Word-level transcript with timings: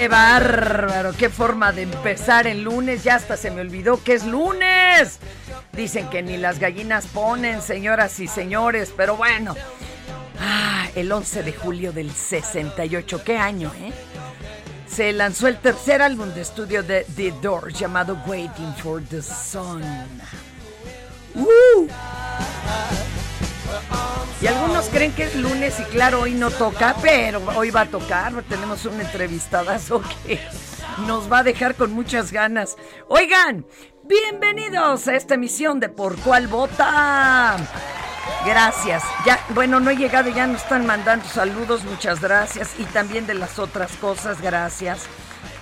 ¡Qué 0.00 0.08
bárbaro! 0.08 1.12
¡Qué 1.12 1.28
forma 1.28 1.72
de 1.72 1.82
empezar 1.82 2.46
el 2.46 2.62
lunes! 2.62 3.04
Ya 3.04 3.16
hasta 3.16 3.36
se 3.36 3.50
me 3.50 3.60
olvidó 3.60 4.02
que 4.02 4.14
es 4.14 4.24
lunes. 4.24 5.18
Dicen 5.74 6.08
que 6.08 6.22
ni 6.22 6.38
las 6.38 6.58
gallinas 6.58 7.06
ponen, 7.06 7.60
señoras 7.60 8.18
y 8.18 8.26
señores, 8.26 8.94
pero 8.96 9.18
bueno. 9.18 9.54
Ah, 10.40 10.88
el 10.94 11.12
11 11.12 11.42
de 11.42 11.52
julio 11.52 11.92
del 11.92 12.10
68. 12.10 13.22
¿Qué 13.22 13.36
año, 13.36 13.70
eh? 13.78 13.92
Se 14.88 15.12
lanzó 15.12 15.48
el 15.48 15.58
tercer 15.58 16.00
álbum 16.00 16.30
de 16.30 16.40
estudio 16.40 16.82
de 16.82 17.04
The 17.14 17.34
Doors 17.42 17.78
llamado 17.78 18.18
Waiting 18.26 18.74
for 18.76 19.02
the 19.04 19.20
Sun. 19.20 19.82
¡Uh! 21.34 21.88
Y 24.42 24.46
algunos 24.46 24.88
creen 24.88 25.12
que 25.12 25.24
es 25.24 25.36
lunes 25.36 25.78
y 25.80 25.82
claro, 25.84 26.22
hoy 26.22 26.32
no 26.32 26.50
toca, 26.50 26.96
pero 27.02 27.42
hoy 27.56 27.70
va 27.70 27.82
a 27.82 27.86
tocar. 27.86 28.32
Tenemos 28.44 28.86
un 28.86 28.98
entrevistadazo 28.98 30.02
que 30.26 30.40
nos 31.06 31.30
va 31.30 31.40
a 31.40 31.42
dejar 31.42 31.74
con 31.74 31.92
muchas 31.92 32.32
ganas. 32.32 32.76
Oigan, 33.08 33.66
bienvenidos 34.04 35.08
a 35.08 35.14
esta 35.14 35.34
emisión 35.34 35.78
de 35.78 35.90
Por 35.90 36.16
Cuál 36.20 36.48
Vota. 36.48 37.58
Gracias. 38.46 39.02
Ya, 39.26 39.38
bueno, 39.50 39.78
no 39.78 39.90
he 39.90 39.96
llegado, 39.96 40.30
ya 40.30 40.46
nos 40.46 40.62
están 40.62 40.86
mandando 40.86 41.26
saludos, 41.26 41.84
muchas 41.84 42.22
gracias. 42.22 42.70
Y 42.78 42.84
también 42.84 43.26
de 43.26 43.34
las 43.34 43.58
otras 43.58 43.92
cosas, 43.98 44.40
gracias. 44.40 45.00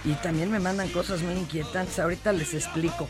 Y 0.04 0.12
también 0.14 0.52
me 0.52 0.60
mandan 0.60 0.88
cosas 0.90 1.20
muy 1.22 1.34
inquietantes, 1.34 1.98
ahorita 1.98 2.32
les 2.32 2.54
explico. 2.54 3.08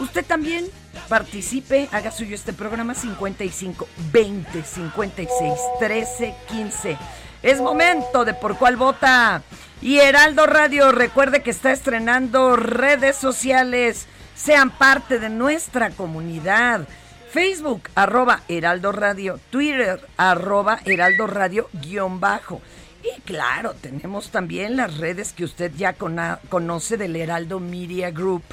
Usted 0.00 0.24
también 0.24 0.66
participe, 1.08 1.88
haga 1.92 2.10
suyo 2.10 2.34
este 2.34 2.52
programa 2.52 2.94
55 2.94 3.86
20 4.12 4.62
56 4.62 5.52
13 5.78 6.34
15. 6.48 6.98
Es 7.42 7.60
momento 7.60 8.24
de 8.24 8.34
por 8.34 8.56
cuál 8.56 8.76
vota. 8.76 9.42
Y 9.80 9.98
Heraldo 9.98 10.46
Radio, 10.46 10.92
recuerde 10.92 11.42
que 11.42 11.50
está 11.50 11.72
estrenando 11.72 12.56
redes 12.56 13.16
sociales. 13.16 14.06
Sean 14.36 14.70
parte 14.70 15.18
de 15.18 15.28
nuestra 15.28 15.90
comunidad. 15.90 16.86
Facebook, 17.30 17.88
arroba 17.94 18.42
Heraldo 18.46 18.92
Radio. 18.92 19.40
Twitter, 19.50 20.06
arroba 20.16 20.80
Heraldo 20.84 21.26
Radio, 21.26 21.68
guion 21.72 22.20
bajo. 22.20 22.60
Y 23.02 23.20
claro, 23.22 23.74
tenemos 23.80 24.30
también 24.30 24.76
las 24.76 24.98
redes 24.98 25.32
que 25.32 25.44
usted 25.44 25.72
ya 25.76 25.94
conoce 25.94 26.96
del 26.96 27.16
Heraldo 27.16 27.58
Media 27.58 28.10
Group. 28.10 28.44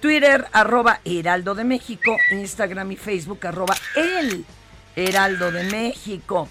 Twitter, 0.00 0.46
arroba 0.52 1.00
Heraldo 1.04 1.54
de 1.54 1.64
México, 1.64 2.16
Instagram 2.30 2.92
y 2.92 2.96
Facebook, 2.96 3.46
arroba 3.46 3.74
El 3.94 4.44
Heraldo 4.94 5.50
de 5.50 5.64
México. 5.64 6.48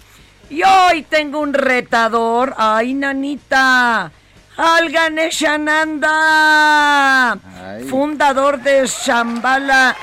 Y 0.48 0.62
hoy 0.62 1.02
tengo 1.02 1.40
un 1.40 1.54
retador. 1.54 2.54
¡Ay, 2.56 2.94
nanita! 2.94 4.12
Alganeshananda, 4.56 7.32
Ay. 7.32 7.84
fundador 7.84 8.62
de 8.62 8.86
Shambhala 8.86 9.94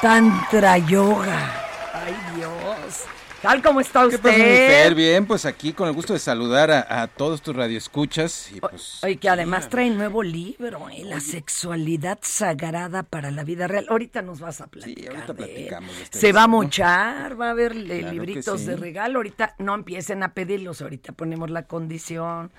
Tantra 0.00 0.78
Yoga. 0.78 1.61
Tal 3.42 3.60
como 3.60 3.80
está 3.80 4.02
¿Qué 4.08 4.14
usted. 4.14 4.20
pasa, 4.22 4.36
mi 4.38 4.44
Fer? 4.44 4.94
Bien, 4.94 5.26
pues 5.26 5.44
aquí 5.46 5.72
con 5.72 5.88
el 5.88 5.94
gusto 5.94 6.12
de 6.12 6.20
saludar 6.20 6.70
a, 6.70 7.02
a 7.02 7.08
todos 7.08 7.42
tus 7.42 7.56
radioescuchas. 7.56 8.52
Y 8.52 8.60
pues, 8.60 9.00
Oye, 9.02 9.16
que 9.16 9.28
además 9.28 9.68
trae 9.68 9.90
nuevo 9.90 10.22
libro, 10.22 10.88
¿eh? 10.88 11.02
La 11.04 11.18
sexualidad 11.18 12.20
sagrada 12.22 13.02
para 13.02 13.32
la 13.32 13.42
vida 13.42 13.66
real. 13.66 13.86
Ahorita 13.88 14.22
nos 14.22 14.38
vas 14.38 14.60
a 14.60 14.68
platicar. 14.68 15.02
Sí, 15.02 15.08
ahorita 15.08 15.34
platicamos 15.34 15.96
de 15.96 16.02
este 16.04 16.18
Se 16.20 16.32
va 16.32 16.44
a 16.44 16.46
mochar, 16.46 17.40
va 17.40 17.48
a 17.48 17.50
haber 17.50 17.72
eh, 17.76 17.98
Claro 17.98 18.12
libritos 18.12 18.60
sí. 18.60 18.66
de 18.68 18.76
regalo. 18.76 19.18
Ahorita 19.18 19.56
no 19.58 19.74
empiecen 19.74 20.22
a 20.22 20.34
pedirlos, 20.34 20.80
ahorita 20.80 21.12
ponemos 21.12 21.50
la 21.50 21.64
condición. 21.64 22.52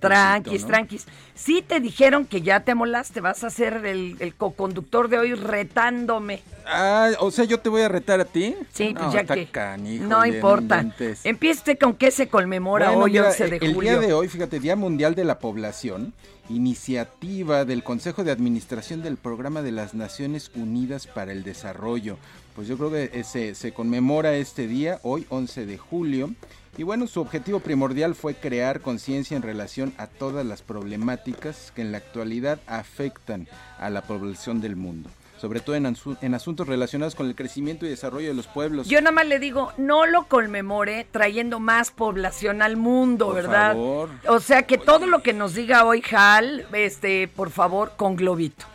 Tranquis, 0.00 0.62
¿no? 0.62 0.68
tranquis. 0.68 1.06
Sí 1.34 1.62
te 1.66 1.80
dijeron 1.80 2.26
que 2.26 2.42
ya 2.42 2.60
te 2.60 2.74
molaste, 2.74 3.22
vas 3.22 3.42
a 3.42 3.48
ser 3.48 3.86
el, 3.86 4.16
el 4.20 4.34
coconductor 4.34 5.08
de 5.08 5.18
hoy 5.18 5.32
retándome. 5.34 6.42
ah, 6.66 7.10
o 7.20 7.30
sea, 7.30 7.46
yo 7.46 7.58
te 7.58 7.70
voy 7.70 7.80
a 7.82 7.88
retar 7.88 8.20
a 8.20 8.26
ti. 8.26 8.54
Sí, 8.74 8.92
No, 8.92 9.00
pues 9.00 9.12
ya 9.14 9.24
que. 9.24 9.46
canijo, 9.46 10.04
no 10.04 10.25
oye, 10.26 10.36
importa. 10.36 10.76
inventes. 10.76 11.24
Empiece 11.24 11.78
con 11.78 11.94
qué 11.94 12.10
se 12.10 12.28
conmemora 12.28 12.88
Bueno, 12.88 13.04
hoy, 13.04 13.12
mira, 13.12 13.28
11 13.28 13.48
de 13.48 13.56
el 13.56 13.74
julio. 13.74 13.98
día 13.98 14.00
de 14.00 14.12
hoy, 14.12 14.28
fíjate, 14.28 14.60
Día 14.60 14.76
Mundial 14.76 15.14
de 15.14 15.24
la 15.24 15.38
Población, 15.38 16.12
iniciativa 16.48 17.64
del 17.64 17.82
Consejo 17.82 18.24
de 18.24 18.30
Administración 18.32 19.02
del 19.02 19.16
Programa 19.16 19.62
de 19.62 19.72
las 19.72 19.94
Naciones 19.94 20.50
Unidas 20.54 21.06
para 21.06 21.32
el 21.32 21.42
Desarrollo. 21.42 22.18
Pues 22.54 22.68
yo 22.68 22.76
creo 22.76 22.90
que 22.90 23.10
eh, 23.12 23.24
se, 23.24 23.54
se 23.54 23.72
conmemora 23.72 24.34
este 24.36 24.66
día, 24.66 24.98
hoy 25.02 25.26
11 25.28 25.66
de 25.66 25.78
julio. 25.78 26.30
Y 26.78 26.82
bueno, 26.82 27.06
su 27.06 27.22
objetivo 27.22 27.60
primordial 27.60 28.14
fue 28.14 28.34
crear 28.34 28.82
conciencia 28.82 29.34
en 29.36 29.42
relación 29.42 29.94
a 29.96 30.06
todas 30.08 30.44
las 30.44 30.60
problemáticas 30.60 31.72
que 31.74 31.80
en 31.80 31.90
la 31.90 31.98
actualidad 31.98 32.58
afectan 32.66 33.48
a 33.78 33.88
la 33.88 34.02
población 34.02 34.60
del 34.60 34.76
mundo, 34.76 35.08
sobre 35.46 35.60
todo 35.60 35.76
en, 35.76 35.96
en 36.22 36.34
asuntos 36.34 36.66
relacionados 36.66 37.14
con 37.14 37.28
el 37.28 37.36
crecimiento 37.36 37.86
y 37.86 37.88
desarrollo 37.88 38.26
de 38.26 38.34
los 38.34 38.48
pueblos. 38.48 38.88
Yo 38.88 39.00
nada 39.00 39.12
más 39.12 39.28
le 39.28 39.38
digo, 39.38 39.72
no 39.76 40.04
lo 40.04 40.24
conmemore 40.26 41.06
trayendo 41.12 41.60
más 41.60 41.92
población 41.92 42.62
al 42.62 42.76
mundo, 42.76 43.26
Por 43.26 43.36
¿verdad? 43.36 43.74
favor. 43.74 44.10
O 44.26 44.40
sea 44.40 44.62
que 44.64 44.76
todo 44.76 45.06
lo 45.06 45.22
que 45.22 45.32
nos 45.32 45.54
diga 45.54 45.84
hoy 45.84 46.02
Hal, 46.10 46.66
este, 46.72 47.28
por 47.28 47.50
favor, 47.50 47.92
con 47.96 48.16
globito. 48.16 48.66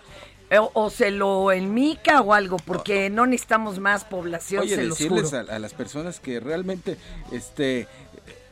O, 0.58 0.72
o 0.74 0.90
se 0.90 1.12
lo 1.12 1.52
enmica 1.52 2.22
o 2.22 2.34
algo, 2.34 2.56
porque 2.58 3.10
no 3.10 3.26
necesitamos 3.26 3.80
más 3.80 4.06
población, 4.06 4.62
Oye, 4.64 4.76
se 4.76 4.84
los 4.84 4.98
decirles 4.98 5.30
juro. 5.30 5.46
a, 5.52 5.56
a 5.56 5.60
las 5.60 5.74
personas 5.74 6.22
que 6.22 6.40
realmente, 6.40 6.98
este, 7.34 7.88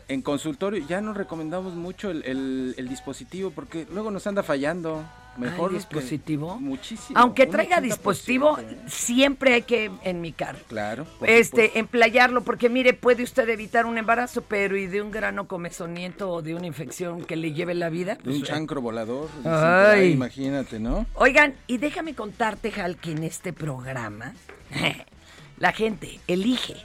en 0.09 0.21
consultorio 0.21 0.83
ya 0.87 0.99
no 1.01 1.13
recomendamos 1.13 1.73
mucho 1.75 2.11
el, 2.11 2.23
el- 2.25 2.75
el 2.77 2.89
dispositivo 2.89 3.51
porque 3.51 3.87
luego 3.93 4.11
nos 4.11 4.27
anda 4.27 4.43
fallando. 4.43 5.03
Mejor 5.37 5.69
¿Hay 5.69 5.77
que- 5.77 5.83
dispositivo? 5.85 6.59
muchísimo. 6.59 7.17
Aunque 7.17 7.43
un 7.43 7.51
traiga 7.51 7.77
80%. 7.77 7.81
dispositivo, 7.81 8.57
siempre 8.87 9.53
hay 9.53 9.61
que 9.61 9.89
enmicar. 10.03 10.57
Claro. 10.67 11.03
Este, 11.21 11.43
supuesto. 11.67 11.79
emplayarlo, 11.79 12.41
porque 12.43 12.67
mire, 12.67 12.93
puede 12.93 13.23
usted 13.23 13.47
evitar 13.47 13.85
un 13.85 13.97
embarazo, 13.97 14.41
pero 14.41 14.75
y 14.75 14.87
de 14.87 15.01
un 15.01 15.11
grano 15.11 15.47
comezoniento 15.47 16.29
o 16.29 16.41
de 16.41 16.55
una 16.55 16.67
infección 16.67 17.23
que 17.23 17.37
le 17.37 17.53
lleve 17.53 17.73
la 17.73 17.87
vida. 17.89 18.15
De 18.15 18.31
un 18.31 18.39
pues, 18.39 18.49
chancro 18.49 18.81
volador. 18.81 19.29
Ay. 19.45 20.01
ahí, 20.01 20.11
imagínate, 20.11 20.77
¿no? 20.79 21.05
Oigan, 21.13 21.53
y 21.67 21.77
déjame 21.77 22.15
contarte, 22.15 22.73
Hal, 22.81 22.97
que 22.97 23.11
en 23.11 23.23
este 23.23 23.53
programa 23.53 24.33
la 25.57 25.71
gente 25.71 26.19
elige 26.27 26.75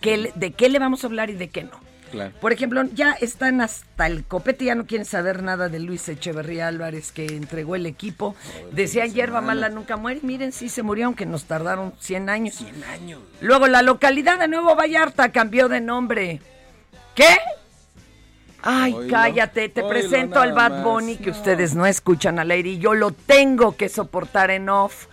qué 0.00 0.32
de 0.34 0.52
qué 0.52 0.68
le 0.70 0.78
vamos 0.78 1.04
a 1.04 1.08
hablar 1.08 1.28
y 1.28 1.34
de 1.34 1.48
qué 1.50 1.64
no. 1.64 1.89
Claro. 2.10 2.32
Por 2.40 2.52
ejemplo, 2.52 2.82
ya 2.92 3.12
están 3.12 3.60
hasta 3.60 4.06
el 4.06 4.24
copete, 4.24 4.64
ya 4.64 4.74
no 4.74 4.86
quieren 4.86 5.04
saber 5.04 5.42
nada 5.42 5.68
de 5.68 5.78
Luis 5.78 6.08
Echeverría 6.08 6.68
Álvarez 6.68 7.12
que 7.12 7.26
entregó 7.26 7.76
el 7.76 7.86
equipo. 7.86 8.34
Decían 8.72 9.12
hierba 9.12 9.40
mala 9.40 9.68
nunca 9.68 9.96
muere. 9.96 10.20
Miren, 10.22 10.52
sí 10.52 10.68
se 10.68 10.82
murió, 10.82 11.06
aunque 11.06 11.26
nos 11.26 11.44
tardaron 11.44 11.92
100 12.00 12.28
años. 12.28 12.54
100 12.56 12.84
años. 12.84 13.20
Luego 13.40 13.66
la 13.68 13.82
localidad 13.82 14.38
de 14.38 14.48
Nuevo 14.48 14.74
Vallarta 14.74 15.30
cambió 15.30 15.68
de 15.68 15.80
nombre. 15.80 16.40
¿Qué? 17.14 17.36
Ay, 18.62 18.94
cállate, 19.08 19.68
te 19.68 19.82
presento 19.82 20.40
al 20.40 20.52
Bad 20.52 20.70
más, 20.70 20.84
Bunny 20.84 21.16
que 21.16 21.30
no. 21.30 21.36
ustedes 21.36 21.74
no 21.74 21.86
escuchan 21.86 22.38
al 22.38 22.50
aire 22.50 22.70
y 22.70 22.78
yo 22.78 22.94
lo 22.94 23.10
tengo 23.12 23.76
que 23.76 23.88
soportar 23.88 24.50
en 24.50 24.68
off 24.68 25.06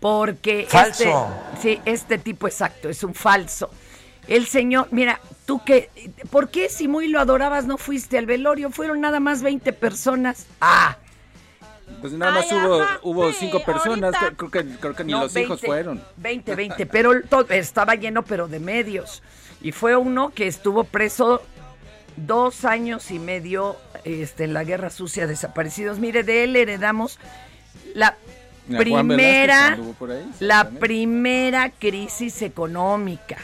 porque 0.00 0.66
Falso. 0.68 1.28
este 1.54 1.76
sí, 1.76 1.80
este 1.84 2.18
tipo 2.18 2.48
exacto 2.48 2.88
es 2.88 3.04
un 3.04 3.14
falso. 3.14 3.70
El 4.26 4.46
señor, 4.46 4.88
mira, 4.90 5.20
tú 5.50 5.60
que 5.64 5.90
¿por 6.30 6.48
qué 6.48 6.68
si 6.68 6.86
muy 6.86 7.08
lo 7.08 7.18
adorabas 7.18 7.66
no 7.66 7.76
fuiste 7.76 8.16
al 8.16 8.24
velorio? 8.26 8.70
Fueron 8.70 9.00
nada 9.00 9.18
más 9.18 9.42
20 9.42 9.72
personas. 9.72 10.46
Ah, 10.60 10.96
Pues 12.00 12.12
nada 12.12 12.30
más 12.30 12.46
Ay, 12.52 12.56
hubo, 12.58 12.82
ajá, 12.82 13.00
hubo 13.02 13.32
sí, 13.32 13.36
cinco 13.40 13.64
personas, 13.64 14.14
ahorita- 14.14 14.36
creo 14.36 14.50
que, 14.52 14.76
creo 14.78 14.94
que 14.94 15.02
ni 15.02 15.10
No, 15.10 15.22
los 15.22 15.34
hijos 15.34 15.60
20, 15.60 15.66
fueron. 15.66 16.04
20, 16.18 16.54
20, 16.54 16.86
pero 16.86 17.10
estaba 17.48 17.96
lleno, 17.96 18.22
pero 18.22 18.46
de 18.46 18.60
medios. 18.60 19.24
Y 19.60 19.72
fue 19.72 19.96
uno 19.96 20.30
que 20.30 20.46
estuvo 20.46 20.84
preso 20.84 21.42
dos 22.16 22.64
años 22.64 23.10
y 23.10 23.18
medio 23.18 23.76
este, 24.04 24.44
en 24.44 24.54
la 24.54 24.62
guerra 24.62 24.90
sucia 24.90 25.26
desaparecidos. 25.26 25.98
Mire, 25.98 26.22
de 26.22 26.44
él 26.44 26.54
heredamos 26.54 27.18
la 27.94 28.16
Velázquez 28.68 28.92
primera, 28.92 29.66
anduvo 29.66 29.92
por 29.94 30.12
ahí, 30.12 30.24
la 30.38 30.70
primera 30.70 31.70
crisis 31.70 32.40
económica. 32.42 33.38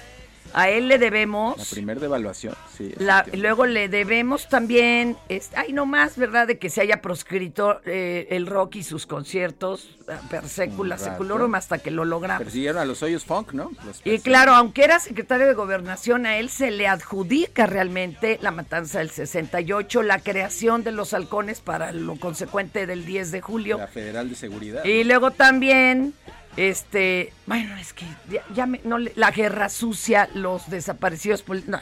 A 0.53 0.69
él 0.71 0.89
le 0.89 0.99
debemos 0.99 1.59
La 1.59 1.65
primer 1.65 2.01
devaluación, 2.01 2.55
sí. 2.77 2.93
la- 2.99 3.27
luego 3.35 3.67
le 3.67 3.89
debemos 3.89 4.49
también, 4.49 5.17
es- 5.29 5.51
ay, 5.55 5.73
no 5.73 5.87
más, 5.87 6.17
¿verdad? 6.17 6.47
De 6.47 6.59
que 6.59 6.71
se 6.71 6.81
haya 6.81 7.01
proscrito 7.03 7.81
eh, 7.85 8.27
el 8.31 8.47
rock 8.47 8.77
y 8.77 8.83
sus 8.83 9.07
conciertos 9.07 9.91
eh, 10.09 10.13
per 10.31 10.49
secula 10.49 10.99
seculorum 10.99 11.55
hasta 11.55 11.79
que 11.79 11.91
lo 11.91 12.05
logramos. 12.05 12.43
Persiguieron 12.43 12.81
a 12.81 12.85
los 12.85 13.03
hoyos 13.03 13.25
funk, 13.25 13.53
¿no? 13.53 13.71
Y 14.05 14.19
claro, 14.21 14.55
aunque 14.55 14.85
era 14.85 14.99
secretario 15.01 15.47
de 15.47 15.55
gobernación, 15.55 16.27
a 16.27 16.39
él 16.39 16.49
se 16.49 16.71
le 16.71 16.87
adjudica 16.87 17.67
realmente 17.67 18.39
la 18.41 18.51
matanza 18.51 19.01
del 19.01 19.11
68, 19.11 20.03
la 20.03 20.21
creación 20.21 20.85
de 20.85 20.93
los 20.93 21.13
halcones 21.15 21.61
para 21.61 21.93
lo 21.93 22.17
consecuente 22.17 22.87
del 22.87 23.05
10 23.05 23.31
de 23.33 23.41
julio. 23.41 23.79
La 23.79 23.89
Federal 23.89 24.29
de 24.31 24.37
Seguridad. 24.37 24.85
Y 24.85 25.05
luego 25.05 25.31
también, 25.33 26.15
este, 26.57 27.33
bueno, 27.47 27.77
es 27.77 27.93
que 27.93 28.07
ya, 28.31 28.43
ya 28.55 28.67
me- 28.67 28.81
no 28.85 28.99
le- 28.99 29.13
la 29.17 29.31
guerra 29.31 29.69
sucia, 29.69 30.29
los 30.35 30.69
desaparecidos, 30.71 31.45
no, 31.67 31.79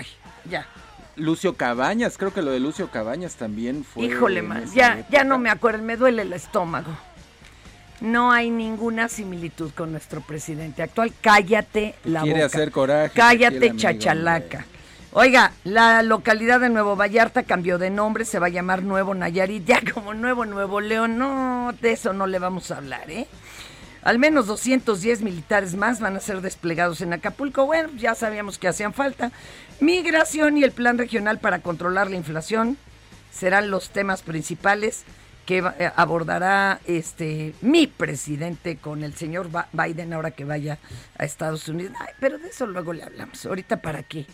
ya. 0.48 0.66
Lucio 1.16 1.54
Cabañas, 1.56 2.18
creo 2.18 2.34
que 2.34 2.42
lo 2.42 2.50
de 2.50 2.58
Lucio 2.58 2.90
Cabañas 2.90 3.36
también 3.36 3.84
fue. 3.84 4.04
Híjole, 4.06 4.40
esa 4.64 4.74
ya, 4.74 5.06
ya 5.10 5.22
no 5.24 5.38
me 5.38 5.48
acuerdo, 5.48 5.82
me 5.84 5.96
duele 5.96 6.22
el 6.22 6.32
estómago. 6.32 6.90
No 8.00 8.32
hay 8.32 8.50
ninguna 8.50 9.08
similitud 9.08 9.70
con 9.72 9.92
nuestro 9.92 10.20
presidente 10.20 10.82
actual. 10.82 11.12
Cállate 11.20 11.94
la 12.04 12.22
Quiere 12.22 12.42
boca. 12.42 12.46
hacer 12.46 12.70
coraje, 12.72 13.12
Cállate, 13.14 13.56
amigo, 13.68 13.76
chachalaca. 13.76 14.58
hombre. 14.58 14.74
Oiga, 15.12 15.52
la 15.62 16.02
localidad 16.02 16.58
de 16.58 16.68
Nuevo 16.70 16.96
Vallarta 16.96 17.44
cambió 17.44 17.78
de 17.78 17.90
nombre, 17.90 18.24
se 18.24 18.40
va 18.40 18.46
a 18.46 18.50
llamar 18.50 18.82
Nuevo 18.82 19.14
Nayarit, 19.14 19.64
ya 19.64 19.80
como 19.94 20.12
Nuevo 20.12 20.44
Nuevo 20.44 20.80
León. 20.80 21.16
No, 21.16 21.72
de 21.80 21.92
eso 21.92 22.12
no 22.12 22.26
le 22.26 22.40
vamos 22.40 22.72
a 22.72 22.78
hablar, 22.78 23.08
¿eh? 23.08 23.28
Al 24.04 24.18
menos 24.18 24.46
210 24.46 25.22
militares 25.22 25.74
más 25.74 25.98
van 25.98 26.14
a 26.14 26.20
ser 26.20 26.42
desplegados 26.42 27.00
en 27.00 27.14
Acapulco. 27.14 27.64
Bueno, 27.64 27.88
ya 27.96 28.14
sabíamos 28.14 28.58
que 28.58 28.68
hacían 28.68 28.92
falta. 28.92 29.32
Migración 29.80 30.58
y 30.58 30.62
el 30.62 30.72
plan 30.72 30.98
regional 30.98 31.40
para 31.40 31.60
controlar 31.60 32.10
la 32.10 32.16
inflación 32.16 32.76
serán 33.32 33.70
los 33.70 33.88
temas 33.88 34.22
principales 34.22 35.04
que 35.46 35.58
eh, 35.58 35.90
abordará 35.96 36.80
este 36.86 37.54
mi 37.62 37.86
presidente 37.86 38.76
con 38.76 39.02
el 39.04 39.14
señor 39.14 39.48
Biden 39.72 40.12
ahora 40.12 40.30
que 40.32 40.44
vaya 40.44 40.78
a 41.18 41.24
Estados 41.24 41.66
Unidos. 41.68 41.94
Ay, 41.98 42.12
pero 42.20 42.38
de 42.38 42.48
eso 42.48 42.66
luego 42.66 42.92
le 42.92 43.04
hablamos. 43.04 43.44
Ahorita 43.46 43.80
para 43.80 44.02
qué? 44.02 44.26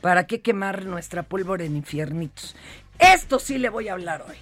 ¿Para 0.00 0.26
qué 0.26 0.40
quemar 0.40 0.86
nuestra 0.86 1.24
pólvora 1.24 1.64
en 1.64 1.76
infiernitos? 1.76 2.56
Esto 2.98 3.38
sí 3.38 3.58
le 3.58 3.68
voy 3.68 3.88
a 3.88 3.92
hablar 3.92 4.24
hoy. 4.26 4.36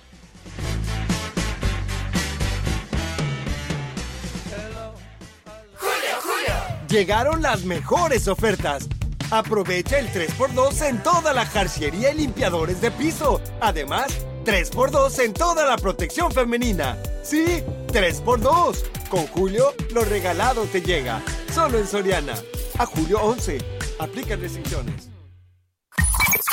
Llegaron 6.88 7.42
las 7.42 7.64
mejores 7.64 8.28
ofertas. 8.28 8.88
Aprovecha 9.30 9.98
el 9.98 10.10
3x2 10.10 10.88
en 10.88 11.02
toda 11.02 11.34
la 11.34 11.44
jarciería 11.44 12.12
y 12.12 12.16
limpiadores 12.16 12.80
de 12.80 12.90
piso. 12.90 13.42
Además, 13.60 14.06
3x2 14.46 15.18
en 15.22 15.34
toda 15.34 15.66
la 15.66 15.76
protección 15.76 16.32
femenina. 16.32 16.96
Sí, 17.22 17.62
3x2. 17.88 19.08
Con 19.10 19.26
Julio, 19.26 19.74
lo 19.92 20.02
regalado 20.02 20.64
te 20.64 20.80
llega. 20.80 21.20
Solo 21.52 21.78
en 21.78 21.86
Soriana. 21.86 22.34
A 22.78 22.86
julio 22.86 23.20
11. 23.20 23.58
Aplican 23.98 24.40
restricciones. 24.40 25.10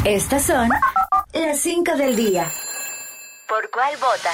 Estas 0.03 0.43
son 0.43 0.69
las 1.31 1.59
5 1.59 1.95
del 1.95 2.15
día. 2.15 2.51
¿Por 3.47 3.69
cuál 3.69 3.95
vota? 3.97 4.31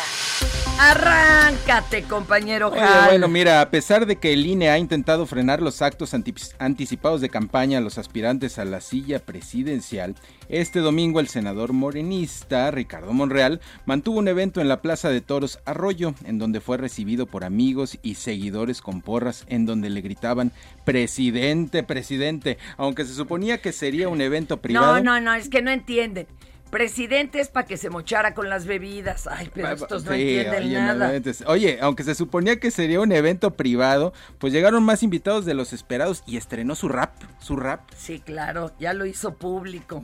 Arráncate, 0.84 2.02
compañero 2.06 2.70
Oye, 2.70 2.82
bueno, 3.06 3.28
mira, 3.28 3.62
a 3.62 3.70
pesar 3.70 4.08
de 4.08 4.16
que 4.16 4.34
el 4.34 4.48
INE 4.48 4.72
ha 4.72 4.80
intentado 4.80 5.28
frenar 5.28 5.62
los 5.62 5.84
actos 5.84 6.16
anticipados 6.58 7.22
de 7.22 7.30
campaña 7.30 7.78
a 7.78 7.82
los 7.82 8.00
aspirantes 8.00 8.58
a 8.58 8.66
la 8.66 8.82
silla 8.82 9.20
presidencial, 9.20 10.16
este 10.50 10.80
domingo 10.80 11.20
el 11.20 11.28
senador 11.28 11.72
morenista 11.74 12.72
Ricardo 12.72 13.14
Monreal 13.14 13.62
mantuvo 13.86 14.18
un 14.18 14.28
evento 14.28 14.60
en 14.60 14.70
la 14.70 14.82
Plaza 14.82 15.10
de 15.10 15.22
Toros 15.22 15.60
Arroyo, 15.66 16.16
en 16.26 16.40
donde 16.40 16.62
fue 16.62 16.78
recibido 16.78 17.28
por 17.28 17.44
amigos 17.44 18.00
y 18.02 18.16
seguidores 18.16 18.82
con 18.82 19.02
porras, 19.02 19.46
en 19.50 19.68
donde 19.68 19.92
le 19.92 20.02
gritaban 20.02 20.52
presidente, 20.84 21.84
presidente, 21.84 22.58
aunque 22.78 23.06
se 23.06 23.14
suponía 23.14 23.60
que 23.60 23.72
sería 23.72 24.10
un 24.10 24.20
evento 24.20 24.58
privado. 24.58 24.96
No, 24.96 25.20
no, 25.20 25.22
no, 25.22 25.36
es 25.36 25.48
que 25.48 25.62
no 25.62 25.70
entienden. 25.70 26.26
Presidente 26.72 27.40
es 27.42 27.50
para 27.50 27.68
que 27.68 27.78
se 27.78 27.90
mochara 27.90 28.34
con 28.34 28.50
las 28.50 28.66
bebidas. 28.66 29.28
Ay, 29.28 29.52
pero 29.54 29.70
estos 29.72 30.06
no 30.06 30.14
Sí, 30.14 30.22
entienden 30.38 30.64
oye, 30.64 30.74
nada. 30.74 31.12
no, 31.20 31.52
oye, 31.52 31.78
aunque 31.82 32.04
se 32.04 32.16
suponía 32.16 32.60
que 32.60 32.72
sería 32.72 33.02
un 33.02 33.12
evento 33.12 33.52
privado, 33.52 34.14
pues 34.40 34.54
llegaron 34.54 34.82
más 34.84 35.04
invitados 35.04 35.46
de 35.46 35.54
los 35.54 35.74
esperados 35.74 36.24
y 36.26 36.38
estrenó 36.38 36.76
su 36.76 36.88
rap, 36.88 37.14
su 37.40 37.58
rap. 37.58 37.82
Sí, 37.98 38.20
claro, 38.22 38.72
ya 38.80 38.94
lo 38.94 39.06
hizo 39.06 39.36
público. 39.36 40.02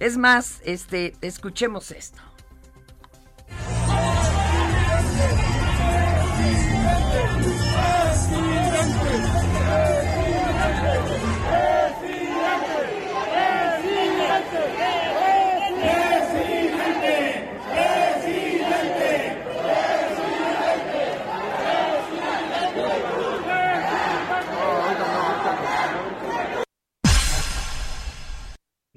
Es 0.00 0.18
más, 0.18 0.60
este, 0.64 1.14
escuchemos 1.22 1.92
esto. 1.92 2.20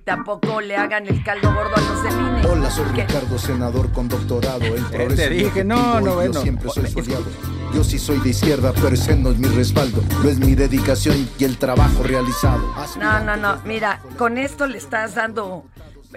Tampoco 0.03 0.61
le 0.61 0.75
hagan 0.75 1.07
el 1.07 1.23
caldo 1.23 1.53
gordo 1.53 1.75
a 1.75 1.81
los 1.81 2.03
del 2.03 2.13
INE. 2.13 2.45
Hola, 2.47 2.71
soy 2.71 2.85
¿Qué? 2.95 3.03
Ricardo, 3.03 3.37
senador 3.37 3.91
con 3.91 4.07
doctorado 4.07 4.63
en 4.63 4.83
progreso 4.85 5.15
te 5.15 5.29
dije, 5.29 5.63
no, 5.63 5.99
no, 5.99 5.99
y 5.99 6.05
yo 6.05 6.15
bueno. 6.15 6.41
siempre 6.41 6.69
soy 6.69 6.87
soleado. 6.87 7.25
Yo 7.73 7.83
sí 7.83 7.99
soy 7.99 8.19
de 8.19 8.29
izquierda, 8.29 8.73
pero 8.73 8.89
ese 8.89 9.15
no 9.15 9.29
es 9.29 9.37
mi 9.37 9.47
respaldo. 9.47 10.03
No 10.23 10.29
es 10.29 10.39
mi 10.39 10.55
dedicación 10.55 11.29
y 11.37 11.43
el 11.43 11.57
trabajo 11.57 12.03
realizado. 12.03 12.61
No, 12.99 13.19
no, 13.23 13.37
no, 13.37 13.61
mira, 13.63 14.01
con 14.17 14.37
esto 14.37 14.67
le 14.67 14.77
estás 14.77 15.15
dando 15.15 15.65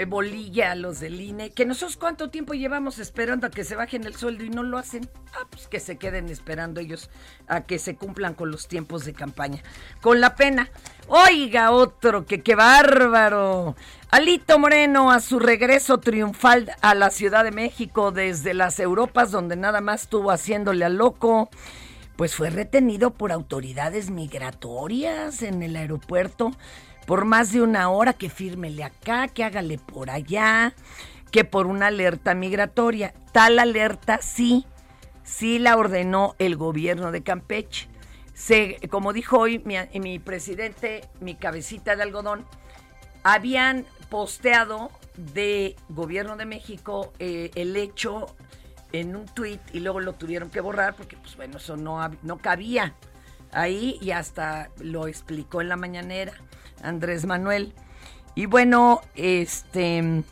bolilla 0.04 0.72
a 0.72 0.74
los 0.74 0.98
del 0.98 1.20
INE, 1.20 1.50
que 1.50 1.64
nosotros 1.64 1.96
cuánto 1.96 2.28
tiempo 2.28 2.54
llevamos 2.54 2.98
esperando 2.98 3.46
a 3.46 3.50
que 3.50 3.62
se 3.62 3.76
bajen 3.76 4.04
el 4.04 4.16
sueldo 4.16 4.42
y 4.42 4.50
no 4.50 4.64
lo 4.64 4.78
hacen. 4.78 5.08
Ah, 5.32 5.46
pues 5.48 5.68
que 5.68 5.78
se 5.78 5.96
queden 5.96 6.28
esperando 6.28 6.80
ellos 6.80 7.10
a 7.46 7.62
que 7.62 7.78
se 7.78 7.94
cumplan 7.96 8.34
con 8.34 8.50
los 8.50 8.66
tiempos 8.66 9.04
de 9.04 9.14
campaña. 9.14 9.62
Con 10.00 10.20
la 10.20 10.34
pena. 10.34 10.68
Oiga, 11.06 11.70
otro, 11.70 12.26
que 12.26 12.42
qué 12.42 12.56
bárbaro. 12.56 13.76
Alito 14.10 14.58
Moreno 14.58 15.12
a 15.12 15.20
su 15.20 15.38
regreso 15.38 15.98
triunfal 15.98 16.72
a 16.80 16.94
la 16.94 17.10
Ciudad 17.10 17.44
de 17.44 17.52
México 17.52 18.10
desde 18.10 18.54
las 18.54 18.80
Europas, 18.80 19.30
donde 19.30 19.56
nada 19.56 19.80
más 19.80 20.02
estuvo 20.02 20.30
haciéndole 20.30 20.84
al 20.84 20.96
loco 20.96 21.48
pues 22.16 22.34
fue 22.36 22.50
retenido 22.50 23.10
por 23.10 23.32
autoridades 23.32 24.10
migratorias 24.10 25.42
en 25.42 25.62
el 25.62 25.76
aeropuerto 25.76 26.52
por 27.06 27.24
más 27.24 27.52
de 27.52 27.62
una 27.62 27.90
hora 27.90 28.12
que 28.12 28.30
fírmele 28.30 28.84
acá, 28.84 29.28
que 29.28 29.44
hágale 29.44 29.78
por 29.78 30.10
allá, 30.10 30.74
que 31.30 31.44
por 31.44 31.66
una 31.66 31.88
alerta 31.88 32.34
migratoria. 32.34 33.14
Tal 33.32 33.58
alerta 33.58 34.20
sí, 34.22 34.66
sí 35.22 35.58
la 35.58 35.76
ordenó 35.76 36.34
el 36.38 36.56
gobierno 36.56 37.12
de 37.12 37.22
Campeche. 37.22 37.88
Se, 38.32 38.78
como 38.90 39.12
dijo 39.12 39.38
hoy 39.38 39.62
mi, 39.92 40.18
presidente, 40.18 41.08
mi 41.20 41.34
cabecita 41.34 41.94
de 41.94 42.02
algodón, 42.02 42.44
habían 43.22 43.86
posteado 44.10 44.90
de 45.16 45.76
gobierno 45.88 46.36
de 46.36 46.46
México 46.46 47.12
eh, 47.18 47.50
el 47.54 47.76
hecho 47.76 48.26
en 48.92 49.16
un 49.16 49.26
tuit 49.26 49.60
y 49.72 49.80
luego 49.80 50.00
lo 50.00 50.14
tuvieron 50.14 50.50
que 50.50 50.60
borrar 50.60 50.94
porque, 50.94 51.16
pues 51.16 51.36
bueno, 51.36 51.58
eso 51.58 51.76
no, 51.76 52.08
no 52.22 52.38
cabía 52.38 52.94
ahí 53.52 53.98
y 54.00 54.10
hasta 54.10 54.70
lo 54.78 55.06
explicó 55.06 55.60
en 55.60 55.68
la 55.68 55.76
mañanera 55.76 56.32
Andrés 56.84 57.26
Manuel. 57.26 57.72
Y 58.34 58.46
bueno, 58.46 59.00
este, 59.14 60.22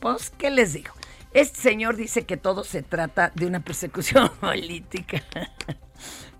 pues, 0.00 0.30
¿qué 0.30 0.50
les 0.50 0.72
digo? 0.72 0.92
Este 1.32 1.60
señor 1.60 1.96
dice 1.96 2.24
que 2.24 2.36
todo 2.36 2.64
se 2.64 2.82
trata 2.82 3.32
de 3.34 3.46
una 3.46 3.60
persecución 3.60 4.28
política. 4.40 5.22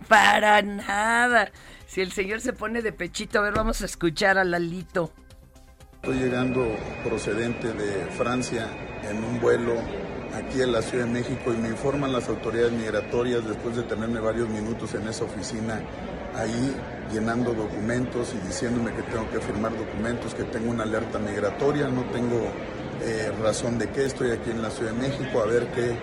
Para 0.08 0.60
nada. 0.62 1.50
Si 1.86 2.00
el 2.00 2.12
señor 2.12 2.40
se 2.40 2.52
pone 2.52 2.82
de 2.82 2.92
pechito, 2.92 3.38
a 3.38 3.42
ver, 3.42 3.54
vamos 3.54 3.82
a 3.82 3.86
escuchar 3.86 4.38
a 4.38 4.44
Lalito. 4.44 5.12
Estoy 5.96 6.18
llegando 6.18 6.66
procedente 7.04 7.72
de 7.72 8.06
Francia 8.06 8.66
en 9.08 9.22
un 9.22 9.40
vuelo 9.40 9.74
aquí 10.34 10.62
en 10.62 10.72
la 10.72 10.82
Ciudad 10.82 11.04
de 11.04 11.12
México 11.12 11.52
y 11.52 11.56
me 11.56 11.68
informan 11.68 12.12
las 12.12 12.28
autoridades 12.28 12.72
migratorias 12.72 13.46
después 13.46 13.76
de 13.76 13.82
tenerme 13.84 14.18
varios 14.18 14.48
minutos 14.48 14.94
en 14.94 15.06
esa 15.06 15.24
oficina 15.24 15.80
ahí 16.36 16.76
llenando 17.12 17.52
documentos 17.52 18.34
y 18.34 18.46
diciéndome 18.46 18.92
que 18.94 19.02
tengo 19.02 19.28
que 19.30 19.40
firmar 19.40 19.76
documentos, 19.76 20.34
que 20.34 20.44
tengo 20.44 20.70
una 20.70 20.84
alerta 20.84 21.18
migratoria, 21.18 21.88
no 21.88 22.04
tengo 22.10 22.50
eh, 23.02 23.32
razón 23.42 23.78
de 23.78 23.90
qué, 23.90 24.06
estoy 24.06 24.30
aquí 24.30 24.50
en 24.50 24.62
la 24.62 24.70
Ciudad 24.70 24.92
de 24.92 25.08
México 25.08 25.40
a 25.40 25.46
ver 25.46 25.66
qué 25.72 25.96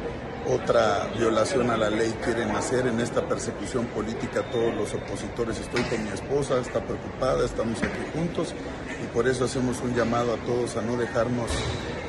otra 0.47 1.07
violación 1.17 1.69
a 1.69 1.77
la 1.77 1.89
ley 1.89 2.13
quieren 2.23 2.49
hacer 2.51 2.87
en 2.87 2.99
esta 2.99 3.27
persecución 3.27 3.85
política 3.87 4.43
todos 4.51 4.73
los 4.73 4.93
opositores. 4.93 5.59
Estoy 5.59 5.83
con 5.83 6.03
mi 6.03 6.09
esposa, 6.09 6.59
está 6.59 6.81
preocupada, 6.83 7.45
estamos 7.45 7.77
aquí 7.83 8.01
juntos 8.13 8.55
y 9.03 9.07
por 9.13 9.27
eso 9.27 9.45
hacemos 9.45 9.79
un 9.81 9.93
llamado 9.95 10.33
a 10.33 10.37
todos 10.37 10.75
a 10.77 10.81
no 10.81 10.97
dejarnos 10.97 11.51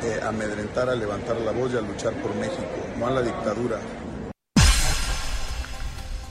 eh, 0.03 0.21
amedrentar, 0.27 0.89
a 0.89 0.95
levantar 0.95 1.37
la 1.41 1.53
voz 1.53 1.73
y 1.75 1.77
a 1.77 1.81
luchar 1.81 2.15
por 2.15 2.35
México, 2.37 2.65
no 2.99 3.07
a 3.07 3.11
la 3.11 3.23
dictadura. 3.23 3.79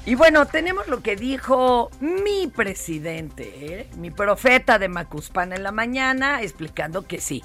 Y 0.05 0.15
bueno, 0.15 0.45
tenemos 0.47 0.87
lo 0.87 1.01
que 1.01 1.15
dijo 1.15 1.91
mi 1.99 2.47
presidente, 2.47 3.81
¿eh? 3.81 3.87
mi 3.97 4.09
profeta 4.09 4.79
de 4.79 4.89
Macuspana 4.89 5.55
en 5.55 5.63
la 5.63 5.71
mañana, 5.71 6.41
explicando 6.41 7.05
que 7.05 7.21
sí, 7.21 7.43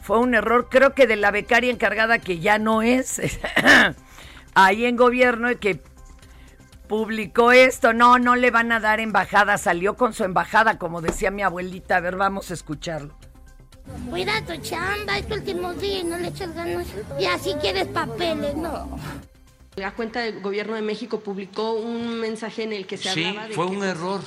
fue 0.00 0.18
un 0.18 0.34
error, 0.34 0.68
creo 0.70 0.94
que 0.94 1.06
de 1.06 1.16
la 1.16 1.30
becaria 1.30 1.72
encargada 1.72 2.18
que 2.18 2.38
ya 2.38 2.58
no 2.58 2.82
es 2.82 3.20
ahí 4.54 4.84
en 4.84 4.96
gobierno 4.96 5.50
y 5.50 5.56
que 5.56 5.80
publicó 6.88 7.52
esto. 7.52 7.92
No, 7.92 8.18
no 8.18 8.36
le 8.36 8.50
van 8.50 8.70
a 8.72 8.80
dar 8.80 9.00
embajada, 9.00 9.58
salió 9.58 9.96
con 9.96 10.12
su 10.12 10.24
embajada, 10.24 10.78
como 10.78 11.00
decía 11.00 11.30
mi 11.30 11.42
abuelita. 11.42 11.96
A 11.96 12.00
ver, 12.00 12.16
vamos 12.16 12.50
a 12.50 12.54
escucharlo. 12.54 13.14
Cuida 14.08 14.44
tu 14.44 14.56
chamba, 14.58 15.18
es 15.18 15.26
tu 15.26 15.34
último 15.34 15.74
día 15.74 16.00
y 16.00 16.04
no 16.04 16.18
le 16.18 16.28
echas 16.28 16.54
ganas. 16.54 16.86
Y 17.18 17.26
así 17.26 17.54
quieres 17.60 17.86
papeles, 17.88 18.54
no. 18.56 18.98
La 19.76 19.92
cuenta 19.92 20.20
del 20.20 20.40
gobierno 20.40 20.74
de 20.74 20.82
México 20.82 21.20
publicó 21.20 21.72
un 21.72 22.20
mensaje 22.20 22.62
en 22.62 22.72
el 22.72 22.86
que 22.86 22.96
se 22.96 23.10
hablaba 23.10 23.48
de 23.48 23.54
fue 23.54 23.66
un 23.66 23.82
error 23.82 24.20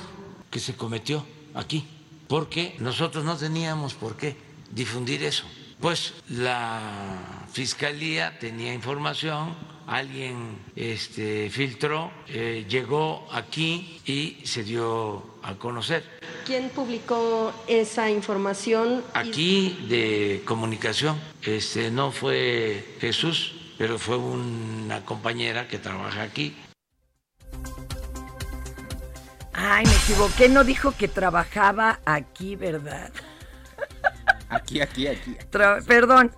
que 0.50 0.60
se 0.60 0.74
cometió 0.74 1.24
aquí, 1.54 1.86
porque 2.26 2.76
nosotros 2.80 3.24
no 3.24 3.36
teníamos 3.36 3.94
por 3.94 4.16
qué 4.16 4.36
difundir 4.70 5.22
eso. 5.22 5.44
Pues 5.80 6.12
la 6.28 7.46
fiscalía 7.50 8.38
tenía 8.38 8.74
información, 8.74 9.54
alguien 9.86 10.58
este, 10.76 11.48
filtró, 11.48 12.10
eh, 12.28 12.66
llegó 12.68 13.26
aquí 13.32 14.00
y 14.04 14.44
se 14.44 14.64
dio 14.64 15.22
a 15.42 15.54
conocer. 15.54 16.04
¿Quién 16.44 16.68
publicó 16.68 17.52
esa 17.66 18.10
información? 18.10 19.02
Aquí 19.14 19.86
de 19.88 20.42
comunicación, 20.44 21.18
este, 21.42 21.90
no 21.90 22.10
fue 22.10 22.96
Jesús, 23.00 23.54
pero 23.78 23.96
fue 23.96 24.16
una 24.16 25.04
compañera 25.04 25.68
que 25.68 25.78
trabaja 25.78 26.22
aquí. 26.22 26.54
Ay, 29.52 29.86
me 29.86 29.94
equivoqué, 29.94 30.48
no 30.48 30.64
dijo 30.64 30.92
que 30.92 31.08
trabajaba 31.08 32.00
aquí, 32.04 32.56
¿verdad? 32.56 33.10
Aquí, 34.48 34.80
aquí, 34.80 35.06
aquí. 35.06 35.36
perdón, 35.86 36.32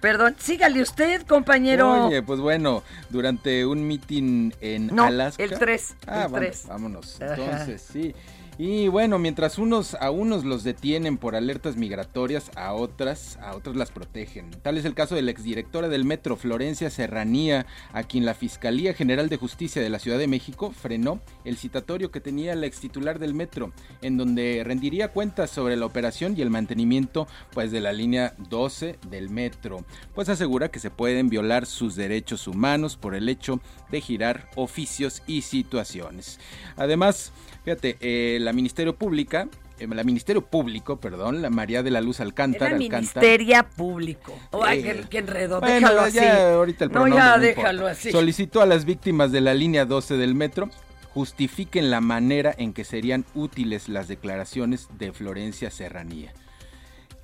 perdón. 0.00 0.34
Sígale 0.38 0.82
usted, 0.82 1.26
compañero. 1.26 2.06
Oye, 2.06 2.22
pues 2.22 2.40
bueno, 2.40 2.82
durante 3.08 3.66
un 3.66 3.86
meeting 3.86 4.52
en 4.60 4.98
Alaska. 4.98 5.42
El 5.42 5.58
3. 5.58 5.94
Ah, 6.06 6.24
el 6.26 6.32
3. 6.32 6.66
vámonos. 6.68 7.20
Entonces, 7.20 7.82
sí. 7.82 8.14
Y 8.58 8.88
bueno, 8.88 9.18
mientras 9.18 9.58
unos 9.58 9.94
a 9.94 10.10
unos 10.10 10.44
los 10.44 10.64
detienen 10.64 11.16
por 11.16 11.34
alertas 11.34 11.76
migratorias, 11.76 12.50
a 12.56 12.74
otras, 12.74 13.38
a 13.38 13.54
otras 13.54 13.76
las 13.76 13.90
protegen. 13.90 14.50
Tal 14.62 14.76
es 14.76 14.84
el 14.84 14.94
caso 14.94 15.14
de 15.14 15.22
la 15.22 15.30
exdirectora 15.30 15.88
del 15.88 16.04
Metro, 16.04 16.36
Florencia 16.36 16.90
Serranía, 16.90 17.66
a 17.92 18.02
quien 18.02 18.24
la 18.26 18.34
Fiscalía 18.34 18.94
General 18.94 19.28
de 19.28 19.36
Justicia 19.36 19.80
de 19.80 19.88
la 19.88 19.98
Ciudad 19.98 20.18
de 20.18 20.26
México 20.26 20.72
frenó 20.72 21.20
el 21.44 21.56
citatorio 21.56 22.10
que 22.10 22.20
tenía 22.20 22.54
la 22.54 22.66
extitular 22.66 23.18
del 23.18 23.34
Metro, 23.34 23.72
en 24.02 24.16
donde 24.16 24.62
rendiría 24.64 25.08
cuentas 25.08 25.50
sobre 25.50 25.76
la 25.76 25.86
operación 25.86 26.36
y 26.36 26.42
el 26.42 26.50
mantenimiento 26.50 27.26
pues 27.52 27.70
de 27.70 27.80
la 27.80 27.92
línea 27.92 28.34
12 28.50 28.98
del 29.08 29.30
Metro. 29.30 29.84
Pues 30.14 30.28
asegura 30.28 30.70
que 30.70 30.80
se 30.80 30.90
pueden 30.90 31.28
violar 31.28 31.66
sus 31.66 31.96
derechos 31.96 32.46
humanos 32.46 32.96
por 32.96 33.14
el 33.14 33.28
hecho 33.28 33.60
de 33.90 34.00
girar 34.00 34.50
oficios 34.56 35.22
y 35.26 35.42
situaciones. 35.42 36.38
Además, 36.76 37.32
Fíjate, 37.64 37.96
eh, 38.00 38.38
la 38.40 38.52
Ministerio 38.52 38.94
Pública, 38.94 39.48
eh, 39.78 39.86
la 39.86 40.04
Ministerio 40.04 40.42
Público, 40.42 40.98
perdón, 40.98 41.42
la 41.42 41.50
María 41.50 41.82
de 41.82 41.90
la 41.90 42.00
Luz 42.00 42.20
Alcántara. 42.20 42.68
Era 42.68 42.78
Ministeria 42.78 43.62
Público. 43.62 44.38
Oh, 44.50 44.64
ay, 44.64 44.82
qué, 44.82 45.04
qué 45.10 45.18
enredo, 45.18 45.60
bueno, 45.60 45.74
déjalo 45.74 46.08
ya 46.08 46.22
así. 46.22 46.42
ahorita 46.54 46.84
el 46.84 46.92
no, 46.92 47.08
ya 47.08 47.36
no 47.36 47.42
déjalo 47.42 47.86
así. 47.86 48.10
Solicitó 48.10 48.62
a 48.62 48.66
las 48.66 48.84
víctimas 48.84 49.32
de 49.32 49.40
la 49.40 49.54
línea 49.54 49.84
12 49.84 50.16
del 50.16 50.34
metro 50.34 50.70
justifiquen 51.12 51.90
la 51.90 52.00
manera 52.00 52.54
en 52.56 52.72
que 52.72 52.84
serían 52.84 53.24
útiles 53.34 53.88
las 53.88 54.08
declaraciones 54.08 54.88
de 54.98 55.12
Florencia 55.12 55.70
Serranía. 55.70 56.32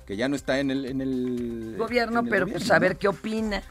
Que 0.05 0.15
ya 0.15 0.29
no 0.29 0.35
está 0.35 0.59
en 0.59 0.71
el, 0.71 0.85
en 0.85 1.01
el 1.01 1.75
gobierno, 1.77 2.19
en 2.19 2.25
el 2.25 2.29
pero 2.29 2.45
gobierno, 2.45 2.65
pues 2.65 2.71
a 2.71 2.79
ver 2.79 2.93
¿no? 2.93 2.99
qué 2.99 3.07
opina. 3.07 3.63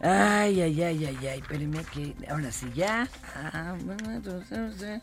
Ay, 0.00 0.60
ay, 0.60 0.82
ay, 0.82 1.04
ay, 1.06 1.18
ay, 1.22 1.38
espéreme 1.38 1.84
que 1.92 2.14
ahora 2.28 2.52
sí 2.52 2.66
ya. 2.74 3.08
Ah, 3.34 3.74
bueno, 3.84 4.12
entonces, 4.12 5.00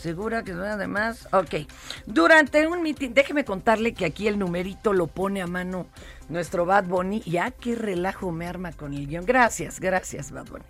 Segura 0.00 0.44
que 0.44 0.52
además. 0.52 1.28
Ok. 1.32 1.66
Durante 2.06 2.66
un 2.66 2.82
mitin, 2.82 3.14
déjeme 3.14 3.44
contarle 3.44 3.94
que 3.94 4.04
aquí 4.04 4.28
el 4.28 4.38
numerito 4.38 4.92
lo 4.92 5.06
pone 5.06 5.42
a 5.42 5.46
mano 5.46 5.86
nuestro 6.28 6.66
Bad 6.66 6.84
Bunny. 6.84 7.20
Ya 7.20 7.50
qué 7.50 7.74
relajo 7.74 8.30
me 8.30 8.46
arma 8.46 8.72
con 8.72 8.94
el 8.94 9.06
guion. 9.06 9.24
Gracias, 9.24 9.80
gracias, 9.80 10.30
Bad 10.30 10.46
Bunny. 10.46 10.64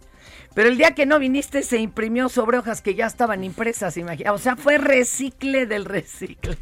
Pero 0.54 0.68
el 0.68 0.78
día 0.78 0.92
que 0.92 1.06
no 1.06 1.18
viniste 1.18 1.62
se 1.62 1.78
imprimió 1.78 2.28
sobre 2.28 2.58
hojas 2.58 2.80
que 2.80 2.94
ya 2.94 3.06
estaban 3.06 3.44
impresas, 3.44 3.96
imagina. 3.96 4.32
O 4.32 4.38
sea, 4.38 4.56
fue 4.56 4.78
recicle 4.78 5.66
del 5.66 5.84
recicle. 5.84 6.56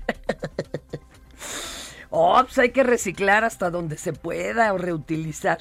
oh, 2.11 2.43
pues 2.43 2.59
hay 2.59 2.71
que 2.71 2.83
reciclar 2.83 3.45
hasta 3.45 3.71
donde 3.71 3.97
se 3.97 4.13
pueda 4.13 4.73
o 4.73 4.79
reutilizar. 4.79 5.59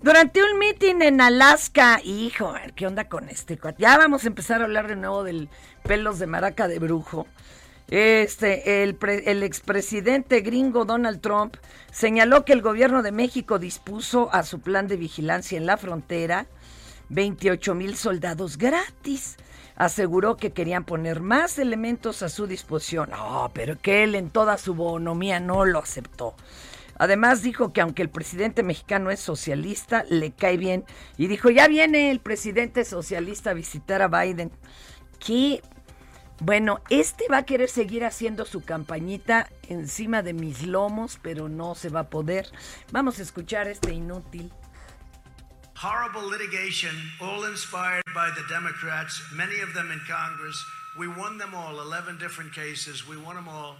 Durante 0.00 0.40
un 0.44 0.58
meeting 0.58 1.02
en 1.02 1.20
Alaska, 1.20 2.00
hijo, 2.04 2.54
¿qué 2.76 2.86
onda 2.86 3.08
con 3.08 3.28
este? 3.28 3.58
Ya 3.78 3.98
vamos 3.98 4.24
a 4.24 4.28
empezar 4.28 4.60
a 4.60 4.64
hablar 4.64 4.86
de 4.86 4.94
nuevo 4.96 5.24
del 5.24 5.48
pelos 5.82 6.18
de 6.20 6.26
maraca 6.28 6.68
de 6.68 6.78
brujo. 6.78 7.26
Este, 7.88 8.82
el, 8.84 8.94
pre- 8.94 9.28
el 9.30 9.42
expresidente 9.42 10.40
gringo 10.40 10.84
Donald 10.84 11.20
Trump 11.20 11.56
señaló 11.90 12.44
que 12.44 12.52
el 12.52 12.62
gobierno 12.62 13.02
de 13.02 13.10
México 13.12 13.58
dispuso 13.58 14.28
a 14.32 14.44
su 14.44 14.60
plan 14.60 14.86
de 14.86 14.96
vigilancia 14.96 15.56
en 15.58 15.66
la 15.66 15.76
frontera 15.78 16.46
28 17.08 17.74
mil 17.74 17.96
soldados 17.96 18.56
gratis. 18.56 19.36
Aseguró 19.74 20.36
que 20.36 20.52
querían 20.52 20.84
poner 20.84 21.20
más 21.20 21.58
elementos 21.58 22.22
a 22.22 22.28
su 22.28 22.46
disposición. 22.46 23.10
No, 23.10 23.50
pero 23.52 23.80
que 23.80 24.04
él 24.04 24.14
en 24.14 24.30
toda 24.30 24.58
su 24.58 24.74
bonomía 24.74 25.40
no 25.40 25.64
lo 25.64 25.78
aceptó. 25.80 26.34
Además 26.98 27.42
dijo 27.42 27.72
que 27.72 27.80
aunque 27.80 28.02
el 28.02 28.10
presidente 28.10 28.62
mexicano 28.62 29.10
es 29.10 29.20
socialista, 29.20 30.04
le 30.08 30.32
cae 30.32 30.56
bien. 30.56 30.84
Y 31.16 31.28
dijo, 31.28 31.50
ya 31.50 31.68
viene 31.68 32.10
el 32.10 32.20
presidente 32.20 32.84
socialista 32.84 33.50
a 33.50 33.54
visitar 33.54 34.02
a 34.02 34.08
Biden. 34.08 34.50
¿Qué 35.18 35.62
bueno, 36.40 36.80
este 36.88 37.24
va 37.28 37.38
a 37.38 37.42
querer 37.42 37.68
seguir 37.68 38.04
haciendo 38.04 38.44
su 38.44 38.64
campañita 38.64 39.50
encima 39.68 40.22
de 40.22 40.34
mis 40.34 40.62
lomos, 40.62 41.18
pero 41.20 41.48
no 41.48 41.74
se 41.74 41.88
va 41.88 42.00
a 42.00 42.10
poder. 42.10 42.48
Vamos 42.92 43.18
a 43.18 43.22
escuchar 43.22 43.66
este 43.66 43.92
inútil. 43.92 44.52
Horrible 45.82 46.30
litigation, 46.30 46.94
all 47.20 47.44
inspired 47.44 48.04
by 48.14 48.30
the 48.34 48.42
Democrats, 48.48 49.20
many 49.32 49.60
of 49.60 49.74
them 49.74 49.90
in 49.90 50.00
Congress. 50.06 50.56
We 50.96 51.08
won 51.08 51.38
them 51.38 51.54
all, 51.54 51.80
11 51.80 52.18
different 52.18 52.52
cases. 52.52 53.06
We 53.06 53.16
won 53.16 53.34
them 53.34 53.48
all. 53.48 53.76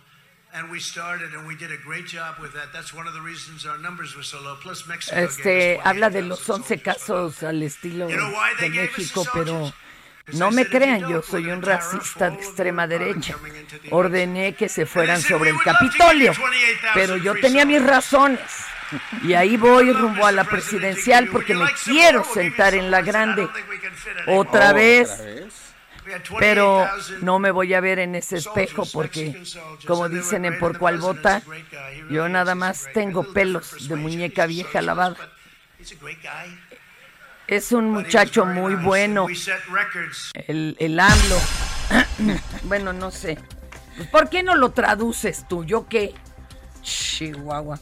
And 0.55 0.71
we 0.71 0.81
started 0.81 1.35
and 1.35 1.47
we 1.47 1.55
did 1.55 1.71
a 1.71 1.77
great 1.77 2.07
job 2.07 2.37
with 2.41 2.55
that. 2.55 2.73
That's 2.73 2.95
one 2.95 3.07
of 3.07 3.13
the 3.13 3.21
reasons 3.21 3.67
our 3.67 3.79
numbers 3.79 4.17
were 4.17 4.25
so 4.25 4.41
low. 4.41 4.57
Plus 4.57 4.87
Mexico 4.87 5.17
Este 5.17 5.79
habla 5.85 6.09
de 6.09 6.23
los 6.23 6.49
11 6.49 6.81
casos 6.81 7.43
al 7.43 7.63
estilo 7.63 8.07
de 8.07 8.69
México, 8.71 9.27
pero 9.33 9.73
no 10.33 10.51
me 10.51 10.67
crean, 10.67 11.09
yo 11.09 11.23
soy 11.23 11.51
un 11.51 11.63
racista 11.63 12.31
de 12.31 12.37
extrema 12.37 12.87
derecha. 12.87 13.37
Ordené 13.91 14.55
que 14.55 14.69
se 14.69 14.87
fueran 14.87 15.21
sobre 15.21 15.51
el 15.51 15.61
Capitolio, 15.63 16.33
pero 16.95 17.17
yo 17.19 17.35
tenía 17.41 17.65
mis 17.65 17.83
razones. 17.83 18.41
Y 19.23 19.35
ahí 19.35 19.59
voy 19.59 19.93
rumbo 19.93 20.25
a 20.27 20.33
la 20.33 20.45
presidencial 20.45 21.29
porque 21.29 21.55
me 21.55 21.71
quiero 21.85 22.25
sentar 22.25 22.75
en 22.75 22.91
la 22.91 23.03
grande. 23.03 23.49
Otra 24.27 24.73
vez. 24.73 25.68
Pero 26.39 26.87
no 27.21 27.39
me 27.39 27.51
voy 27.51 27.75
a 27.75 27.81
ver 27.81 27.99
en 27.99 28.15
ese 28.15 28.37
espejo 28.37 28.85
porque, 28.93 29.43
como 29.87 30.09
dicen 30.09 30.45
en 30.45 30.59
Por 30.59 30.79
cual 30.79 30.99
Bota, 30.99 31.43
yo 32.11 32.29
nada 32.29 32.55
más 32.55 32.87
tengo 32.95 33.33
pelos 33.33 33.89
de 33.89 33.97
muñeca 33.97 34.47
vieja 34.47 34.83
lavada. 34.83 35.17
Es 37.47 37.73
un 37.73 37.91
muchacho 37.91 38.45
muy 38.45 38.75
bueno. 38.75 39.27
El, 40.35 40.77
el 40.79 41.01
AMLO. 41.01 41.39
bueno, 42.65 42.93
no 42.93 43.11
sé. 43.11 43.39
Pues, 43.97 44.09
¿Por 44.11 44.29
qué 44.29 44.43
no 44.43 44.55
lo 44.55 44.71
traduces 44.71 45.47
tú? 45.49 45.65
¿Yo 45.65 45.89
qué? 45.89 46.15
Chihuahua. 46.83 47.81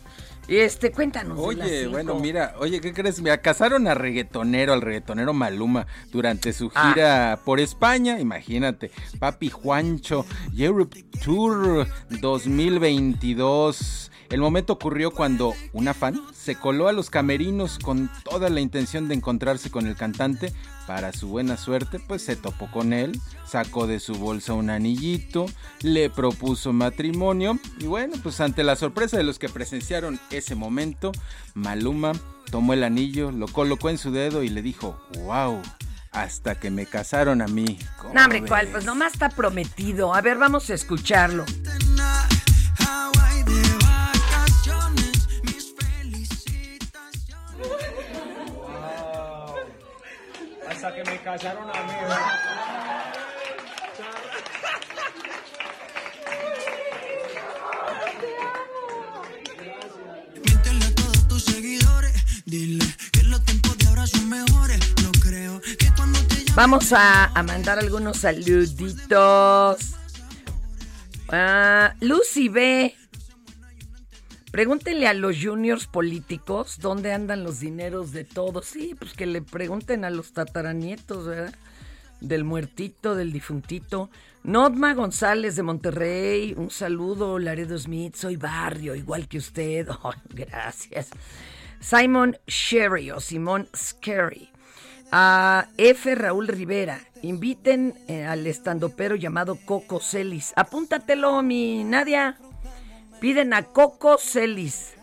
Este, 0.49 0.93
cuéntanos. 0.93 1.39
Oye, 1.41 1.89
bueno, 1.89 2.19
mira, 2.21 2.55
oye, 2.59 2.81
¿qué 2.81 2.93
crees? 2.93 3.21
Me 3.21 3.37
casaron 3.41 3.89
a 3.89 3.95
reggaetonero, 3.95 4.73
al 4.73 4.81
reggaetonero 4.81 5.33
Maluma, 5.33 5.87
durante 6.13 6.53
su 6.53 6.71
ah. 6.75 6.93
gira 6.95 7.41
por 7.45 7.59
España, 7.59 8.21
imagínate. 8.21 8.91
Papi 9.19 9.51
Juancho, 9.51 10.25
Europe 10.57 11.05
Tour 11.25 11.87
2022. 12.21 14.13
El 14.31 14.41
momento 14.41 14.73
ocurrió 14.73 15.13
cuando 15.13 15.55
una 15.73 15.95
fan 15.95 16.21
se 16.33 16.57
coló 16.57 16.89
a 16.89 16.93
los 16.93 17.11
camerinos 17.11 17.79
con 17.79 18.11
toda 18.25 18.51
la 18.51 18.61
intención 18.61 19.09
de 19.09 19.15
encontrarse 19.15 19.71
con 19.71 19.87
el 19.87 19.95
cantante. 19.95 20.53
Para 20.87 21.13
su 21.13 21.29
buena 21.29 21.57
suerte, 21.57 21.99
pues 21.99 22.23
se 22.23 22.37
topó 22.37 22.71
con 22.71 22.93
él, 22.93 23.21
sacó 23.45 23.89
de 23.89 23.99
su 23.99 24.15
bolsa 24.15 24.53
un 24.53 24.71
anillito, 24.71 25.47
le 25.83 26.11
propuso 26.11 26.73
matrimonio 26.73 27.59
y 27.81 27.87
bueno, 27.87 28.15
pues 28.23 28.41
ante 28.41 28.63
la 28.63 28.77
sorpresa 28.77 29.17
de 29.17 29.25
los 29.25 29.41
que 29.41 29.49
presenciaron 29.49 30.21
ese 30.31 30.55
momento, 30.55 31.11
Maluma 31.55 32.13
tomó 32.53 32.73
el 32.73 32.85
anillo, 32.85 33.33
lo 33.33 33.49
colocó 33.49 33.91
en 33.91 33.99
su 33.99 34.13
dedo 34.13 34.45
y 34.45 34.49
le 34.49 34.63
dijo, 34.63 34.97
wow, 35.25 35.61
hasta 36.13 36.55
que 36.55 36.71
me 36.71 36.87
casaron 36.87 37.43
a 37.43 37.47
mí. 37.47 37.79
No, 38.15 38.23
hombre, 38.23 38.43
¿cuál? 38.47 38.69
Pues 38.69 38.85
nomás 38.85 39.13
está 39.13 39.29
prometido. 39.29 40.15
A 40.15 40.23
ver, 40.23 40.39
vamos 40.39 40.71
a 40.71 40.75
escucharlo. 40.75 41.45
Que 50.95 51.03
me 51.05 51.21
casaron 51.21 51.69
a 51.69 51.83
mí. 51.83 51.93
a 60.85 60.95
todos 60.95 61.29
tus 61.29 61.45
seguidores, 61.45 62.45
dile 62.45 62.85
que 63.13 63.23
los 63.25 63.45
tiempos 63.45 63.77
de 63.79 63.87
ahora 63.89 64.07
son 64.07 64.29
mejores. 64.29 64.79
No 65.03 65.11
creo 65.21 65.61
que 65.61 65.91
cuando 65.97 66.21
te 66.27 66.45
Vamos 66.55 66.93
a, 66.93 67.27
a, 67.27 67.43
mandar 67.43 67.79
algunos 67.79 68.19
saluditos. 68.19 69.79
Uh, 71.29 71.89
Lucy 72.01 72.49
B 72.49 72.95
Pregúntenle 74.57 75.07
a 75.07 75.13
los 75.13 75.37
juniors 75.39 75.87
políticos 75.87 76.79
dónde 76.81 77.13
andan 77.13 77.45
los 77.45 77.61
dineros 77.61 78.13
de 78.13 78.25
todos. 78.25 78.65
Sí, 78.65 78.97
pues 78.99 79.13
que 79.13 79.27
le 79.27 79.43
pregunten 79.43 80.03
a 80.03 80.09
los 80.09 80.33
tataranietos, 80.33 81.27
¿verdad? 81.27 81.55
Del 82.23 82.45
muertito, 82.45 83.15
del 83.15 83.35
difuntito. 83.35 84.09
Notma 84.45 84.95
González 84.95 85.57
de 85.57 85.63
Monterrey, 85.63 86.55
un 86.57 86.71
saludo. 86.71 87.39
Laredo 87.39 87.77
Smith, 87.77 88.15
soy 88.15 88.37
barrio, 88.37 88.95
igual 88.95 89.29
que 89.29 89.37
usted. 89.37 89.89
Gracias. 90.31 91.11
Simon 91.79 92.39
Sherry 92.47 93.11
o 93.11 93.21
Simón 93.21 93.69
Scary. 93.77 94.49
A 95.13 95.69
F. 95.77 96.15
Raúl 96.15 96.49
Rivera. 96.49 97.03
Inviten 97.21 97.93
eh, 98.09 98.25
al 98.25 98.47
estandopero 98.47 99.17
llamado 99.17 99.59
Coco 99.67 100.01
Celis. 100.01 100.55
Apúntatelo, 100.57 101.43
mi 101.43 101.85
Nadia. 101.85 102.39
Piden 103.27 103.55
a 103.55 103.65
Coco 103.65 104.19
Celis. 104.19 104.95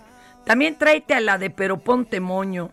También 0.45 0.77
tráete 0.77 1.13
a 1.13 1.19
la 1.19 1.37
de 1.37 1.49
Peroponte 1.49 2.21
Moño. 2.21 2.71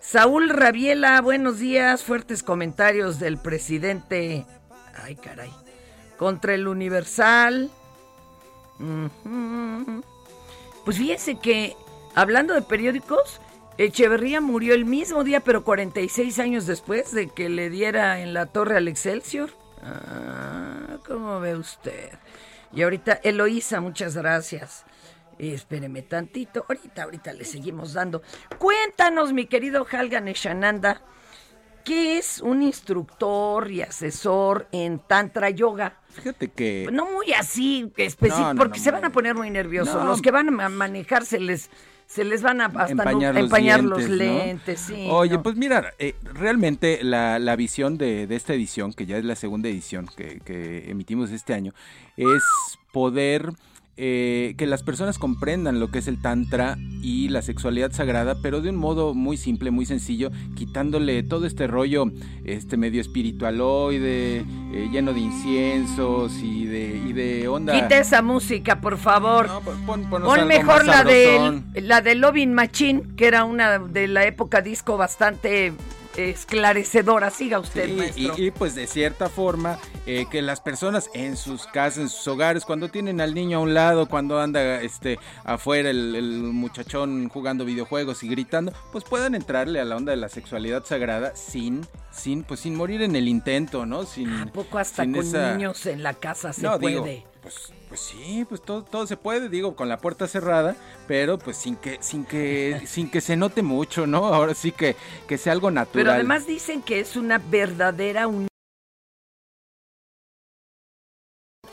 Saúl 0.00 0.48
Rabiela, 0.48 1.20
buenos 1.20 1.58
días. 1.58 2.02
Fuertes 2.02 2.42
comentarios 2.42 3.18
del 3.18 3.36
presidente. 3.36 4.46
Ay, 4.94 5.16
caray. 5.16 5.52
Contra 6.16 6.54
el 6.54 6.68
Universal. 6.68 7.70
Pues 10.86 10.96
fíjense 10.96 11.38
que, 11.38 11.76
hablando 12.14 12.54
de 12.54 12.62
periódicos, 12.62 13.42
Echeverría 13.76 14.40
murió 14.40 14.72
el 14.72 14.86
mismo 14.86 15.22
día, 15.22 15.40
pero 15.40 15.64
46 15.64 16.38
años 16.38 16.64
después 16.64 17.12
de 17.12 17.28
que 17.28 17.50
le 17.50 17.68
diera 17.68 18.20
en 18.22 18.32
la 18.32 18.46
torre 18.46 18.78
al 18.78 18.88
Excelsior. 18.88 19.50
Ah, 19.82 20.96
¿Cómo 21.06 21.40
ve 21.40 21.56
usted? 21.56 22.08
Y 22.72 22.82
ahorita, 22.82 23.20
Eloísa, 23.22 23.80
muchas 23.80 24.16
gracias. 24.16 24.84
Espéreme 25.38 26.02
tantito. 26.02 26.64
Ahorita, 26.68 27.04
ahorita 27.04 27.32
le 27.32 27.44
seguimos 27.44 27.92
dando. 27.94 28.22
Cuéntanos, 28.58 29.32
mi 29.32 29.46
querido 29.46 29.86
Halgan 29.90 30.28
Eshananda, 30.28 31.02
¿qué 31.84 32.18
es 32.18 32.40
un 32.40 32.62
instructor 32.62 33.70
y 33.70 33.82
asesor 33.82 34.68
en 34.72 35.00
Tantra 35.00 35.50
Yoga? 35.50 35.98
Fíjate 36.10 36.48
que. 36.48 36.88
No 36.92 37.10
muy 37.10 37.32
así 37.32 37.92
específico, 37.96 38.54
porque 38.56 38.78
se 38.78 38.90
van 38.90 39.04
a 39.04 39.10
poner 39.10 39.34
muy 39.34 39.50
nerviosos. 39.50 40.04
Los 40.04 40.22
que 40.22 40.30
van 40.30 40.60
a 40.60 40.68
manejarse 40.68 41.40
les 41.40 41.70
se 42.06 42.24
les 42.24 42.42
van 42.42 42.60
a 42.60 42.66
empañar, 42.88 43.82
los, 43.82 44.08
lentes. 44.08 44.92
Oye, 45.08 45.38
pues 45.38 45.56
mira, 45.56 45.94
eh, 45.98 46.14
realmente 46.22 47.00
la, 47.02 47.38
la 47.38 47.56
visión 47.56 47.96
de, 47.98 48.26
de, 48.26 48.36
esta 48.36 48.52
edición, 48.54 48.92
que 48.92 49.06
ya 49.06 49.16
es 49.16 49.24
la 49.24 49.36
segunda 49.36 49.68
edición 49.68 50.08
que, 50.16 50.40
que 50.40 50.90
emitimos 50.90 51.30
este 51.30 51.54
año, 51.54 51.72
es 52.16 52.42
poder 52.92 53.52
eh, 54.04 54.54
que 54.58 54.66
las 54.66 54.82
personas 54.82 55.16
comprendan 55.16 55.78
lo 55.78 55.92
que 55.92 56.00
es 56.00 56.08
el 56.08 56.20
tantra 56.20 56.76
y 57.02 57.28
la 57.28 57.40
sexualidad 57.40 57.92
sagrada, 57.92 58.34
pero 58.42 58.60
de 58.60 58.70
un 58.70 58.74
modo 58.74 59.14
muy 59.14 59.36
simple, 59.36 59.70
muy 59.70 59.86
sencillo, 59.86 60.32
quitándole 60.56 61.22
todo 61.22 61.46
este 61.46 61.68
rollo 61.68 62.06
este 62.44 62.76
medio 62.76 63.00
espiritualoide, 63.00 64.38
eh, 64.38 64.88
lleno 64.90 65.12
de 65.12 65.20
inciensos 65.20 66.32
y 66.42 66.66
de, 66.66 67.00
y 67.06 67.12
de 67.12 67.46
onda. 67.46 67.74
Quita 67.74 67.98
esa 67.98 68.22
música, 68.22 68.80
por 68.80 68.98
favor. 68.98 69.48
pon, 69.86 70.48
mejor 70.48 70.84
la 70.84 71.04
de 71.04 71.62
la 71.80 72.00
de 72.00 72.16
Lovin 72.16 72.54
Machine, 72.54 73.04
que 73.16 73.28
era 73.28 73.44
una 73.44 73.78
de 73.78 74.08
la 74.08 74.26
época 74.26 74.62
disco 74.62 74.96
bastante 74.96 75.74
esclarecedora. 76.16 77.30
Siga 77.30 77.58
usted, 77.58 77.88
Y, 78.16 78.50
pues 78.50 78.74
de 78.74 78.86
cierta 78.86 79.28
forma, 79.28 79.78
eh, 80.06 80.26
que 80.30 80.42
las 80.42 80.60
personas 80.60 81.10
en 81.14 81.36
sus 81.36 81.66
casas, 81.66 81.98
en 81.98 82.08
sus 82.08 82.26
hogares, 82.28 82.64
cuando 82.64 82.88
tienen 82.88 83.20
al 83.20 83.34
niño 83.34 83.58
a 83.58 83.60
un 83.60 83.74
lado, 83.74 84.08
cuando 84.08 84.40
anda 84.40 84.80
este 84.80 85.18
afuera 85.44 85.90
el, 85.90 86.22
muchachón 86.52 87.28
jugando 87.28 87.64
videojuegos 87.64 88.22
y 88.22 88.28
gritando, 88.28 88.72
pues 88.92 89.04
puedan 89.04 89.34
entrarle 89.34 89.80
a 89.80 89.84
la 89.84 89.96
onda 89.96 90.10
de 90.10 90.16
la 90.16 90.28
sexualidad 90.28 90.84
sagrada 90.84 91.34
sin 91.34 91.86
sin 92.10 92.42
pues 92.42 92.60
sin 92.60 92.74
morir 92.74 93.02
en 93.02 93.16
el 93.16 93.28
intento, 93.28 93.86
¿no? 93.86 94.04
Sin 94.04 94.28
¿A 94.28 94.46
poco 94.46 94.78
hasta 94.78 95.04
con 95.04 95.14
niños 95.14 95.86
en 95.86 96.02
la 96.02 96.14
casa 96.14 96.52
se 96.52 96.68
puede? 96.78 97.31
Pues 97.42 97.72
pues 97.92 98.00
sí, 98.00 98.46
pues 98.48 98.62
todo, 98.62 98.84
todo 98.84 99.06
se 99.06 99.18
puede, 99.18 99.50
digo, 99.50 99.76
con 99.76 99.86
la 99.86 99.98
puerta 99.98 100.26
cerrada, 100.26 100.76
pero 101.06 101.38
pues 101.38 101.58
sin 101.58 101.76
que, 101.76 101.98
sin 102.00 102.24
que, 102.24 102.80
sin 102.86 103.10
que 103.10 103.20
se 103.20 103.36
note 103.36 103.62
mucho, 103.62 104.06
¿no? 104.06 104.26
Ahora 104.32 104.54
sí 104.54 104.72
que, 104.72 104.96
que 105.28 105.36
sea 105.36 105.52
algo 105.52 105.70
natural. 105.70 106.04
Pero 106.04 106.12
además 106.12 106.46
dicen 106.46 106.80
que 106.80 107.00
es 107.00 107.16
una 107.16 107.36
verdadera 107.36 108.28
unión 108.28 108.48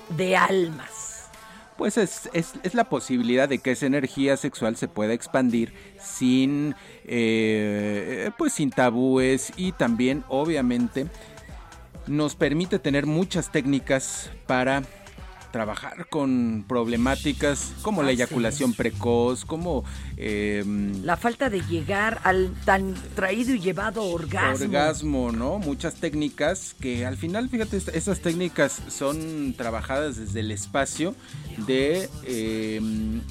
de 0.09 0.35
almas. 0.35 1.29
pues 1.77 1.97
es, 1.97 2.29
es, 2.33 2.55
es 2.63 2.73
la 2.73 2.89
posibilidad 2.89 3.47
de 3.47 3.59
que 3.59 3.71
esa 3.71 3.85
energía 3.85 4.35
sexual 4.35 4.75
se 4.75 4.89
pueda 4.89 5.13
expandir 5.13 5.73
sin, 5.97 6.75
eh, 7.05 8.29
pues 8.37 8.51
sin 8.51 8.71
tabúes 8.71 9.53
y 9.55 9.71
también 9.71 10.25
obviamente 10.27 11.07
nos 12.07 12.35
permite 12.35 12.79
tener 12.79 13.05
muchas 13.05 13.51
técnicas 13.51 14.31
para 14.47 14.81
trabajar 15.51 16.07
con 16.09 16.65
problemáticas 16.67 17.73
como 17.81 18.03
la 18.03 18.11
eyaculación 18.11 18.73
precoz, 18.73 19.45
como 19.45 19.83
eh, 20.17 20.63
La 21.03 21.17
falta 21.17 21.49
de 21.49 21.61
llegar 21.61 22.19
al 22.23 22.53
tan 22.65 22.93
traído 23.15 23.53
y 23.53 23.59
llevado 23.59 24.03
orgasmo. 24.03 24.65
orgasmo, 24.65 25.31
¿no? 25.31 25.59
Muchas 25.59 25.95
técnicas 25.95 26.75
que 26.79 27.05
al 27.05 27.17
final, 27.17 27.49
fíjate, 27.49 27.77
esas 27.77 28.19
técnicas 28.21 28.81
son 28.89 29.53
trabajadas 29.57 30.17
desde 30.17 30.41
el 30.41 30.51
espacio 30.51 31.15
de, 31.67 32.09
eh, 32.23 32.79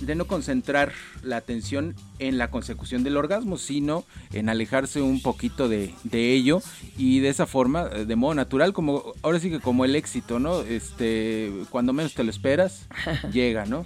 de 0.01 0.15
no 0.15 0.27
concentrar 0.27 0.93
la 1.23 1.37
atención 1.37 1.95
en 2.19 2.39
la 2.39 2.51
consecución 2.51 3.05
del 3.05 3.17
orgasmo, 3.17 3.59
sino 3.59 4.05
en 4.33 4.49
alejarse 4.49 5.01
un 5.03 5.23
poquito 5.23 5.69
de, 5.69 5.95
de 6.05 6.33
ello 6.33 6.61
y 6.97 7.21
de 7.21 7.29
esa 7.29 7.47
forma, 7.47 7.89
eh, 7.93 8.05
de 8.05 8.17
modo 8.17 8.35
natural, 8.35 8.73
como 8.73 9.15
ahora 9.23 9.41
sí 9.41 9.51
que 9.51 9.61
como 9.61 9.85
el 9.85 9.95
éxito, 9.95 10.39
¿no? 10.39 10.61
Este, 10.63 11.53
cuando 11.71 11.93
menos 11.93 12.08
te 12.14 12.25
lo 12.25 12.31
esperas, 12.31 12.87
llega, 13.33 13.64
¿no? 13.66 13.85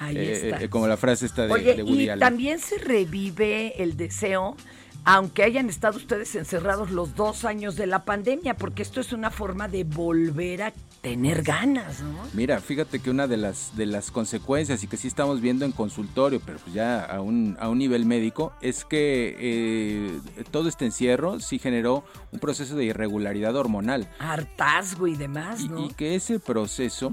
Ahí 0.00 0.16
Eh, 0.16 0.48
está. 0.50 0.62
eh, 0.64 0.68
como 0.70 0.86
la 0.86 0.96
frase 0.96 1.26
esta 1.26 1.46
de, 1.46 1.52
Oye, 1.52 1.74
de 1.74 1.82
Woody 1.82 2.04
y 2.04 2.08
Allen. 2.08 2.20
también 2.20 2.58
se 2.60 2.78
revive 2.78 3.82
el 3.82 3.96
deseo, 3.96 4.56
aunque 5.04 5.42
hayan 5.42 5.68
estado 5.68 5.96
ustedes 5.96 6.34
encerrados 6.36 6.90
los 6.90 7.14
dos 7.16 7.44
años 7.44 7.76
de 7.76 7.86
la 7.86 8.04
pandemia, 8.04 8.54
porque 8.54 8.82
esto 8.82 9.00
es 9.00 9.12
una 9.12 9.30
forma 9.30 9.66
de 9.68 9.84
volver 9.84 10.62
a 10.62 10.72
tener 11.00 11.42
ganas, 11.42 12.00
¿no? 12.00 12.18
Mira, 12.34 12.60
fíjate 12.60 12.98
que 12.98 13.08
una 13.10 13.26
de 13.28 13.36
las 13.36 13.76
de 13.76 13.86
las 13.86 14.10
consecuencias 14.10 14.82
y 14.82 14.88
que 14.88 14.96
sí 14.96 15.06
estamos 15.08 15.40
viendo 15.40 15.64
en 15.64 15.70
consultorio, 15.72 16.40
pero 16.44 16.58
pues 16.58 16.74
ya 16.74 17.04
a 17.04 17.20
un, 17.20 17.56
a 17.60 17.68
un 17.68 17.78
nivel 17.78 18.04
médico, 18.04 18.52
es 18.60 18.84
que 18.84 19.36
eh, 19.38 20.20
todo 20.50 20.68
este 20.68 20.84
encierro 20.84 21.38
sí 21.40 21.58
generó 21.60 22.04
un 22.32 22.40
proceso 22.40 22.74
de 22.76 22.84
irregularidad 22.84 23.54
hormonal 23.56 24.08
Hartazgo 24.18 25.06
y 25.06 25.14
demás, 25.16 25.60
y, 25.62 25.68
¿no? 25.68 25.86
y 25.86 25.88
que 25.90 26.16
ese 26.16 26.40
proceso 26.40 27.12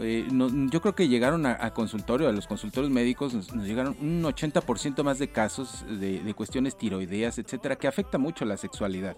eh, 0.00 0.26
no- 0.32 0.48
yo 0.70 0.80
creo 0.80 0.94
que 0.94 1.08
llegaron 1.08 1.44
a, 1.46 1.72
consultorio, 1.74 2.28
a 2.28 2.32
los 2.32 2.46
consultorios 2.46 2.90
médicos, 2.92 3.34
nos, 3.34 3.52
llegaron 3.64 3.96
un 4.00 4.22
80% 4.22 5.02
más 5.02 5.18
de 5.18 5.28
casos 5.28 5.84
de, 5.88 6.20
de 6.20 6.34
cuestiones 6.34 6.76
tiroideas, 6.76 7.38
etcétera, 7.38 7.76
que 7.76 7.86
afecta 7.88 8.18
mucho 8.18 8.44
la 8.44 8.56
sexualidad, 8.56 9.16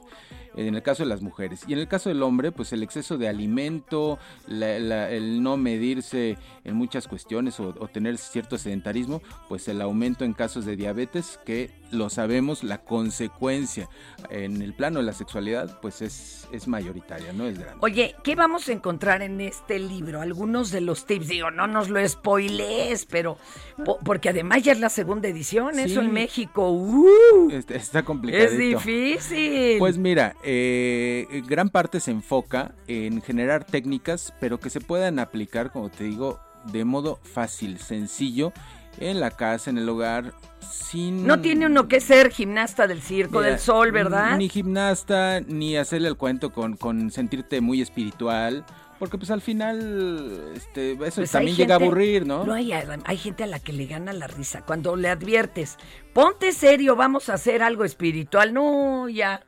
en 0.57 0.75
el 0.75 0.83
caso 0.83 1.03
de 1.03 1.09
las 1.09 1.23
mujeres. 1.23 1.63
Y 1.69 1.73
en 1.75 1.79
el 1.79 1.89
caso 1.89 2.09
del 2.09 2.23
hombre, 2.23 2.53
pues 2.53 2.73
el 2.73 2.83
exceso 2.83 3.19
de 3.19 3.29
alimento, 3.29 4.19
la- 4.47 5.11
el 5.11 5.43
no 5.43 5.57
medirse 5.57 6.37
en 6.65 6.77
muchas 6.77 7.07
cuestiones 7.09 7.59
o, 7.61 7.75
o 7.79 7.89
tener 7.89 8.19
cierto 8.19 8.59
sedentarismo, 8.59 9.23
pues 9.49 9.69
el 9.69 9.81
aumento 9.81 10.25
en 10.25 10.33
casos 10.33 10.65
de 10.65 10.77
diabetes, 10.77 11.39
que 11.45 11.71
lo 11.95 12.11
sabemos, 12.11 12.63
la 12.65 12.79
consecuencia 12.79 13.89
en 14.31 14.61
el 14.63 14.75
plano 14.75 14.99
de 15.01 15.07
la 15.07 15.13
sexualidad, 15.13 15.79
pues 15.81 16.03
es, 16.03 16.49
es 16.53 16.69
mayoritaria, 16.69 17.33
¿no? 17.33 17.47
Es 17.47 17.59
grande. 17.59 17.79
Oye, 17.81 18.15
¿qué 18.23 18.35
vamos 18.35 18.69
a 18.69 18.73
encontrar 18.73 19.23
en 19.23 19.41
este 19.41 19.79
libro? 19.79 20.21
Algunos 20.21 20.71
de 20.71 20.81
los 20.81 21.07
tips, 21.07 21.29
digo, 21.29 21.51
no 21.51 21.67
nos 21.67 21.89
lo 21.89 22.07
spoilees, 22.07 23.07
pero 23.07 23.39
po- 23.85 23.99
porque 24.05 24.29
además 24.31 24.63
ya 24.63 24.73
es 24.73 24.81
la 24.81 24.89
segunda 24.89 25.29
edición, 25.29 25.79
eso 25.79 26.01
en 26.01 26.13
México, 26.13 26.71
¡uh! 26.71 27.49
Este, 27.51 27.77
está 27.77 28.03
complicado. 28.05 28.45
es 28.45 28.59
difícil. 28.59 29.79
Pues 29.79 29.97
mira, 29.99 30.35
eh, 30.43 31.43
gran 31.47 31.69
parte 31.71 32.01
se 32.01 32.11
enfoca 32.11 32.75
en 32.87 33.23
generar 33.23 33.65
técnicas, 33.65 34.35
pero 34.41 34.59
que 34.59 34.71
se 34.71 34.81
puedan 34.81 35.19
aplicar, 35.19 35.71
como 35.71 35.91
te 35.91 36.05
digo, 36.05 36.41
de 36.73 36.85
modo 36.85 37.19
fácil, 37.23 37.79
sencillo, 37.79 38.53
en 38.99 39.21
la 39.21 39.31
casa, 39.31 39.71
en 39.71 39.79
el 39.79 39.89
hogar, 39.89 40.33
sin... 40.71 41.27
no 41.27 41.41
tiene 41.41 41.67
uno 41.67 41.89
que 41.89 42.01
ser 42.01 42.31
gimnasta 42.31 42.87
del 42.87 43.03
circo 43.03 43.39
Mira, 43.39 43.51
del 43.51 43.59
sol, 43.59 43.93
¿verdad? 43.93 44.37
Ni 44.37 44.49
gimnasta, 44.49 45.41
ni 45.41 45.77
hacerle 45.77 46.09
el 46.09 46.17
cuento 46.17 46.53
con, 46.53 46.77
con 46.77 47.11
sentirte 47.11 47.61
muy 47.61 47.81
espiritual, 47.81 48.65
porque 48.99 49.19
pues 49.19 49.31
al 49.31 49.41
final 49.41 50.53
este, 50.55 50.93
eso 50.93 51.17
Pues 51.17 51.31
también 51.31 51.57
llega 51.57 51.75
a 51.75 51.79
aburrir, 51.79 52.27
¿no? 52.27 52.51
hay, 52.53 52.73
hay 52.73 53.17
gente 53.17 53.45
a 53.45 53.47
la 53.47 53.59
que 53.59 53.73
le 53.73 53.87
gana 53.87 54.13
la 54.13 54.27
risa. 54.27 54.63
Cuando 54.63 54.97
le 54.97 55.09
adviertes, 55.09 55.77
ponte 56.13 56.53
serio, 56.53 56.97
vamos 56.97 57.29
a 57.29 57.35
hacer 57.35 57.63
algo 57.63 57.85
espiritual. 57.85 58.55
No, 58.55 59.09
ya. 59.09 59.45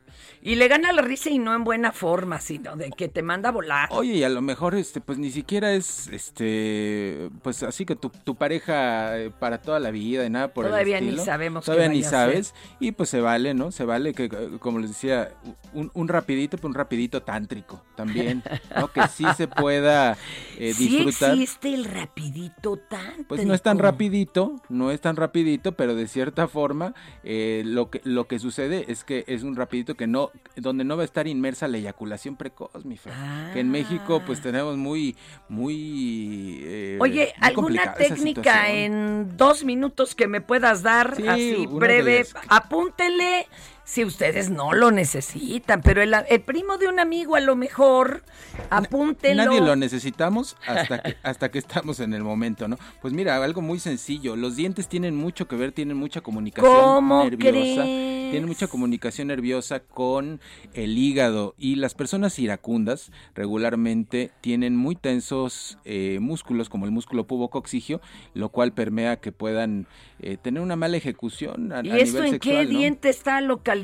Y 0.47 0.55
le 0.55 0.69
gana 0.69 0.93
la 0.93 1.03
risa 1.03 1.29
y 1.29 1.41
no 1.41 1.57
en 1.57 1.65
buena 1.65 1.91
forma, 1.91 2.41
sino 2.41 2.77
de 2.77 2.91
que 2.91 3.09
te 3.09 3.21
manda 3.21 3.49
a 3.49 3.53
volar. 3.53 3.89
Oye, 3.91 4.13
y 4.13 4.23
a 4.23 4.29
lo 4.29 4.43
mejor, 4.43 4.77
este, 4.77 5.01
pues 5.01 5.19
ni 5.19 5.33
siquiera 5.33 5.73
es, 5.73 6.07
este, 6.07 7.31
pues 7.43 7.65
así 7.65 7.85
que 7.85 7.97
tu, 7.97 8.11
tu 8.11 8.37
pareja 8.37 9.19
eh, 9.19 9.31
para 9.37 9.61
toda 9.61 9.81
la 9.81 9.91
vida 9.91 10.25
y 10.25 10.31
nada 10.31 10.55
por 10.55 10.67
el 10.67 10.71
Todavía 10.71 11.01
ni 11.01 11.09
estilo. 11.09 11.25
sabemos 11.25 11.65
qué 11.65 11.73
Todavía 11.73 11.89
ni 11.89 12.05
sabes. 12.05 12.55
Y 12.79 12.93
pues 12.93 13.09
se 13.09 13.21
vale, 13.21 13.55
¿no? 13.55 13.73
Se 13.73 13.85
vale 13.85 14.15
que, 14.15 14.27
eh, 14.27 14.31
como 14.61 14.79
les 14.79 14.91
decía, 14.91 15.33
un, 15.73 15.91
un 15.95 16.07
rapidito, 16.07 16.59
pero 16.59 16.69
un 16.69 16.75
rapidito 16.75 17.23
tántrico 17.23 17.83
también, 17.97 18.45
¿no? 18.77 18.87
Que 18.93 19.09
sí 19.09 19.25
se 19.37 19.49
pueda 19.49 20.17
eh, 20.59 20.73
Sí 20.75 20.89
disfrutar. 20.89 21.33
existe 21.33 21.75
el 21.75 21.85
rapidito 21.85 22.77
tan. 22.77 23.25
Pues 23.25 23.45
no 23.45 23.55
es 23.55 23.63
tan 23.63 23.79
rapidito, 23.79 24.61
no 24.69 24.91
es 24.91 25.01
tan 25.01 25.17
rapidito, 25.17 25.73
pero 25.73 25.95
de 25.95 26.09
cierta 26.09 26.49
forma 26.49 26.95
eh, 27.25 27.63
lo 27.65 27.91
que 27.91 28.01
lo 28.05 28.27
que 28.27 28.39
sucede 28.39 28.85
es 28.89 29.05
que 29.05 29.25
es 29.27 29.43
un 29.43 29.57
rapidito 29.57 29.95
que 29.95 30.07
no 30.07 30.31
donde 30.57 30.85
no 30.85 30.97
va 30.97 31.03
a 31.03 31.05
estar 31.07 31.27
inmersa 31.27 31.69
la 31.69 31.79
eyaculación 31.79 32.37
precoz, 32.37 32.85
mi 32.85 32.97
fe. 32.97 33.11
Que 33.53 33.61
en 33.61 33.71
México 33.71 34.23
pues 34.27 34.41
tenemos 34.41 34.77
muy 34.77 35.17
muy 35.49 36.61
eh, 36.63 36.99
Oye, 37.01 37.33
muy 37.39 37.49
¿alguna 37.49 37.95
técnica 37.95 38.71
en 38.71 39.37
dos 39.37 39.65
minutos 39.65 40.15
que 40.15 40.27
me 40.27 40.41
puedas 40.41 40.83
dar 40.83 41.17
Sí, 41.17 41.27
así 41.29 41.67
breve? 41.67 42.27
Apúntele 42.49 43.47
si 43.87 44.05
ustedes 44.05 44.51
no 44.51 44.73
lo 44.73 44.91
necesitan, 44.91 45.81
pero 45.81 46.03
el, 46.03 46.13
el 46.29 46.41
primo 46.41 46.77
de 46.77 46.89
un 46.89 46.99
amigo 46.99 47.37
a 47.37 47.41
lo 47.41 47.55
mejor, 47.55 48.25
apúntelo. 48.69 49.45
Nadie 49.45 49.61
lo 49.61 49.77
necesitamos 49.77 50.57
hasta 50.67 51.01
que, 51.01 51.17
hasta 51.23 51.51
que 51.53 51.61
estamos 51.61 52.01
en 52.01 52.13
el 52.13 52.25
momento, 52.25 52.67
¿no? 52.67 52.79
Pues 53.01 53.15
mira, 53.15 53.43
algo 53.43 53.63
muy 53.63 53.79
sencillo. 53.79 54.35
Los 54.35 54.57
dientes 54.57 54.89
tienen 54.89 55.15
mucho 55.15 55.47
que 55.47 55.55
ver, 55.55 55.71
tienen 55.71 55.97
mucha 55.97 56.21
comunicación 56.21 56.75
¿Cómo 56.75 57.23
nerviosa. 57.23 57.53
crees? 57.53 57.77
Tienen 57.77 58.47
mucha 58.47 58.67
comunicación 58.67 59.29
nerviosa 59.29 59.79
con 59.79 60.41
el 60.75 60.99
hígado. 60.99 61.55
Y 61.57 61.77
las 61.77 61.95
personas 61.95 62.41
iracundas 62.41 63.13
regularmente 63.37 64.33
tienen 64.41 64.75
muy 64.75 64.97
tensos 64.97 65.79
eh, 65.85 66.19
músculos, 66.21 66.69
como 66.69 66.87
el 66.87 66.91
músculo 66.91 67.29
pubococcigio, 67.29 68.01
lo 68.35 68.49
cual 68.49 68.73
permea 68.73 69.19
que 69.21 69.31
puedan 69.31 69.87
eh, 70.19 70.39
tener 70.43 70.61
una 70.61 70.75
mala 70.75 70.97
ejecución 70.97 71.73
a, 71.73 71.85
¿Y 71.85 71.91
a 71.91 71.99
esto 71.99 72.19
nivel 72.19 72.35
en 72.35 72.41
qué 72.41 72.67
diente 72.67 73.11
está 73.11 73.41
localizado? 73.41 73.76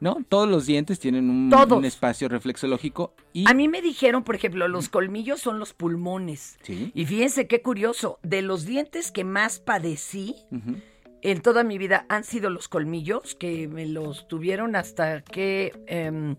No, 0.00 0.18
todos 0.28 0.48
los 0.48 0.66
dientes 0.66 0.98
tienen 0.98 1.30
un, 1.30 1.52
un 1.52 1.84
espacio 1.84 2.28
reflexológico 2.28 3.14
y 3.32 3.48
A 3.48 3.54
mí 3.54 3.68
me 3.68 3.82
dijeron, 3.82 4.24
por 4.24 4.34
ejemplo, 4.34 4.68
los 4.68 4.88
colmillos 4.88 5.40
son 5.40 5.58
los 5.58 5.72
pulmones. 5.72 6.58
Sí. 6.62 6.92
Y 6.94 7.04
fíjense 7.06 7.46
qué 7.46 7.62
curioso, 7.62 8.18
de 8.22 8.42
los 8.42 8.64
dientes 8.64 9.10
que 9.10 9.24
más 9.24 9.58
padecí 9.58 10.36
en 11.22 11.40
toda 11.40 11.64
mi 11.64 11.78
vida 11.78 12.04
han 12.08 12.22
sido 12.24 12.50
los 12.50 12.68
colmillos, 12.68 13.34
que 13.34 13.66
me 13.66 13.86
los 13.86 14.28
tuvieron 14.28 14.76
hasta 14.76 15.22
que, 15.22 15.72
em, 15.86 16.36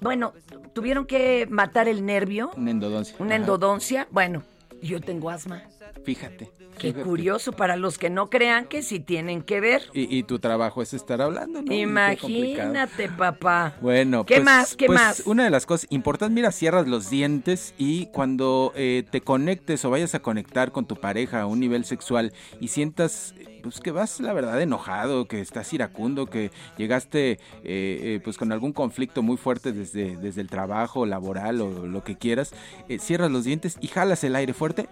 bueno, 0.00 0.34
tuvieron 0.74 1.06
que 1.06 1.46
matar 1.50 1.88
el 1.88 2.04
nervio, 2.04 2.50
una 2.56 2.70
endodoncia. 2.72 3.16
una 3.18 3.34
Ajá. 3.34 3.42
endodoncia. 3.42 4.08
Bueno, 4.10 4.42
yo 4.82 5.00
tengo 5.00 5.30
asma. 5.30 5.62
Fíjate. 6.04 6.52
Qué 6.78 6.88
fíjate. 6.88 7.04
curioso 7.04 7.52
para 7.52 7.76
los 7.76 7.96
que 7.96 8.10
no 8.10 8.28
crean 8.28 8.66
que 8.66 8.82
sí 8.82 9.00
tienen 9.00 9.40
que 9.42 9.60
ver. 9.60 9.82
Y, 9.94 10.14
y 10.14 10.24
tu 10.24 10.38
trabajo 10.38 10.82
es 10.82 10.92
estar 10.92 11.22
hablando, 11.22 11.62
¿no? 11.62 11.72
Imagínate, 11.72 13.08
papá. 13.08 13.76
Bueno, 13.80 14.26
¿Qué 14.26 14.34
pues- 14.36 14.44
más? 14.44 14.76
¿Qué 14.76 14.86
pues 14.86 14.98
más? 15.00 15.20
Una 15.26 15.44
de 15.44 15.50
las 15.50 15.64
cosas 15.64 15.86
importantes, 15.90 16.34
mira, 16.34 16.52
cierras 16.52 16.86
los 16.86 17.08
dientes 17.08 17.74
y 17.78 18.06
cuando 18.06 18.72
eh, 18.76 19.04
te 19.10 19.22
conectes 19.22 19.84
o 19.86 19.90
vayas 19.90 20.14
a 20.14 20.20
conectar 20.20 20.70
con 20.70 20.86
tu 20.86 20.96
pareja 20.96 21.40
a 21.40 21.46
un 21.46 21.60
nivel 21.60 21.84
sexual 21.86 22.32
y 22.60 22.68
sientas 22.68 23.34
pues 23.62 23.80
que 23.80 23.90
vas 23.90 24.20
la 24.20 24.32
verdad 24.32 24.60
enojado, 24.62 25.26
que 25.26 25.40
estás 25.40 25.72
iracundo, 25.72 26.26
que 26.26 26.52
llegaste 26.76 27.32
eh, 27.32 27.38
eh, 27.64 28.20
pues 28.22 28.36
con 28.38 28.52
algún 28.52 28.72
conflicto 28.72 29.22
muy 29.22 29.36
fuerte 29.38 29.72
desde, 29.72 30.16
desde 30.18 30.40
el 30.42 30.48
trabajo, 30.48 31.04
laboral 31.06 31.60
o 31.62 31.86
lo 31.86 32.04
que 32.04 32.16
quieras, 32.16 32.52
eh, 32.88 32.98
cierras 33.00 33.30
los 33.32 33.44
dientes 33.44 33.76
y 33.80 33.88
jalas 33.88 34.22
el 34.24 34.36
aire 34.36 34.52
fuerte 34.52 34.88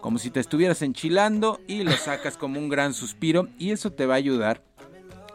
como 0.00 0.18
si 0.18 0.30
te 0.30 0.40
estuvieras 0.40 0.82
enchilando 0.82 1.60
y 1.66 1.82
lo 1.82 1.92
sacas 1.92 2.36
como 2.36 2.58
un 2.58 2.68
gran 2.68 2.94
suspiro 2.94 3.48
y 3.58 3.70
eso 3.70 3.90
te 3.92 4.06
va 4.06 4.14
a 4.14 4.18
ayudar. 4.18 4.62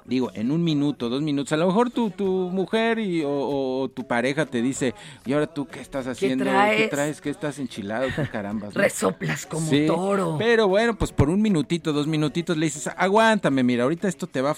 Digo, 0.06 0.30
en 0.36 0.52
un 0.52 0.64
minuto, 0.64 1.10
dos 1.10 1.24
minutos, 1.24 1.52
a 1.54 1.58
lo 1.58 1.66
mejor 1.66 1.90
tu, 1.90 2.12
tu 2.12 2.26
mujer 2.52 3.00
y, 3.00 3.24
o, 3.24 3.30
o 3.32 3.90
tu 3.90 4.06
pareja 4.06 4.46
te 4.46 4.62
dice, 4.62 4.94
y 5.26 5.34
ahora 5.34 5.48
tú 5.48 5.66
qué 5.66 5.80
estás 5.80 6.06
haciendo, 6.06 6.44
traes? 6.46 6.78
¿Qué 6.78 6.88
traes? 6.90 7.22
¿Qué 7.22 7.32
estás 7.32 7.58
enchilado? 7.58 8.08
¿Qué 8.16 8.28
carambas? 8.30 8.76
no?" 8.76 8.82
Resoplas 8.82 9.48
como 9.48 9.68
Sí, 9.68 9.88
toro. 9.88 10.36
Pero 10.38 10.68
bueno, 10.68 10.96
pues 10.96 11.12
por 11.12 11.32
un 11.32 11.42
minutito, 11.42 11.92
dos 11.92 12.06
minutitos 12.06 12.56
le 12.56 12.68
dices, 12.68 12.88
aguántame, 12.96 13.64
mira, 13.64 13.82
ahorita 13.84 14.08
esto 14.08 14.28
te 14.28 14.42
va, 14.42 14.56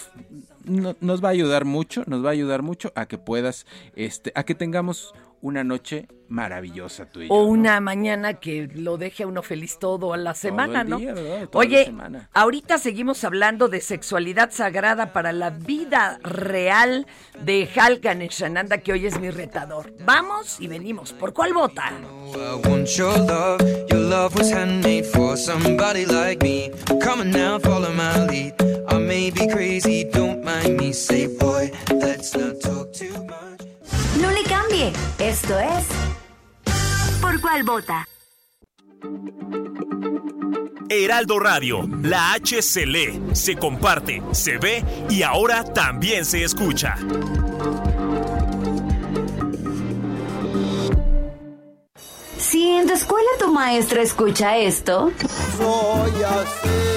no- 0.67 0.95
nos 1.01 1.23
va 1.23 1.29
a 1.29 1.31
ayudar 1.31 1.65
mucho, 1.65 2.03
nos 2.07 2.23
va 2.23 2.29
a 2.29 2.33
ayudar 2.33 2.61
mucho 2.61 2.91
a 2.95 3.07
que 3.07 3.17
puedas, 3.17 3.65
este, 3.95 4.31
a 4.35 4.43
que 4.43 4.55
tengamos 4.55 5.13
una 5.39 5.63
noche 5.63 6.07
maravillosa 6.29 7.05
tú 7.05 7.21
y 7.21 7.27
yo. 7.27 7.33
O 7.33 7.43
¿no? 7.43 7.51
una 7.51 7.79
mañana 7.79 8.33
que 8.33 8.67
lo 8.73 8.97
deje 8.97 9.23
a 9.23 9.27
uno 9.27 9.43
feliz 9.43 9.77
todo 9.79 10.11
a 10.13 10.17
la 10.17 10.33
semana, 10.33 10.81
el 10.81 10.89
¿no? 10.89 10.97
día, 10.97 11.13
¿verdad? 11.13 11.47
Toda 11.47 11.63
la 11.63 11.69
Oye, 11.69 11.85
semana. 11.85 12.29
ahorita 12.33 12.77
seguimos 12.79 13.23
hablando 13.23 13.67
de 13.67 13.79
sexualidad 13.79 14.49
sagrada 14.51 15.13
para 15.13 15.31
la 15.31 15.51
vida 15.51 16.19
real 16.23 17.05
de 17.43 17.69
Halkan 17.75 18.19
Shananda, 18.27 18.79
que 18.79 18.93
hoy 18.93 19.05
es 19.05 19.19
mi 19.19 19.29
retador. 19.29 19.93
Vamos 20.05 20.59
y 20.59 20.67
venimos. 20.67 21.13
¿Por 21.13 21.33
cuál 21.33 21.53
vota? 21.53 21.91
I 22.33 22.67
want 22.67 22.87
your 22.97 23.15
love. 23.19 23.61
Your 23.89 23.99
love 24.01 24.35
was 24.35 24.51
handmade 24.51 25.05
for 25.05 25.37
somebody 25.37 26.05
like 26.07 26.43
me. 26.43 26.71
Come 26.99 27.21
on 27.21 27.31
now, 27.31 27.59
follow 27.59 27.91
my 27.93 28.25
lead. 28.27 28.53
I 28.89 28.97
may 28.97 29.29
be 29.31 29.47
crazy, 29.47 30.03
don't 30.11 30.43
mind 30.43 30.56
me. 30.65 30.93
Say, 30.93 31.27
boy, 31.27 31.71
let's 31.91 32.35
not 32.35 32.59
talk 32.61 32.93
too 32.93 33.13
much. 33.23 33.61
No 34.21 34.31
le 34.31 34.43
cambie. 34.43 34.91
Esto 35.19 35.59
es 35.59 35.85
¿Por 37.21 37.41
cuál 37.41 37.63
vota? 37.63 38.07
Heraldo 40.89 41.39
Radio, 41.39 41.87
la 42.01 42.33
H 42.33 42.61
se 42.61 42.85
lee, 42.85 43.21
se 43.33 43.55
comparte, 43.57 44.21
se 44.31 44.57
ve 44.57 44.83
y 45.09 45.23
ahora 45.23 45.63
también 45.63 46.23
se 46.23 46.43
escucha. 46.43 46.95
Si 52.37 52.69
en 52.69 52.87
tu 52.87 52.93
escuela 52.93 53.27
tu 53.39 53.51
maestra 53.51 54.01
escucha 54.01 54.57
esto, 54.57 55.11
Soy 55.57 56.23
así. 56.23 56.96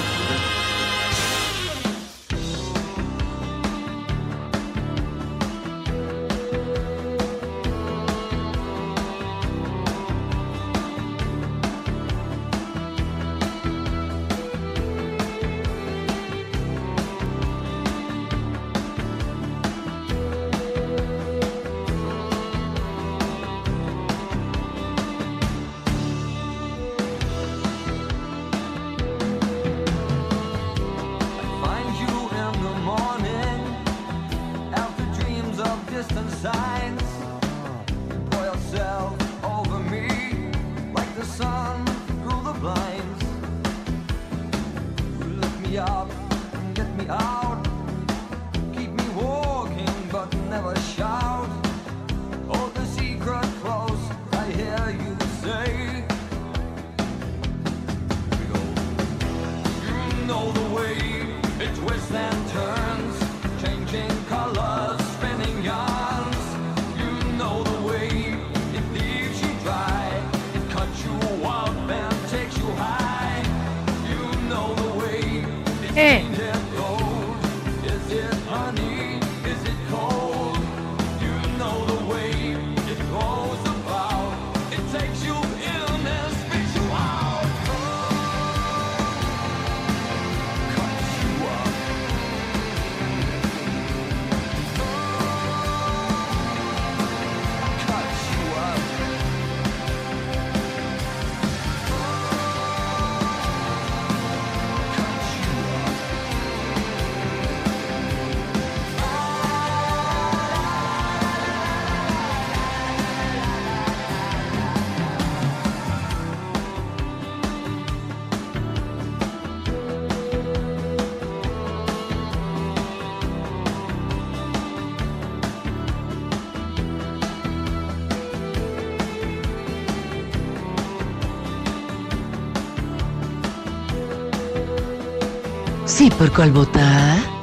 Sí, 135.91 136.09
¿por 136.09 136.31
cuál 136.31 136.53
vota? 136.53 137.40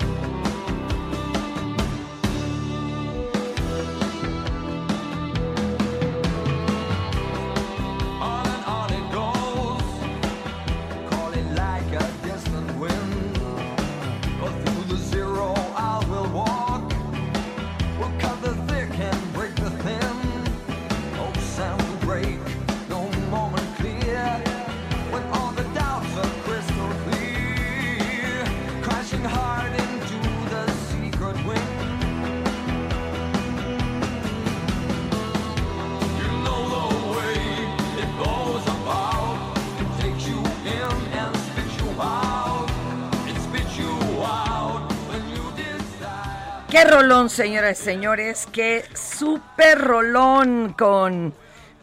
Señoras 47.39 47.81
y 47.81 47.85
señores, 47.85 48.49
qué 48.51 48.85
super 48.95 49.79
rolón 49.79 50.75
con 50.77 51.33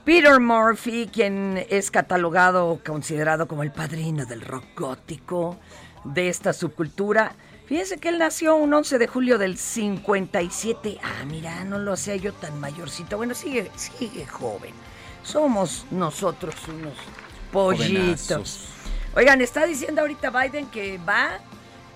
Peter 0.04 0.38
Murphy, 0.42 1.08
quien 1.08 1.66
es 1.70 1.92
catalogado, 1.92 2.82
considerado 2.86 3.48
como 3.48 3.64
el 3.64 3.72
padrino 3.72 4.26
del 4.26 4.42
rock 4.42 4.66
gótico 4.76 5.58
de 6.04 6.28
esta 6.28 6.52
subcultura. 6.52 7.38
Fíjense 7.68 8.00
que 8.00 8.10
él 8.10 8.20
nació 8.20 8.58
un 8.58 8.74
11 8.74 8.98
de 8.98 9.08
julio 9.08 9.38
del 9.38 9.58
57. 9.58 11.00
Ah, 11.02 11.24
mira, 11.26 11.64
no 11.64 11.80
lo 11.80 11.94
hacía 11.94 12.18
yo 12.18 12.34
tan 12.34 12.60
mayorcito. 12.60 13.16
Bueno, 13.16 13.34
sigue, 13.34 13.72
sigue 13.78 14.26
joven. 14.26 14.74
Somos 15.24 15.86
nosotros 15.90 16.54
unos 16.68 16.96
pollitos. 17.54 18.28
Jovenazos. 18.28 18.68
Oigan, 19.16 19.40
está 19.40 19.66
diciendo 19.66 20.02
ahorita 20.02 20.32
Biden 20.32 20.66
que 20.66 20.98
va 20.98 21.40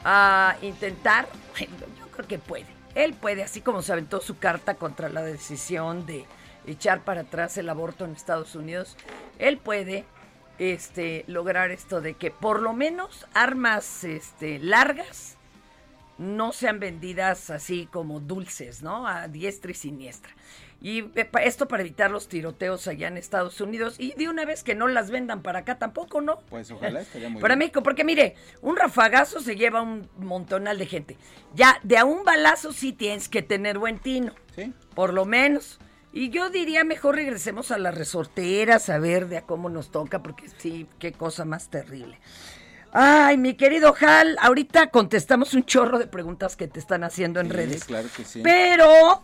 a 0.06 0.56
intentar, 0.62 1.28
bueno, 1.58 1.74
yo 2.00 2.08
creo 2.10 2.26
que 2.26 2.40
puede. 2.40 2.79
Él 3.00 3.14
puede, 3.14 3.44
así 3.44 3.62
como 3.62 3.82
se 3.82 3.94
aventó 3.94 4.20
su 4.20 4.40
carta 4.40 4.76
contra 4.76 5.08
la 5.08 5.22
decisión 5.22 6.06
de 6.06 6.26
echar 6.68 7.00
para 7.06 7.22
atrás 7.22 7.58
el 7.58 7.70
aborto 7.70 8.04
en 8.04 8.12
Estados 8.12 8.56
Unidos, 8.56 8.98
él 9.38 9.58
puede 9.58 10.04
este, 10.58 11.24
lograr 11.28 11.72
esto 11.72 12.02
de 12.02 12.16
que 12.16 12.30
por 12.30 12.62
lo 12.62 12.74
menos 12.74 13.26
armas 13.34 14.04
este, 14.04 14.60
largas 14.60 15.38
no 16.18 16.52
sean 16.52 16.82
vendidas 16.82 17.50
así 17.50 17.88
como 17.90 18.20
dulces, 18.20 18.84
¿no? 18.84 19.08
A 19.08 19.30
diestra 19.30 19.72
y 19.72 19.76
siniestra. 19.76 20.34
Y 20.82 21.00
eh, 21.16 21.30
esto 21.44 21.68
para 21.68 21.82
evitar 21.82 22.10
los 22.10 22.30
tiroteos 22.30 22.88
allá 22.88 23.08
en 23.10 23.18
Estados 23.18 23.60
Unidos 23.60 23.96
y 24.00 24.14
de 24.14 24.30
una 24.30 24.46
vez 24.46 24.64
que 24.64 24.76
no 24.76 24.88
las 24.88 25.12
vendan 25.12 25.42
para 25.42 25.60
acá 25.60 25.78
tampoco, 25.78 26.22
¿no? 26.22 26.40
Pues 26.50 26.72
ojalá 26.72 27.02
estaría 27.02 27.28
muy 27.30 27.42
Para 27.42 27.56
bien. 27.56 27.60
México, 27.60 27.84
porque 27.84 28.06
mire, 28.06 28.36
un 28.62 28.78
rafagazo 28.78 29.42
se 29.42 29.56
lleva 29.58 29.82
un 29.82 30.10
montonal 30.18 30.78
de 30.78 30.86
gente. 30.86 31.18
Ya, 31.54 31.80
de 31.84 31.98
a 31.98 32.06
un 32.06 32.24
balazo 32.24 32.72
sí 32.72 32.94
tienes 32.94 33.28
que 33.28 33.42
tener 33.42 33.78
buen 33.78 34.00
tino. 34.00 34.34
Sí. 34.56 34.74
Por 34.96 35.14
lo 35.14 35.26
menos. 35.26 35.80
Y 36.14 36.30
yo 36.30 36.50
diría 36.50 36.84
mejor 36.86 37.16
regresemos 37.18 37.72
a 37.72 37.78
las 37.78 37.94
resorteras 37.96 38.90
a 38.90 38.98
ver 39.00 39.28
de 39.28 39.38
a 39.38 39.42
cómo 39.46 39.70
nos 39.70 39.92
toca, 39.92 40.24
porque 40.24 40.46
sí, 40.58 40.88
qué 40.98 41.12
cosa 41.12 41.44
más 41.46 41.70
terrible. 41.70 42.20
Ay, 42.92 43.38
mi 43.38 43.54
querido 43.54 43.94
Hal, 44.02 44.36
ahorita 44.42 44.88
contestamos 44.90 45.54
un 45.54 45.64
chorro 45.64 46.00
de 46.00 46.08
preguntas 46.08 46.56
que 46.56 46.68
te 46.68 46.80
están 46.80 47.04
haciendo 47.04 47.40
en 47.40 47.48
Sí, 47.48 47.54
redes. 47.54 47.84
claro 47.86 48.08
que 48.18 48.24
sí. 48.24 48.42
Pero, 48.44 49.24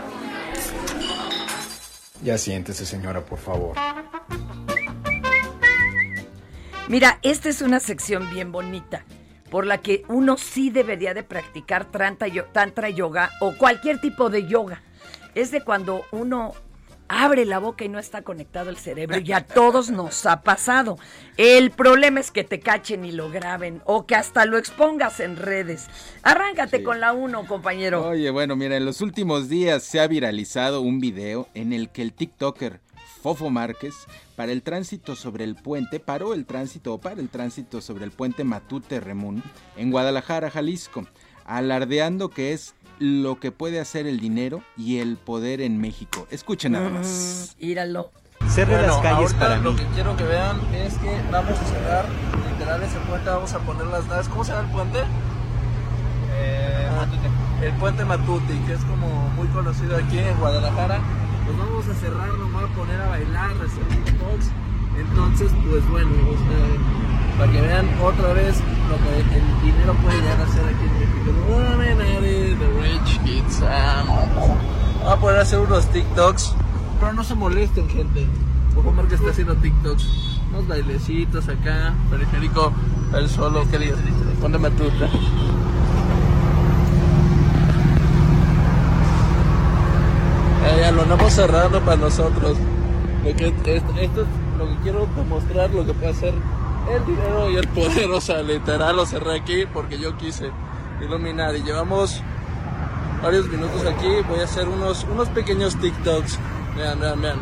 Ya 2.23 2.37
siéntese, 2.37 2.85
señora, 2.85 3.21
por 3.21 3.39
favor. 3.39 3.75
Mira, 6.87 7.19
esta 7.21 7.49
es 7.49 7.61
una 7.61 7.79
sección 7.79 8.29
bien 8.31 8.51
bonita, 8.51 9.05
por 9.49 9.65
la 9.65 9.79
que 9.79 10.03
uno 10.07 10.37
sí 10.37 10.69
debería 10.69 11.13
de 11.13 11.23
practicar 11.23 11.85
tantra, 11.85 12.27
tantra 12.51 12.89
yoga 12.89 13.31
o 13.39 13.55
cualquier 13.57 13.99
tipo 14.01 14.29
de 14.29 14.45
yoga. 14.45 14.81
Es 15.33 15.51
de 15.51 15.63
cuando 15.63 16.03
uno 16.11 16.53
abre 17.11 17.45
la 17.45 17.59
boca 17.59 17.83
y 17.83 17.89
no 17.89 17.99
está 17.99 18.21
conectado 18.21 18.69
el 18.69 18.77
cerebro 18.77 19.19
y 19.19 19.31
a 19.33 19.45
todos 19.45 19.89
nos 19.89 20.25
ha 20.25 20.41
pasado. 20.43 20.97
El 21.35 21.71
problema 21.71 22.19
es 22.21 22.31
que 22.31 22.43
te 22.45 22.59
cachen 22.61 23.03
y 23.03 23.11
lo 23.11 23.29
graben 23.29 23.81
o 23.85 24.05
que 24.05 24.15
hasta 24.15 24.45
lo 24.45 24.57
expongas 24.57 25.19
en 25.19 25.35
redes. 25.35 25.87
Arráncate 26.23 26.77
Sí. 26.77 26.83
con 26.83 26.99
la 27.01 27.11
uno, 27.11 27.45
compañero. 27.47 28.07
Oye, 28.07 28.29
bueno, 28.29 28.55
mira, 28.55 28.77
en 28.77 28.85
los 28.85 29.01
últimos 29.01 29.49
días 29.49 29.83
se 29.83 29.99
ha 29.99 30.07
viralizado 30.07 30.81
un 30.81 30.99
video 30.99 31.49
en 31.53 31.73
el 31.73 31.89
que 31.89 32.01
el 32.01 32.13
TikToker 32.13 32.79
Fofo 33.21 33.49
Márquez 33.49 33.93
para 34.35 34.51
el 34.51 34.63
tránsito 34.63 35.15
sobre 35.15 35.43
el 35.43 35.55
puente, 35.55 35.99
paró 35.99 36.33
el 36.33 36.45
tránsito 36.45 36.93
o 36.93 37.01
para 37.01 37.21
el 37.21 37.29
tránsito 37.29 37.81
sobre 37.81 38.05
el 38.05 38.11
puente 38.11 38.43
Matute 38.43 38.99
Remún 38.99 39.43
en 39.77 39.91
Guadalajara, 39.91 40.49
Jalisco, 40.49 41.05
alardeando 41.51 42.29
que 42.29 42.53
es 42.53 42.73
lo 42.99 43.39
que 43.39 43.51
puede 43.51 43.79
hacer 43.79 44.07
el 44.07 44.19
dinero 44.19 44.63
y 44.77 44.99
el 44.99 45.17
poder 45.17 45.61
en 45.61 45.79
México. 45.79 46.27
Escuchen 46.31 46.73
nada 46.73 46.89
más. 46.89 47.55
Mm, 47.59 47.65
Íralo. 47.65 48.11
Cierre 48.49 48.81
las 48.81 48.97
calles 48.97 49.33
para 49.35 49.57
lo 49.57 49.71
mí. 49.71 49.79
que 49.79 49.85
quiero 49.87 50.15
que 50.17 50.23
vean 50.23 50.59
es 50.73 50.95
que 50.95 51.21
vamos 51.31 51.59
a 51.59 51.65
cerrar 51.65 52.05
literal 52.49 52.81
ese 52.83 52.99
puente, 52.99 53.29
vamos 53.29 53.53
a 53.53 53.59
poner 53.59 53.85
las 53.87 54.05
naves. 54.07 54.27
¿Cómo 54.29 54.43
se 54.43 54.51
llama 54.51 54.67
el 54.67 54.73
puente? 54.73 54.99
Ah, 56.99 57.05
el 57.63 57.73
puente 57.73 58.05
Matuti, 58.05 58.53
que 58.67 58.73
es 58.73 58.83
como 58.85 59.07
muy 59.35 59.47
conocido 59.47 59.97
aquí 59.97 60.19
en 60.19 60.37
Guadalajara. 60.37 60.99
Pues 61.45 61.57
vamos 61.57 61.87
a 61.87 61.93
cerrar, 61.95 62.27
nos 62.29 62.51
vamos 62.51 62.71
a 62.71 62.75
poner 62.75 63.01
a 63.01 63.07
bailar, 63.09 63.51
a 63.51 63.65
hacer 63.65 63.83
TikToks. 64.05 64.51
Entonces, 64.97 65.51
pues 65.69 65.89
bueno, 65.89 66.11
o 66.11 66.37
sea, 66.37 67.37
para 67.37 67.51
que 67.51 67.61
vean 67.61 67.87
otra 68.03 68.33
vez 68.33 68.59
lo 68.89 68.97
que 68.97 69.37
el 69.37 69.61
dinero 69.63 69.93
puede 70.03 70.17
llegar 70.21 70.39
a 70.41 70.43
hacer 70.43 70.65
aquí 70.65 70.85
en 70.85 70.93
México. 70.99 71.10
Ah, 73.63 74.03
Vamos 75.03 75.13
a 75.13 75.19
poder 75.19 75.39
hacer 75.39 75.59
unos 75.59 75.85
TikToks, 75.87 76.55
pero 76.99 77.13
no 77.13 77.23
se 77.23 77.35
molesten, 77.35 77.87
gente. 77.89 78.27
Ojo, 78.75 78.93
que 79.07 79.15
está 79.15 79.29
haciendo 79.29 79.55
TikToks. 79.55 80.39
Unos 80.49 80.67
bailecitos 80.67 81.47
acá, 81.47 81.93
periférico, 82.09 82.73
el 83.15 83.29
solo, 83.29 83.69
que 83.69 83.79
digas, 83.79 83.97
ponte 84.39 84.57
matuta. 84.57 85.09
Ya, 90.61 90.77
ya 90.77 90.91
lo 90.91 91.03
andamos 91.03 91.33
cerrando 91.33 91.79
para 91.81 91.97
nosotros. 91.97 92.57
Lo 93.23 93.29
esto, 93.29 93.69
esto 93.69 94.21
es 94.21 94.27
lo 94.57 94.67
que 94.67 94.75
quiero 94.83 95.07
demostrar, 95.15 95.69
lo 95.69 95.85
que 95.85 95.93
puede 95.93 96.11
hacer 96.11 96.33
el 96.89 97.05
dinero 97.05 97.49
y 97.49 97.55
el 97.55 97.67
poder. 97.69 98.11
O 98.11 98.21
sea, 98.21 98.41
literal 98.41 98.95
lo 98.95 99.05
cerré 99.05 99.39
aquí 99.39 99.65
porque 99.71 99.99
yo 99.99 100.17
quise 100.17 100.51
iluminar. 101.01 101.55
Y 101.55 101.63
llevamos 101.63 102.21
varios 103.21 103.47
minutos 103.47 103.85
aquí. 103.85 104.09
Voy 104.27 104.39
a 104.39 104.43
hacer 104.43 104.67
unos, 104.67 105.03
unos 105.05 105.29
pequeños 105.29 105.75
TikToks. 105.79 106.39
Vean, 106.75 106.99
vean, 106.99 107.21
vean. 107.21 107.39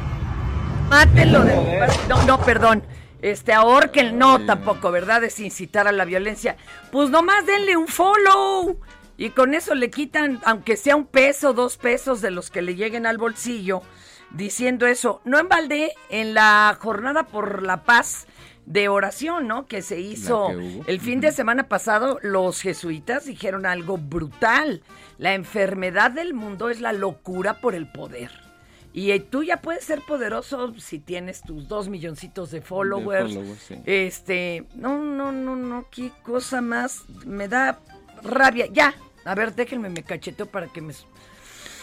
Mátelo 0.90 1.44
de... 1.44 1.88
No, 2.08 2.24
no, 2.24 2.40
perdón. 2.40 2.84
Este, 3.22 3.54
ahorquen, 3.54 4.18
no 4.18 4.46
tampoco, 4.46 4.92
¿verdad? 4.92 5.24
Es 5.24 5.40
incitar 5.40 5.88
a 5.88 5.92
la 5.92 6.06
violencia. 6.06 6.56
Pues 6.92 7.10
nomás 7.10 7.46
denle 7.46 7.76
un 7.76 7.88
follow. 7.88 8.80
Y 9.18 9.32
con 9.32 9.54
eso 9.54 9.76
le 9.76 9.90
quitan, 9.90 10.40
aunque 10.46 10.78
sea 10.78 10.96
un 10.96 11.06
peso, 11.06 11.54
dos 11.54 11.76
pesos 11.76 12.22
de 12.22 12.32
los 12.32 12.50
que 12.50 12.62
le 12.62 12.76
lleguen 12.76 13.06
al 13.06 13.18
bolsillo, 13.18 13.82
diciendo 14.32 14.88
eso. 14.88 15.20
No 15.26 15.38
en 15.38 15.50
balde, 15.50 15.92
en 16.10 16.34
la 16.34 16.78
jornada 16.80 17.24
por 17.24 17.62
la 17.62 17.84
paz 17.84 18.28
de 18.70 18.88
oración, 18.88 19.48
¿no? 19.48 19.66
Que 19.66 19.82
se 19.82 20.00
hizo 20.00 20.50
que 20.50 20.84
el 20.86 21.02
fin 21.02 21.20
de 21.22 21.32
semana 21.32 21.68
pasado, 21.68 22.20
los 22.22 22.62
jesuitas 22.62 23.26
dijeron 23.26 23.66
algo 23.66 23.98
brutal. 23.98 24.84
La 25.18 25.34
enfermedad 25.34 26.12
del 26.12 26.36
mundo 26.36 26.70
es 26.70 26.80
la 26.80 26.94
locura 26.94 27.60
por 27.62 27.74
el 27.74 27.92
poder. 27.92 28.30
Y 28.94 29.10
eh, 29.12 29.20
tú 29.20 29.44
ya 29.44 29.58
puedes 29.58 29.84
ser 29.84 30.02
poderoso 30.02 30.76
si 30.78 31.00
tienes 31.00 31.42
tus 31.42 31.68
dos 31.68 31.90
milloncitos 31.90 32.52
de 32.52 32.62
followers. 32.62 33.34
followers, 33.34 33.60
sí. 33.60 33.76
Este, 33.86 34.66
no, 34.76 35.00
no, 35.00 35.32
no, 35.32 35.56
no, 35.56 35.88
qué 35.90 36.12
cosa 36.22 36.62
más. 36.62 37.06
Me 37.26 37.48
da 37.48 37.80
rabia. 38.22 38.68
Ya, 38.72 38.94
a 39.26 39.34
ver, 39.34 39.56
déjenme, 39.56 39.90
me 39.90 40.04
cacheteo 40.04 40.46
para 40.46 40.68
que 40.68 40.82
me, 40.82 40.94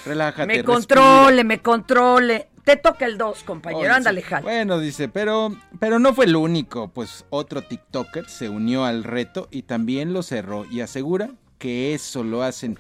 Relájate. 0.05 0.47
me 0.47 0.55
respira. 0.55 0.73
controle, 0.73 1.43
me 1.43 1.59
controle. 1.61 2.49
Te 2.67 2.77
toca 2.77 3.07
el 3.07 3.17
dos, 3.17 3.45
compañero. 3.45 3.83
Oye, 3.83 3.91
Ándale. 3.91 4.23
Jal. 4.23 4.43
Bueno, 4.43 4.81
dice, 4.81 5.09
pero, 5.09 5.55
pero 5.79 6.01
no 6.01 6.13
fue 6.15 6.25
el 6.25 6.35
único, 6.35 6.89
pues 6.89 7.25
otro 7.31 7.63
TikToker 7.63 8.29
se 8.29 8.49
unió 8.49 8.85
al 8.85 9.05
reto 9.05 9.47
y 9.53 9.63
también 9.63 10.13
lo 10.13 10.25
cerró 10.25 10.65
y 10.65 10.81
asegura 10.81 11.31
que 11.59 11.95
eso 11.95 12.25
lo 12.25 12.43
hacen 12.43 12.77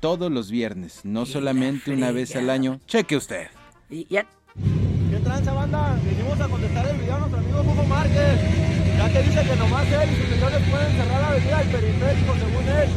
todos 0.00 0.30
los 0.30 0.50
viernes, 0.50 1.00
no 1.04 1.24
solamente 1.24 1.90
una 1.90 2.12
vez 2.12 2.36
al 2.36 2.50
año. 2.50 2.80
Cheque 2.86 3.16
usted. 3.16 3.46
Y 3.88 4.06
ya. 4.10 4.26
¿Qué 5.10 5.16
tranza, 5.24 5.54
banda? 5.54 5.98
Venimos 6.04 6.38
a 6.38 6.46
contestar 6.46 6.86
el 6.88 6.98
video 6.98 7.14
a 7.14 7.18
nuestro 7.20 7.38
amigo 7.38 7.60
Hugo 7.62 7.84
Márquez. 7.84 8.40
Ya 8.98 9.10
que 9.10 9.22
dice 9.22 9.42
que 9.42 9.56
nomás 9.56 9.86
él 9.86 10.10
y 10.12 10.16
sus 10.16 10.28
señores 10.34 10.60
pueden 10.70 10.92
cerrar 10.92 11.18
la 11.18 11.28
avenida 11.28 11.58
del 11.60 11.68
periférico, 11.70 12.34
según 12.34 12.68
él. 12.68 12.90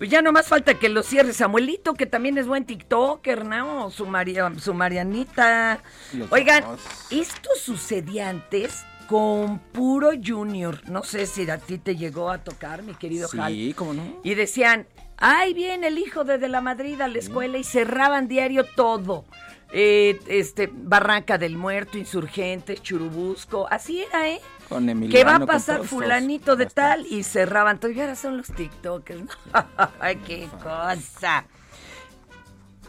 Pues 0.00 0.08
ya 0.08 0.22
nomás 0.22 0.46
falta 0.46 0.78
que 0.78 0.88
lo 0.88 1.02
cierre 1.02 1.34
Samuelito, 1.34 1.92
que 1.92 2.06
también 2.06 2.38
es 2.38 2.46
buen 2.46 2.64
TikToker, 2.64 3.44
¿no? 3.44 3.90
Su, 3.90 4.06
María, 4.06 4.50
su 4.58 4.72
Marianita. 4.72 5.82
Los 6.14 6.32
Oigan, 6.32 6.64
esto 7.10 7.50
sucedía 7.62 8.30
antes 8.30 8.82
con 9.06 9.58
Puro 9.58 10.12
Junior. 10.24 10.80
No 10.88 11.02
sé 11.02 11.26
si 11.26 11.50
a 11.50 11.58
ti 11.58 11.76
te 11.76 11.96
llegó 11.96 12.30
a 12.30 12.38
tocar, 12.38 12.82
mi 12.82 12.94
querido 12.94 13.28
Hal. 13.38 13.52
Sí, 13.52 13.74
cómo 13.76 13.92
no. 13.92 14.20
Y 14.24 14.34
decían, 14.36 14.86
ay, 15.18 15.52
viene 15.52 15.88
el 15.88 15.98
hijo 15.98 16.24
de, 16.24 16.38
de 16.38 16.48
la 16.48 16.62
Madrid 16.62 16.98
a 17.02 17.08
la 17.08 17.18
escuela 17.18 17.58
y 17.58 17.64
cerraban 17.64 18.26
diario 18.26 18.64
todo. 18.64 19.26
Eh, 19.72 20.18
este, 20.26 20.70
Barranca 20.72 21.38
del 21.38 21.56
Muerto, 21.56 21.98
Insurgentes, 21.98 22.82
Churubusco, 22.82 23.68
así 23.70 24.00
era, 24.00 24.28
¿eh? 24.28 24.40
Con 24.70 24.88
Emiliano. 24.88 25.12
que 25.12 25.24
va 25.24 25.36
a 25.36 25.46
pasar 25.46 25.84
fulanito 25.84 26.56
de 26.56 26.64
tal 26.66 27.04
y 27.06 27.22
cerraban 27.24 27.78
todo. 27.78 27.90
Y 27.90 28.00
ahora 28.00 28.14
son 28.16 28.38
los 28.38 28.46
TikTokers. 28.46 29.20
¿no? 29.20 29.28
Ay, 30.00 30.16
qué 30.26 30.48
cosa. 30.62 31.44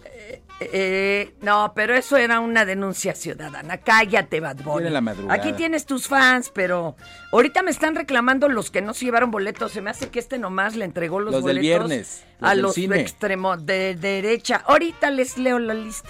Eh, 0.05 0.41
eh, 0.59 1.35
no, 1.41 1.73
pero 1.75 1.95
eso 1.95 2.17
era 2.17 2.39
una 2.39 2.65
denuncia 2.65 3.15
ciudadana. 3.15 3.77
Cállate, 3.77 4.39
Bad 4.39 4.57
Bunny. 4.57 4.89
La 4.91 5.01
madrugada. 5.01 5.33
Aquí 5.33 5.53
tienes 5.53 5.85
tus 5.87 6.07
fans, 6.07 6.51
pero 6.53 6.95
ahorita 7.31 7.63
me 7.63 7.71
están 7.71 7.95
reclamando 7.95 8.47
los 8.47 8.69
que 8.69 8.81
no 8.83 8.93
se 8.93 9.05
llevaron 9.05 9.31
boletos. 9.31 9.71
Se 9.71 9.81
me 9.81 9.89
hace 9.89 10.09
que 10.09 10.19
este 10.19 10.37
nomás 10.37 10.75
le 10.75 10.85
entregó 10.85 11.19
los, 11.19 11.33
Los 11.33 11.43
del 11.43 11.57
boletos 11.57 11.87
viernes, 11.87 12.23
los 12.39 12.47
a 12.49 12.53
del 12.53 12.61
los 12.61 12.73
cine. 12.75 12.99
extremos 13.01 13.65
de 13.65 13.95
derecha. 13.95 14.61
Ahorita 14.67 15.09
les 15.09 15.37
leo 15.39 15.57
la 15.57 15.73
lista. 15.73 16.07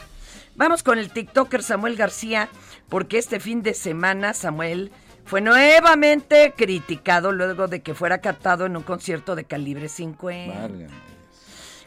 Vamos 0.56 0.84
con 0.84 1.00
el 1.00 1.10
TikToker 1.12 1.64
Samuel 1.64 1.96
García, 1.96 2.50
porque 2.90 3.18
este 3.18 3.40
fin 3.40 3.64
de 3.64 3.74
semana 3.74 4.34
Samuel 4.34 4.92
fue 5.26 5.42
nuevamente 5.42 6.54
criticado 6.56 7.32
luego 7.32 7.68
de 7.68 7.82
que 7.82 7.94
fuera 7.94 8.20
captado 8.20 8.66
en 8.66 8.76
un 8.78 8.84
concierto 8.84 9.36
de 9.36 9.46
calibre 9.46 9.88
50 9.90 10.60
Válgame. 10.60 10.94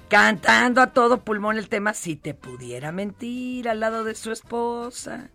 cantando 0.09 0.81
a 0.81 0.89
todo 0.89 1.23
pulmón 1.23 1.59
el 1.59 1.69
tema 1.69 1.95
Si 1.95 2.17
te 2.17 2.35
pudiera 2.35 2.93
mentir 2.93 3.69
al 3.69 3.81
lado 3.81 4.05
de 4.05 4.15
su 4.15 4.33
esposa. 4.33 5.31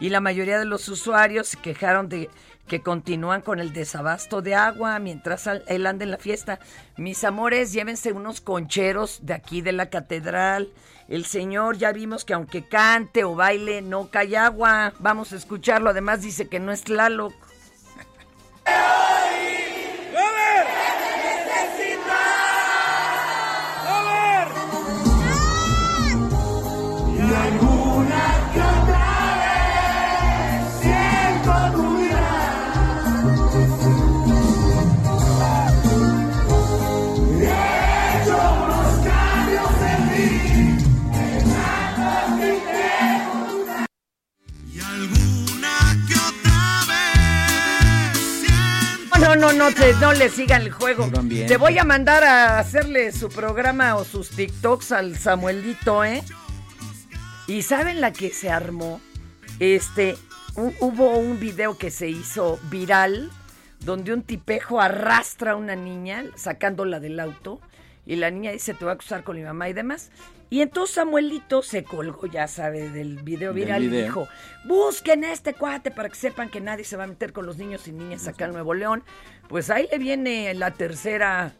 Y 0.00 0.10
la 0.10 0.20
mayoría 0.20 0.58
de 0.58 0.64
los 0.64 0.88
usuarios 0.88 1.48
se 1.48 1.56
quejaron 1.58 2.08
de 2.08 2.30
que 2.68 2.82
continúan 2.82 3.40
con 3.40 3.58
el 3.58 3.72
desabasto 3.72 4.42
de 4.42 4.54
agua 4.54 4.98
mientras 5.00 5.48
él 5.66 5.86
anda 5.86 6.04
en 6.04 6.12
la 6.12 6.18
fiesta. 6.18 6.60
Mis 6.96 7.24
amores, 7.24 7.72
llévense 7.72 8.12
unos 8.12 8.40
concheros 8.40 9.20
de 9.22 9.34
aquí 9.34 9.62
de 9.62 9.72
la 9.72 9.90
catedral. 9.90 10.68
El 11.08 11.24
señor 11.24 11.78
ya 11.78 11.90
vimos 11.92 12.26
que 12.26 12.34
aunque 12.34 12.64
cante 12.64 13.24
o 13.24 13.34
baile 13.34 13.80
no 13.80 14.10
cae 14.10 14.36
agua. 14.36 14.92
Vamos 14.98 15.32
a 15.32 15.36
escucharlo. 15.36 15.88
Además 15.88 16.20
dice 16.20 16.48
que 16.48 16.60
no 16.60 16.70
es 16.70 16.84
Tlaloc. 16.84 17.32
No, 49.38 49.52
no, 49.52 49.70
no, 49.70 49.72
te- 49.74 49.94
no 49.94 50.12
le 50.12 50.28
sigan 50.30 50.62
el 50.62 50.70
juego. 50.72 51.04
Te 51.46 51.56
voy 51.56 51.78
a 51.78 51.84
mandar 51.84 52.24
a 52.24 52.58
hacerle 52.58 53.12
su 53.12 53.28
programa 53.28 53.94
o 53.96 54.04
sus 54.04 54.30
TikToks 54.30 54.92
al 54.92 55.16
Samuelito, 55.16 56.04
¿eh? 56.04 56.22
Y 57.46 57.62
¿saben 57.62 58.00
la 58.00 58.12
que 58.12 58.30
se 58.30 58.50
armó? 58.50 59.00
Este, 59.60 60.16
hu- 60.54 60.74
hubo 60.80 61.16
un 61.18 61.38
video 61.40 61.78
que 61.78 61.90
se 61.90 62.08
hizo 62.08 62.58
viral 62.70 63.30
donde 63.80 64.12
un 64.12 64.22
tipejo 64.22 64.80
arrastra 64.80 65.52
a 65.52 65.56
una 65.56 65.76
niña 65.76 66.24
sacándola 66.36 66.98
del 67.00 67.20
auto 67.20 67.60
y 68.06 68.16
la 68.16 68.30
niña 68.30 68.50
dice 68.52 68.74
te 68.74 68.84
voy 68.84 68.90
a 68.90 68.94
acusar 68.94 69.22
con 69.24 69.36
mi 69.36 69.42
mamá 69.42 69.68
y 69.68 69.72
demás. 69.72 70.10
Y 70.50 70.62
entonces 70.62 70.94
Samuelito 70.94 71.62
se 71.62 71.84
colgó, 71.84 72.26
ya 72.26 72.48
sabe, 72.48 72.88
del 72.90 73.22
video 73.22 73.52
Del 73.52 73.64
viral 73.64 73.84
y 73.84 73.88
dijo, 73.88 74.28
busquen 74.64 75.24
a 75.24 75.32
este 75.32 75.54
cuate 75.54 75.90
para 75.90 76.08
que 76.08 76.14
sepan 76.14 76.48
que 76.48 76.60
nadie 76.60 76.84
se 76.84 76.96
va 76.96 77.04
a 77.04 77.06
meter 77.06 77.32
con 77.32 77.44
los 77.44 77.58
niños 77.58 77.86
y 77.86 77.92
niñas 77.92 78.26
acá 78.26 78.46
en 78.46 78.52
Nuevo 78.52 78.72
León. 78.72 79.04
Pues 79.48 79.68
ahí 79.68 79.88
le 79.90 79.98
viene 79.98 80.54
la 80.54 80.70
tercera 80.70 81.54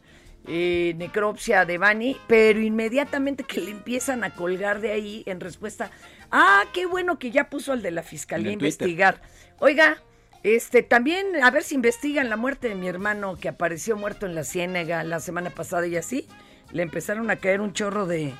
eh, 0.47 0.95
necropsia 0.97 1.65
de 1.65 1.77
Bani, 1.77 2.17
pero 2.27 2.59
inmediatamente 2.59 3.43
que 3.43 3.61
le 3.61 3.71
empiezan 3.71 4.23
a 4.23 4.33
colgar 4.33 4.81
de 4.81 4.91
ahí 4.91 5.23
en 5.27 5.39
respuesta, 5.39 5.91
ah, 6.31 6.63
qué 6.73 6.87
bueno 6.87 7.19
que 7.19 7.29
ya 7.29 7.49
puso 7.49 7.73
al 7.73 7.83
de 7.83 7.91
la 7.91 8.01
fiscalía 8.01 8.53
a 8.53 8.57
Twitter. 8.57 8.87
investigar. 8.87 9.21
Oiga, 9.59 10.01
este 10.41 10.81
también 10.81 11.43
a 11.43 11.51
ver 11.51 11.63
si 11.63 11.75
investigan 11.75 12.29
la 12.29 12.37
muerte 12.37 12.69
de 12.69 12.75
mi 12.75 12.87
hermano 12.87 13.35
que 13.35 13.49
apareció 13.49 13.97
muerto 13.97 14.25
en 14.25 14.33
la 14.33 14.43
ciénega 14.43 15.03
la 15.03 15.19
semana 15.19 15.49
pasada 15.49 15.85
y 15.85 15.97
así 15.97 16.27
le 16.71 16.81
empezaron 16.83 17.29
a 17.29 17.35
caer 17.35 17.61
un 17.61 17.73
chorro 17.73 18.05
de 18.05 18.33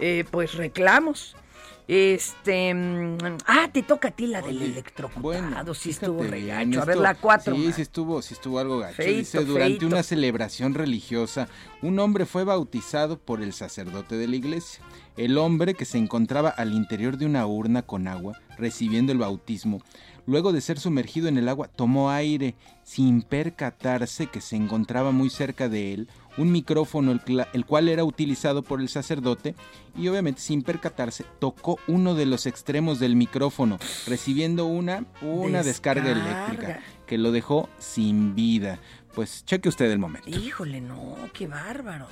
eh, 0.00 0.24
pues 0.30 0.54
reclamos. 0.54 1.36
Este, 1.86 2.72
mm, 2.72 3.18
ah, 3.46 3.68
te 3.70 3.82
toca 3.82 4.08
a 4.08 4.10
ti 4.10 4.26
la 4.26 4.40
del 4.40 4.62
electrocutado, 4.62 5.74
sí 5.74 5.90
estuvo 5.90 6.22
regacho. 6.22 6.80
A 6.80 6.84
ver 6.86 6.96
la 6.96 7.14
cuatro. 7.14 7.54
Sí, 7.54 7.60
ma. 7.60 7.72
sí 7.72 7.82
estuvo, 7.82 8.22
sí 8.22 8.32
estuvo 8.32 8.58
algo 8.58 8.78
gacho. 8.78 8.96
Feito, 8.96 9.18
Dice, 9.18 9.44
durante 9.44 9.84
una 9.84 10.02
celebración 10.02 10.72
religiosa, 10.72 11.48
un 11.82 11.98
hombre 11.98 12.24
fue 12.24 12.44
bautizado 12.44 13.18
por 13.18 13.42
el 13.42 13.52
sacerdote 13.52 14.16
de 14.16 14.28
la 14.28 14.36
iglesia. 14.36 14.82
El 15.18 15.36
hombre, 15.36 15.74
que 15.74 15.84
se 15.84 15.98
encontraba 15.98 16.48
al 16.48 16.72
interior 16.72 17.18
de 17.18 17.26
una 17.26 17.46
urna 17.46 17.82
con 17.82 18.08
agua, 18.08 18.40
recibiendo 18.56 19.12
el 19.12 19.18
bautismo, 19.18 19.82
luego 20.26 20.52
de 20.52 20.62
ser 20.62 20.80
sumergido 20.80 21.28
en 21.28 21.36
el 21.36 21.50
agua, 21.50 21.68
tomó 21.68 22.10
aire 22.10 22.54
sin 22.82 23.20
percatarse 23.20 24.26
que 24.26 24.40
se 24.40 24.56
encontraba 24.56 25.10
muy 25.10 25.28
cerca 25.28 25.68
de 25.68 25.92
él 25.92 26.08
un 26.36 26.50
micrófono 26.52 27.12
el, 27.12 27.46
el 27.52 27.64
cual 27.66 27.88
era 27.88 28.04
utilizado 28.04 28.62
por 28.62 28.80
el 28.80 28.88
sacerdote 28.88 29.54
y 29.96 30.08
obviamente 30.08 30.40
sin 30.40 30.62
percatarse 30.62 31.24
tocó 31.38 31.78
uno 31.86 32.14
de 32.14 32.26
los 32.26 32.46
extremos 32.46 32.98
del 32.98 33.16
micrófono 33.16 33.78
recibiendo 34.06 34.66
una 34.66 35.04
una 35.22 35.62
descarga, 35.62 36.08
Descarga. 36.14 36.46
eléctrica 36.48 36.80
que 37.06 37.18
lo 37.18 37.32
dejó 37.32 37.68
sin 37.78 38.34
vida. 38.34 38.78
Pues 39.14 39.44
cheque 39.44 39.68
usted 39.68 39.90
el 39.90 39.98
momento. 39.98 40.28
Híjole, 40.28 40.80
no, 40.80 41.16
qué 41.32 41.46
bárbaro. 41.46 42.08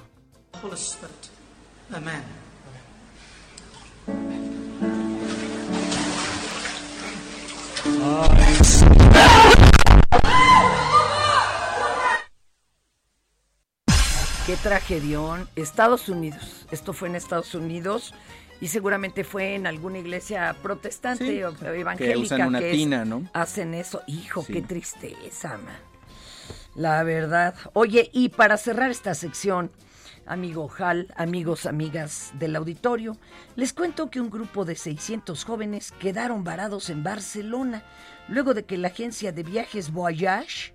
Qué 14.47 14.57
tragedión. 14.57 15.49
Estados 15.57 16.09
Unidos. 16.09 16.66
Esto 16.70 16.93
fue 16.93 17.09
en 17.09 17.14
Estados 17.16 17.55
Unidos 17.55 18.12
y 18.61 18.68
seguramente 18.68 19.22
fue 19.24 19.55
en 19.55 19.66
alguna 19.66 19.99
iglesia 19.99 20.57
protestante 20.62 21.26
Sí, 21.26 21.43
o 21.45 21.55
que 21.57 21.80
evangélica. 21.80 22.18
usan 22.18 22.49
una 22.49 22.61
es- 22.61 22.72
tina, 22.72 23.05
¿no? 23.05 23.28
Hacen 23.32 23.74
eso. 23.74 24.03
Hijo, 24.07 24.43
Sí. 24.43 24.53
qué 24.55 24.62
tristeza, 24.62 25.59
man. 25.59 25.76
La 26.74 27.03
verdad. 27.05 27.55
Oye, 27.72 28.11
y 28.12 28.30
para 28.30 28.57
cerrar 28.57 28.90
esta 28.90 29.14
sección, 29.14 29.70
amigo 30.26 30.68
Hal, 30.76 31.12
amigos, 31.16 31.66
amigas 31.66 32.32
del 32.34 32.57
auditorio, 32.57 33.16
les 33.55 33.72
cuento 33.72 34.11
que 34.11 34.20
un 34.20 34.30
grupo 34.30 34.64
de 34.64 34.74
600 34.74 35.45
jóvenes 35.45 35.93
quedaron 36.01 36.43
varados 36.43 36.90
en 36.90 37.03
Barcelona 37.05 37.84
luego 38.28 38.55
de 38.55 38.64
que 38.64 38.78
la 38.78 38.88
agencia 38.88 39.30
de 39.32 39.43
viajes 39.45 39.93
Voyage 39.93 40.74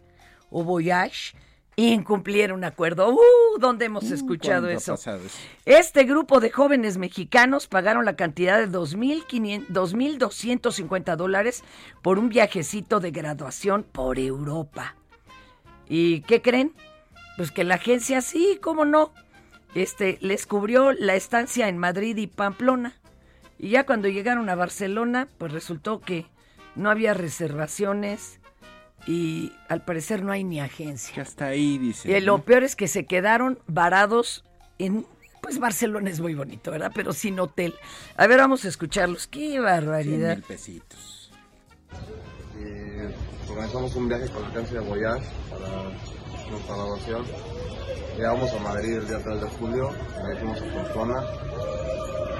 o 0.51 0.63
Voyage 0.63 1.35
incumpliera 1.77 2.53
un 2.53 2.63
acuerdo. 2.63 3.09
¡Uh! 3.09 3.59
¿Dónde 3.59 3.85
hemos 3.85 4.09
escuchado 4.11 4.63
¿Cuándo 4.63 4.69
ha 4.69 4.73
eso? 4.73 4.93
eso? 4.95 5.19
Este 5.65 6.03
grupo 6.03 6.39
de 6.39 6.49
jóvenes 6.49 6.97
mexicanos 6.97 7.67
pagaron 7.67 8.03
la 8.03 8.15
cantidad 8.15 8.57
de 8.57 8.67
2.500 8.67 9.67
2.250 9.67 11.15
dólares 11.15 11.63
por 12.01 12.17
un 12.17 12.29
viajecito 12.29 12.99
de 12.99 13.11
graduación 13.11 13.83
por 13.83 14.17
Europa. 14.19 14.95
¿Y 15.87 16.21
qué 16.21 16.41
creen? 16.41 16.73
Pues 17.37 17.51
que 17.51 17.63
la 17.63 17.75
agencia 17.75 18.21
sí, 18.21 18.57
cómo 18.61 18.83
no, 18.83 19.13
este, 19.75 20.17
les 20.21 20.47
cubrió 20.47 20.93
la 20.93 21.15
estancia 21.15 21.67
en 21.67 21.77
Madrid 21.77 22.17
y 22.17 22.25
Pamplona. 22.25 22.95
Y 23.59 23.69
ya 23.69 23.85
cuando 23.85 24.07
llegaron 24.07 24.49
a 24.49 24.55
Barcelona, 24.55 25.27
pues 25.37 25.51
resultó 25.51 26.01
que 26.01 26.25
no 26.75 26.89
había 26.89 27.13
reservaciones 27.13 28.39
y 29.05 29.53
al 29.69 29.83
parecer 29.83 30.23
no 30.23 30.31
hay 30.31 30.43
ni 30.43 30.59
agencia. 30.59 31.23
Hasta 31.23 31.47
ahí 31.47 31.77
dice. 31.77 32.09
Y 32.09 32.21
lo 32.21 32.39
peor 32.39 32.63
es 32.63 32.75
que 32.75 32.87
se 32.87 33.05
quedaron 33.05 33.59
varados 33.67 34.43
en... 34.79 35.05
Pues 35.41 35.59
Barcelona 35.59 36.09
es 36.09 36.19
muy 36.19 36.33
bonito, 36.35 36.71
¿verdad? 36.71 36.91
Pero 36.93 37.13
sin 37.13 37.39
hotel. 37.39 37.73
A 38.17 38.27
ver, 38.27 38.39
vamos 38.39 38.65
a 38.65 38.67
escucharlos. 38.67 39.27
¡Qué 39.27 39.51
100 39.51 39.63
barbaridad! 39.63 40.35
mil 40.35 40.43
pesitos. 40.43 41.31
y 42.59 43.49
organizamos 43.49 43.95
un 43.95 44.09
viaje 44.09 44.27
con 44.29 44.41
la 44.41 44.49
agencia 44.49 44.81
de 44.81 44.87
Voyage 44.87 45.25
para 45.49 46.49
nuestra 46.49 46.75
graduación. 46.75 47.23
Llegamos 48.17 48.51
a 48.51 48.59
Madrid 48.59 48.93
el 48.97 49.07
día 49.07 49.19
3 49.23 49.41
de 49.41 49.47
julio, 49.47 49.89
ahí 49.89 50.37
fuimos 50.39 50.61
a 50.61 50.73
Pamplona. 50.73 51.23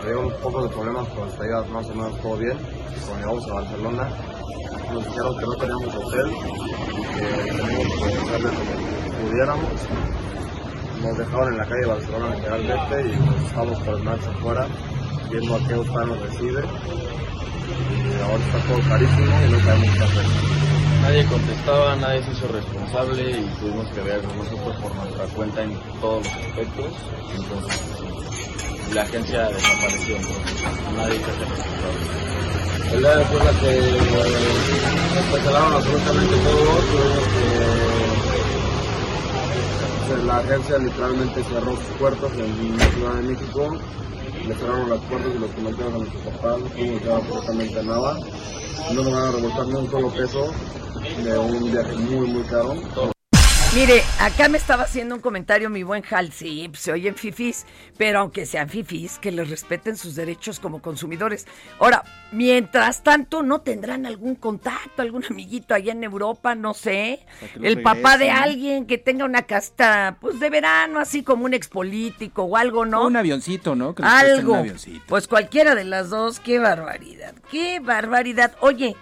Había 0.01 0.18
un 0.18 0.34
poco 0.41 0.64
de 0.64 0.70
problemas 0.70 1.08
con 1.10 1.28
las 1.28 1.38
caídas, 1.38 1.70
más 1.70 1.86
o 1.86 1.95
menos 1.95 2.22
todo 2.22 2.38
bien. 2.38 2.58
Cuando 3.05 3.16
llegamos 3.18 3.47
a 3.49 3.53
Barcelona, 3.53 4.10
nos 4.93 5.05
dijeron 5.05 5.38
que 5.38 5.45
no 5.45 5.55
teníamos 5.55 5.95
hotel 5.95 6.32
y 6.32 7.01
que 7.14 7.22
teníamos 7.51 7.99
que 7.99 8.36
hacerle 8.36 8.49
como 8.49 9.30
pudiéramos. 9.30 9.74
Nos 11.01 11.18
dejaron 11.18 11.53
en 11.53 11.58
la 11.58 11.66
calle 11.66 11.82
de 11.82 11.88
Barcelona 11.88 12.36
literalmente 12.36 13.01
y 13.01 13.20
nos 13.20 13.45
estábamos 13.45 13.80
por 13.80 13.95
el 13.95 14.03
marcha 14.03 14.30
afuera, 14.30 14.68
viendo 15.30 15.55
a 15.55 15.68
qué 15.68 15.76
hotel 15.76 16.08
nos 16.08 16.20
recibe. 16.22 16.62
Y 16.62 18.22
ahora 18.24 18.43
está 18.45 18.60
todo 18.68 18.80
carísimo 18.89 19.34
y 19.47 19.51
no 19.51 19.60
sabemos 19.60 19.95
qué 19.95 20.03
hacer. 20.03 20.26
Nadie 21.01 21.26
contestaba, 21.26 21.95
nadie 21.95 22.24
se 22.24 22.32
hizo 22.32 22.47
responsable 22.47 23.32
y 23.32 23.45
tuvimos 23.60 23.88
que 23.93 24.01
ver 24.01 24.24
nosotros 24.24 24.76
por 24.82 24.95
nuestra 24.95 25.26
cuenta 25.36 25.64
en 25.64 25.78
todos 26.01 26.26
los 26.26 26.36
aspectos. 26.36 26.86
Pues, 27.47 28.07
la 28.94 29.02
agencia 29.02 29.50
desapareció, 29.50 30.18
nadie 30.96 31.20
se. 31.20 32.94
El 32.94 33.00
día 33.00 33.18
después 33.18 33.44
de 33.44 33.50
que 33.60 33.80
eh, 33.80 34.04
cancelaron 35.32 35.74
absolutamente 35.74 36.36
todo, 36.38 36.78
que... 36.88 37.02
pues, 40.08 40.24
La 40.24 40.38
agencia 40.38 40.78
literalmente 40.78 41.44
cerró 41.44 41.72
sus 41.72 41.98
puertas 42.00 42.32
en 42.34 42.78
la 42.78 42.86
Ciudad 42.86 43.14
de 43.16 43.24
México, 43.24 43.78
le 44.48 44.56
cerraron 44.56 44.90
las 44.90 45.00
puertas 45.00 45.32
y 45.36 45.40
los 45.40 45.52
comentarios 45.52 45.94
a 45.94 45.98
nuestros 45.98 46.24
papás, 46.24 46.60
no 46.60 46.70
llevar 46.76 47.22
absolutamente 47.22 47.84
nada. 47.84 48.18
No 48.94 49.04
nos 49.04 49.14
van 49.14 49.24
a 49.24 49.32
revoltar 49.32 49.68
ni 49.68 49.74
un 49.74 49.92
solo 49.92 50.10
peso 50.10 50.52
de 51.24 51.38
un 51.38 51.72
viaje 51.72 51.94
muy, 51.98 52.28
muy 52.28 52.44
caro. 52.44 52.76
Mire, 53.78 54.02
acá 54.20 54.50
me 54.50 54.58
estaba 54.58 54.86
haciendo 54.86 55.14
un 55.14 55.22
comentario 55.22 55.70
mi 55.70 55.84
buen 55.84 56.04
Hal, 56.10 56.32
sí, 56.32 56.68
pues, 56.68 56.82
se 56.82 56.92
oyen 56.92 57.14
fifís, 57.14 57.68
pero 57.96 58.22
aunque 58.22 58.48
sean 58.48 58.70
fifís, 58.70 59.20
que 59.20 59.32
les 59.32 59.52
respeten 59.52 59.98
sus 59.98 60.16
derechos 60.16 60.60
como 60.60 60.82
consumidores. 60.82 61.46
Ahora, 61.78 62.04
mientras 62.32 63.04
tanto, 63.04 63.44
¿no 63.44 63.62
tendrán 63.62 64.08
algún 64.08 64.34
contacto, 64.34 65.04
algún 65.04 65.24
amiguito 65.30 65.76
allá 65.76 65.92
en 65.92 66.04
Europa, 66.04 66.56
no 66.56 66.74
sé? 66.74 67.24
El 67.62 67.84
papá 67.84 68.18
de 68.18 68.32
alguien 68.32 68.88
que 68.88 68.98
tenga 68.98 69.26
una 69.26 69.44
casta, 69.44 70.18
pues 70.20 70.40
de 70.40 70.50
verano, 70.50 71.00
así 71.00 71.22
como 71.22 71.46
un 71.46 71.54
expolítico 71.54 72.46
o 72.46 72.58
algo, 72.58 72.84
¿no? 72.84 73.06
Un 73.06 73.16
avioncito, 73.16 73.76
¿no? 73.76 73.94
Que 73.94 74.02
Algo. 74.02 74.54
Un 74.54 74.58
avioncito. 74.58 75.04
Pues 75.06 75.28
cualquiera 75.28 75.76
de 75.76 75.84
las 75.84 76.10
dos, 76.10 76.40
qué 76.40 76.58
barbaridad, 76.58 77.36
qué 77.52 77.80
barbaridad. 77.80 78.56
Oye, 78.60 78.96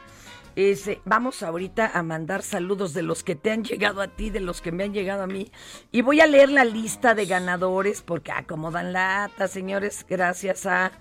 vamos 1.03 1.43
ahorita 1.43 1.91
a 1.93 2.03
mandar 2.03 2.41
saludos 2.41 2.93
de 2.93 3.01
los 3.01 3.23
que 3.23 3.35
te 3.35 3.51
han 3.51 3.63
llegado 3.63 4.01
a 4.01 4.07
ti, 4.07 4.29
de 4.29 4.39
los 4.39 4.61
que 4.61 4.71
me 4.71 4.83
han 4.83 4.93
llegado 4.93 5.23
a 5.23 5.27
mí. 5.27 5.51
Y 5.91 6.01
voy 6.01 6.21
a 6.21 6.27
leer 6.27 6.49
la 6.49 6.63
lista 6.63 7.13
de 7.13 7.25
ganadores 7.25 8.01
porque 8.01 8.31
acomodan 8.31 8.93
lata, 8.93 9.47
señores, 9.47 10.05
gracias 10.07 10.65
a 10.65 10.91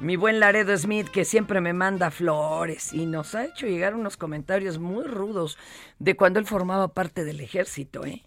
mi 0.00 0.16
buen 0.16 0.40
Laredo 0.40 0.76
Smith 0.76 1.08
que 1.08 1.24
siempre 1.24 1.60
me 1.60 1.72
manda 1.72 2.10
flores 2.10 2.92
y 2.92 3.06
nos 3.06 3.34
ha 3.34 3.44
hecho 3.44 3.66
llegar 3.66 3.94
unos 3.94 4.16
comentarios 4.16 4.78
muy 4.78 5.04
rudos 5.04 5.58
de 5.98 6.16
cuando 6.16 6.40
él 6.40 6.46
formaba 6.46 6.88
parte 6.88 7.24
del 7.24 7.40
ejército, 7.40 8.04
¿eh? 8.04 8.24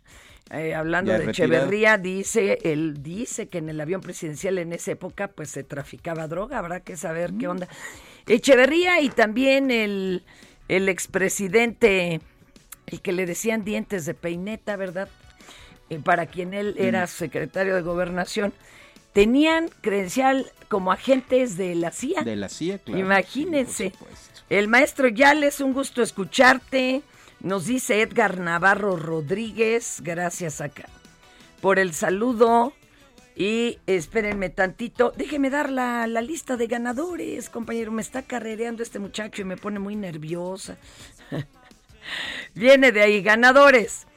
Eh, 0.51 0.73
hablando 0.73 1.11
Ya 1.11 1.19
de. 1.19 1.29
Echeverría, 1.29 1.97
dice, 1.97 2.59
él 2.63 3.03
dice 3.03 3.49
que 3.49 3.57
en 3.57 3.69
el 3.69 3.81
avión 3.81 3.99
presidencial 3.99 4.57
en 4.57 4.71
esa 4.71 4.91
época 4.91 5.27
pues 5.27 5.49
se 5.49 5.63
traficaba 5.63 6.27
droga, 6.27 6.59
habrá 6.59 6.79
que 6.79 6.95
saber 6.95 7.33
qué 7.37 7.49
onda. 7.49 7.67
Echeverría 8.27 9.01
y 9.01 9.09
también 9.09 9.71
el, 9.71 10.23
el 10.67 10.89
expresidente, 10.89 12.21
el 12.87 13.01
que 13.01 13.11
le 13.11 13.25
decían 13.25 13.63
dientes 13.63 14.05
de 14.05 14.13
peineta, 14.13 14.75
¿verdad? 14.75 15.09
Eh, 15.89 15.99
para 16.03 16.25
quien 16.25 16.53
él 16.53 16.75
era 16.77 17.05
Mm. 17.05 17.07
secretario 17.07 17.75
de 17.75 17.81
gobernación, 17.81 18.53
tenían 19.13 19.69
credencial 19.81 20.51
como 20.69 20.91
agentes 20.91 21.57
de 21.57 21.75
la 21.75 21.91
CIA. 21.91 22.23
De 22.23 22.35
la 22.35 22.49
CIA, 22.49 22.77
claro. 22.79 22.99
Imagínense. 22.99 23.93
El 24.49 24.67
maestro 24.67 25.07
Yales, 25.07 25.59
un 25.61 25.73
gusto 25.73 26.01
escucharte. 26.01 27.01
Nos 27.39 27.65
dice 27.67 28.01
Edgar 28.01 28.39
Navarro 28.39 28.95
Rodríguez, 28.97 30.01
gracias 30.03 30.59
acá 30.61 30.87
por 31.61 31.79
el 31.79 31.93
saludo. 31.93 32.73
Y 33.39 33.77
espérenme 33.85 34.49
tantito, 34.49 35.13
déjeme 35.15 35.51
dar 35.51 35.69
la, 35.69 36.07
la 36.07 36.21
lista 36.21 36.57
de 36.57 36.65
ganadores, 36.65 37.51
compañero. 37.51 37.91
Me 37.91 38.01
está 38.01 38.23
carrereando 38.23 38.81
este 38.81 38.97
muchacho 38.97 39.43
y 39.43 39.45
me 39.45 39.57
pone 39.57 39.77
muy 39.77 39.95
nerviosa. 39.95 40.77
Viene 42.55 42.91
de 42.91 43.01
ahí, 43.01 43.21
ganadores. 43.21 44.07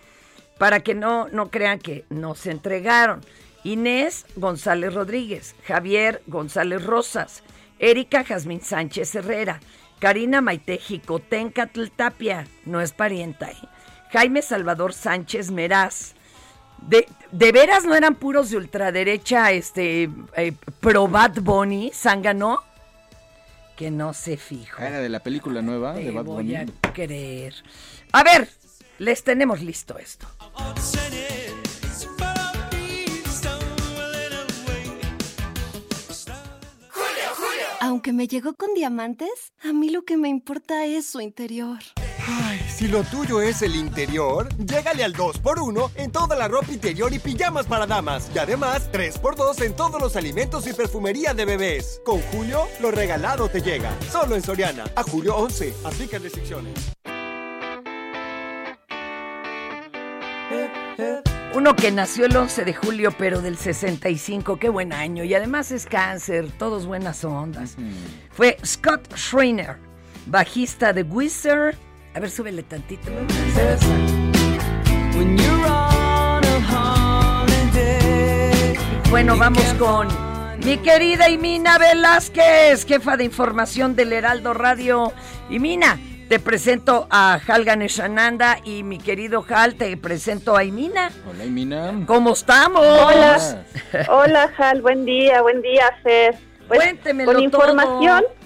Para 0.56 0.80
que 0.80 0.94
no, 0.94 1.28
no 1.28 1.50
crean 1.50 1.80
que 1.80 2.06
nos 2.08 2.46
entregaron. 2.46 3.20
Inés 3.62 4.24
González 4.36 4.94
Rodríguez, 4.94 5.54
Javier 5.66 6.22
González 6.26 6.82
Rosas, 6.82 7.42
Erika 7.78 8.24
Jazmín 8.24 8.62
Sánchez 8.62 9.14
Herrera, 9.14 9.60
Karina 9.98 10.40
Maite 10.40 10.78
Jicotencatl 10.78 11.88
Tapia, 11.94 12.46
no 12.64 12.80
es 12.80 12.92
parienta, 12.92 13.50
¿eh? 13.50 13.68
Jaime 14.12 14.40
Salvador 14.40 14.94
Sánchez 14.94 15.50
Meraz. 15.50 16.14
De, 16.88 17.06
¿De 17.30 17.52
veras 17.52 17.84
no 17.84 17.94
eran 17.94 18.14
puros 18.16 18.50
de 18.50 18.56
ultraderecha, 18.56 19.52
este, 19.52 20.10
eh, 20.36 20.52
pro 20.80 21.06
Bad 21.08 21.40
Bunny, 21.42 21.92
Zángano? 21.94 22.62
Que 23.76 23.90
no 23.90 24.12
se 24.12 24.36
fijo. 24.36 24.82
Era 24.82 24.98
de 25.00 25.08
la 25.08 25.20
película 25.20 25.62
nueva 25.62 25.94
de 25.94 26.10
Bad 26.10 26.24
voy 26.24 26.36
Bunny. 26.44 26.56
a 26.56 26.92
creer. 26.92 27.54
A 28.12 28.22
ver, 28.24 28.48
les 28.98 29.22
tenemos 29.22 29.60
listo 29.60 29.96
esto. 29.98 30.26
Aunque 37.80 38.12
me 38.12 38.28
llegó 38.28 38.54
con 38.54 38.74
diamantes, 38.74 39.52
a 39.62 39.72
mí 39.72 39.88
lo 39.88 40.02
que 40.04 40.16
me 40.16 40.28
importa 40.28 40.84
es 40.84 41.06
su 41.06 41.20
interior. 41.20 41.78
Ay, 42.26 42.60
si 42.80 42.88
lo 42.88 43.02
tuyo 43.02 43.42
es 43.42 43.60
el 43.60 43.76
interior, 43.76 44.48
llégale 44.56 45.04
al 45.04 45.12
2x1 45.12 45.90
en 45.96 46.10
toda 46.10 46.34
la 46.34 46.48
ropa 46.48 46.72
interior 46.72 47.12
y 47.12 47.18
pijamas 47.18 47.66
para 47.66 47.86
damas. 47.86 48.30
Y 48.34 48.38
además, 48.38 48.90
3x2 48.90 49.66
en 49.66 49.76
todos 49.76 50.00
los 50.00 50.16
alimentos 50.16 50.66
y 50.66 50.72
perfumería 50.72 51.34
de 51.34 51.44
bebés. 51.44 52.00
Con 52.06 52.22
Julio, 52.22 52.68
lo 52.80 52.90
regalado 52.90 53.50
te 53.50 53.60
llega. 53.60 53.92
Solo 54.10 54.34
en 54.34 54.42
Soriana. 54.42 54.84
A 54.96 55.02
julio 55.02 55.36
11. 55.36 55.74
Aplica 55.84 56.18
restricciones. 56.18 56.72
Uno 61.52 61.76
que 61.76 61.90
nació 61.90 62.24
el 62.24 62.34
11 62.34 62.64
de 62.64 62.72
julio, 62.72 63.10
pero 63.18 63.42
del 63.42 63.58
65, 63.58 64.58
qué 64.58 64.70
buen 64.70 64.94
año. 64.94 65.22
Y 65.24 65.34
además 65.34 65.70
es 65.70 65.84
cáncer, 65.84 66.50
todos 66.58 66.86
buenas 66.86 67.26
ondas. 67.26 67.76
Fue 68.30 68.56
Scott 68.64 69.14
Schreiner, 69.14 69.76
bajista 70.24 70.94
de 70.94 71.02
Wizard. 71.02 71.76
A 72.14 72.20
ver, 72.20 72.30
súbele 72.30 72.62
tantito. 72.64 73.10
Bueno, 79.10 79.36
vamos 79.36 79.64
con 79.78 80.08
mi 80.64 80.78
querida 80.78 81.28
Imina 81.28 81.78
Velázquez, 81.78 82.84
jefa 82.84 83.16
de 83.16 83.24
información 83.24 83.94
del 83.94 84.12
Heraldo 84.12 84.54
Radio. 84.54 85.12
Imina, 85.50 85.98
te 86.28 86.40
presento 86.40 87.06
a 87.10 87.40
Hal 87.46 87.64
Ganeshananda 87.64 88.58
y 88.64 88.82
mi 88.82 88.98
querido 88.98 89.44
Hal, 89.48 89.76
te 89.76 89.96
presento 89.96 90.56
a 90.56 90.64
Imina. 90.64 91.10
Hola, 91.28 91.44
Imina. 91.44 91.92
¿Cómo 92.06 92.32
estamos? 92.32 92.82
Hola. 92.82 93.64
Hola, 94.08 94.48
Jal, 94.56 94.82
buen 94.82 95.04
día, 95.04 95.42
buen 95.42 95.62
día, 95.62 95.84
Fer. 96.02 96.36
Pues, 96.68 96.80
Cuéntemelo 96.80 97.32
Con 97.32 97.42
información, 97.42 98.22
todo. 98.22 98.39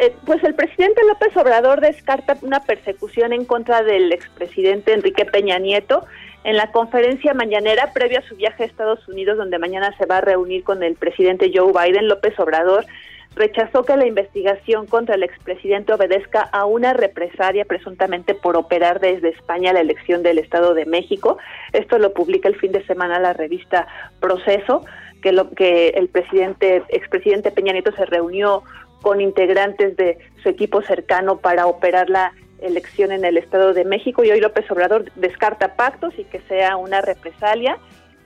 Eh, 0.00 0.16
pues 0.24 0.42
el 0.44 0.54
presidente 0.54 1.02
López 1.06 1.36
Obrador 1.36 1.80
descarta 1.80 2.36
una 2.42 2.60
persecución 2.60 3.32
en 3.34 3.44
contra 3.44 3.82
del 3.82 4.12
expresidente 4.12 4.94
Enrique 4.94 5.26
Peña 5.26 5.58
Nieto 5.58 6.06
en 6.42 6.56
la 6.56 6.72
conferencia 6.72 7.34
mañanera 7.34 7.92
previa 7.92 8.20
a 8.20 8.28
su 8.28 8.34
viaje 8.34 8.62
a 8.62 8.66
Estados 8.66 9.06
Unidos, 9.08 9.36
donde 9.36 9.58
mañana 9.58 9.94
se 9.98 10.06
va 10.06 10.18
a 10.18 10.20
reunir 10.22 10.64
con 10.64 10.82
el 10.82 10.94
presidente 10.94 11.52
Joe 11.54 11.72
Biden. 11.72 12.08
López 12.08 12.38
Obrador 12.40 12.86
rechazó 13.34 13.84
que 13.84 13.96
la 13.96 14.06
investigación 14.06 14.86
contra 14.86 15.16
el 15.16 15.22
expresidente 15.22 15.92
obedezca 15.92 16.40
a 16.40 16.64
una 16.64 16.94
represalia 16.94 17.64
presuntamente 17.64 18.34
por 18.34 18.56
operar 18.56 19.00
desde 19.00 19.28
España 19.28 19.72
la 19.72 19.80
elección 19.80 20.22
del 20.22 20.38
Estado 20.38 20.74
de 20.74 20.86
México. 20.86 21.36
Esto 21.72 21.98
lo 21.98 22.14
publica 22.14 22.48
el 22.48 22.56
fin 22.56 22.72
de 22.72 22.84
semana 22.86 23.18
la 23.18 23.34
revista 23.34 23.86
Proceso, 24.18 24.84
que, 25.22 25.32
lo, 25.32 25.50
que 25.50 25.88
el 25.90 26.08
presidente, 26.08 26.82
expresidente 26.88 27.50
Peña 27.50 27.72
Nieto 27.72 27.92
se 27.92 28.06
reunió 28.06 28.62
con 29.02 29.20
integrantes 29.20 29.96
de 29.96 30.18
su 30.42 30.48
equipo 30.48 30.82
cercano 30.82 31.38
para 31.38 31.66
operar 31.66 32.10
la 32.10 32.32
elección 32.60 33.12
en 33.12 33.24
el 33.24 33.36
Estado 33.36 33.72
de 33.72 33.84
México 33.84 34.22
y 34.24 34.30
hoy 34.30 34.40
López 34.40 34.70
Obrador 34.70 35.10
descarta 35.16 35.76
pactos 35.76 36.18
y 36.18 36.24
que 36.24 36.40
sea 36.42 36.76
una 36.76 37.00
represalia. 37.00 37.78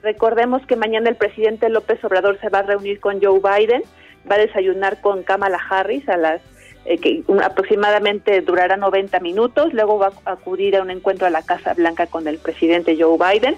Recordemos 0.03 0.67
que 0.67 0.77
mañana 0.77 1.09
el 1.09 1.17
presidente 1.17 1.69
López 1.69 2.03
Obrador 2.05 2.39
se 2.41 2.49
va 2.49 2.59
a 2.61 2.63
reunir 2.63 3.01
con 3.01 3.23
Joe 3.23 3.41
Biden, 3.41 3.83
va 4.31 4.35
a 4.37 4.39
desayunar 4.39 5.01
con 5.01 5.23
Kamala 5.23 5.59
Harris 5.71 6.09
a 6.09 6.17
las 6.17 6.43
eh, 6.87 6.99
que 6.99 7.25
aproximadamente 7.43 8.43
durará 8.43 8.77
90 8.77 9.19
minutos, 9.21 9.73
luego 9.73 9.99
va 9.99 10.13
a 10.27 10.33
acudir 10.33 10.77
a 10.77 10.83
un 10.83 10.91
encuentro 10.91 11.27
a 11.27 11.31
la 11.31 11.43
Casa 11.43 11.73
Blanca 11.73 12.07
con 12.07 12.29
el 12.29 12.39
presidente 12.39 12.97
Joe 13.01 13.17
Biden 13.17 13.57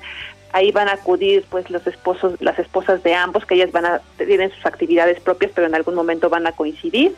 Ahí 0.53 0.73
van 0.73 0.89
a 0.89 0.93
acudir 0.93 1.45
pues 1.51 1.69
los 1.71 1.87
esposos, 1.87 2.41
las 2.41 2.59
esposas 2.59 3.03
de 3.03 3.15
ambos, 3.15 3.45
que 3.45 3.55
ellas 3.55 3.73
van 3.73 3.87
a 3.87 4.01
tienen 4.17 4.51
sus 4.51 4.65
actividades 4.67 5.21
propias, 5.21 5.53
pero 5.55 5.67
en 5.67 5.75
algún 5.75 5.95
momento 5.95 6.31
van 6.31 6.47
a 6.47 6.53
coincidir. 6.53 7.15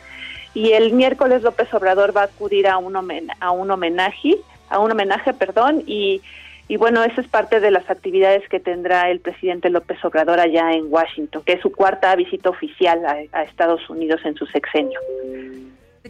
Y 0.53 0.71
el 0.71 0.93
miércoles 0.93 1.43
López 1.43 1.73
Obrador 1.73 2.15
va 2.15 2.21
a 2.21 2.25
acudir 2.25 2.67
a 2.67 2.77
un 2.77 2.95
a 3.39 3.51
un 3.51 3.71
homenaje, 3.71 4.37
a 4.69 4.79
un 4.79 4.91
homenaje, 4.91 5.33
perdón, 5.33 5.83
y 5.85 6.77
bueno, 6.77 7.03
esa 7.03 7.21
es 7.21 7.27
parte 7.27 7.59
de 7.59 7.71
las 7.71 7.89
actividades 7.89 8.47
que 8.47 8.59
tendrá 8.59 9.09
el 9.09 9.19
presidente 9.19 9.71
López 9.71 9.97
Obrador 10.05 10.39
allá 10.39 10.71
en 10.73 10.85
Washington, 10.87 11.41
que 11.43 11.53
es 11.53 11.61
su 11.61 11.71
cuarta 11.71 12.15
visita 12.15 12.49
oficial 12.51 13.03
a, 13.31 13.43
Estados 13.43 13.89
Unidos 13.89 14.21
en 14.23 14.35
su 14.35 14.45
sexenio. 14.45 14.99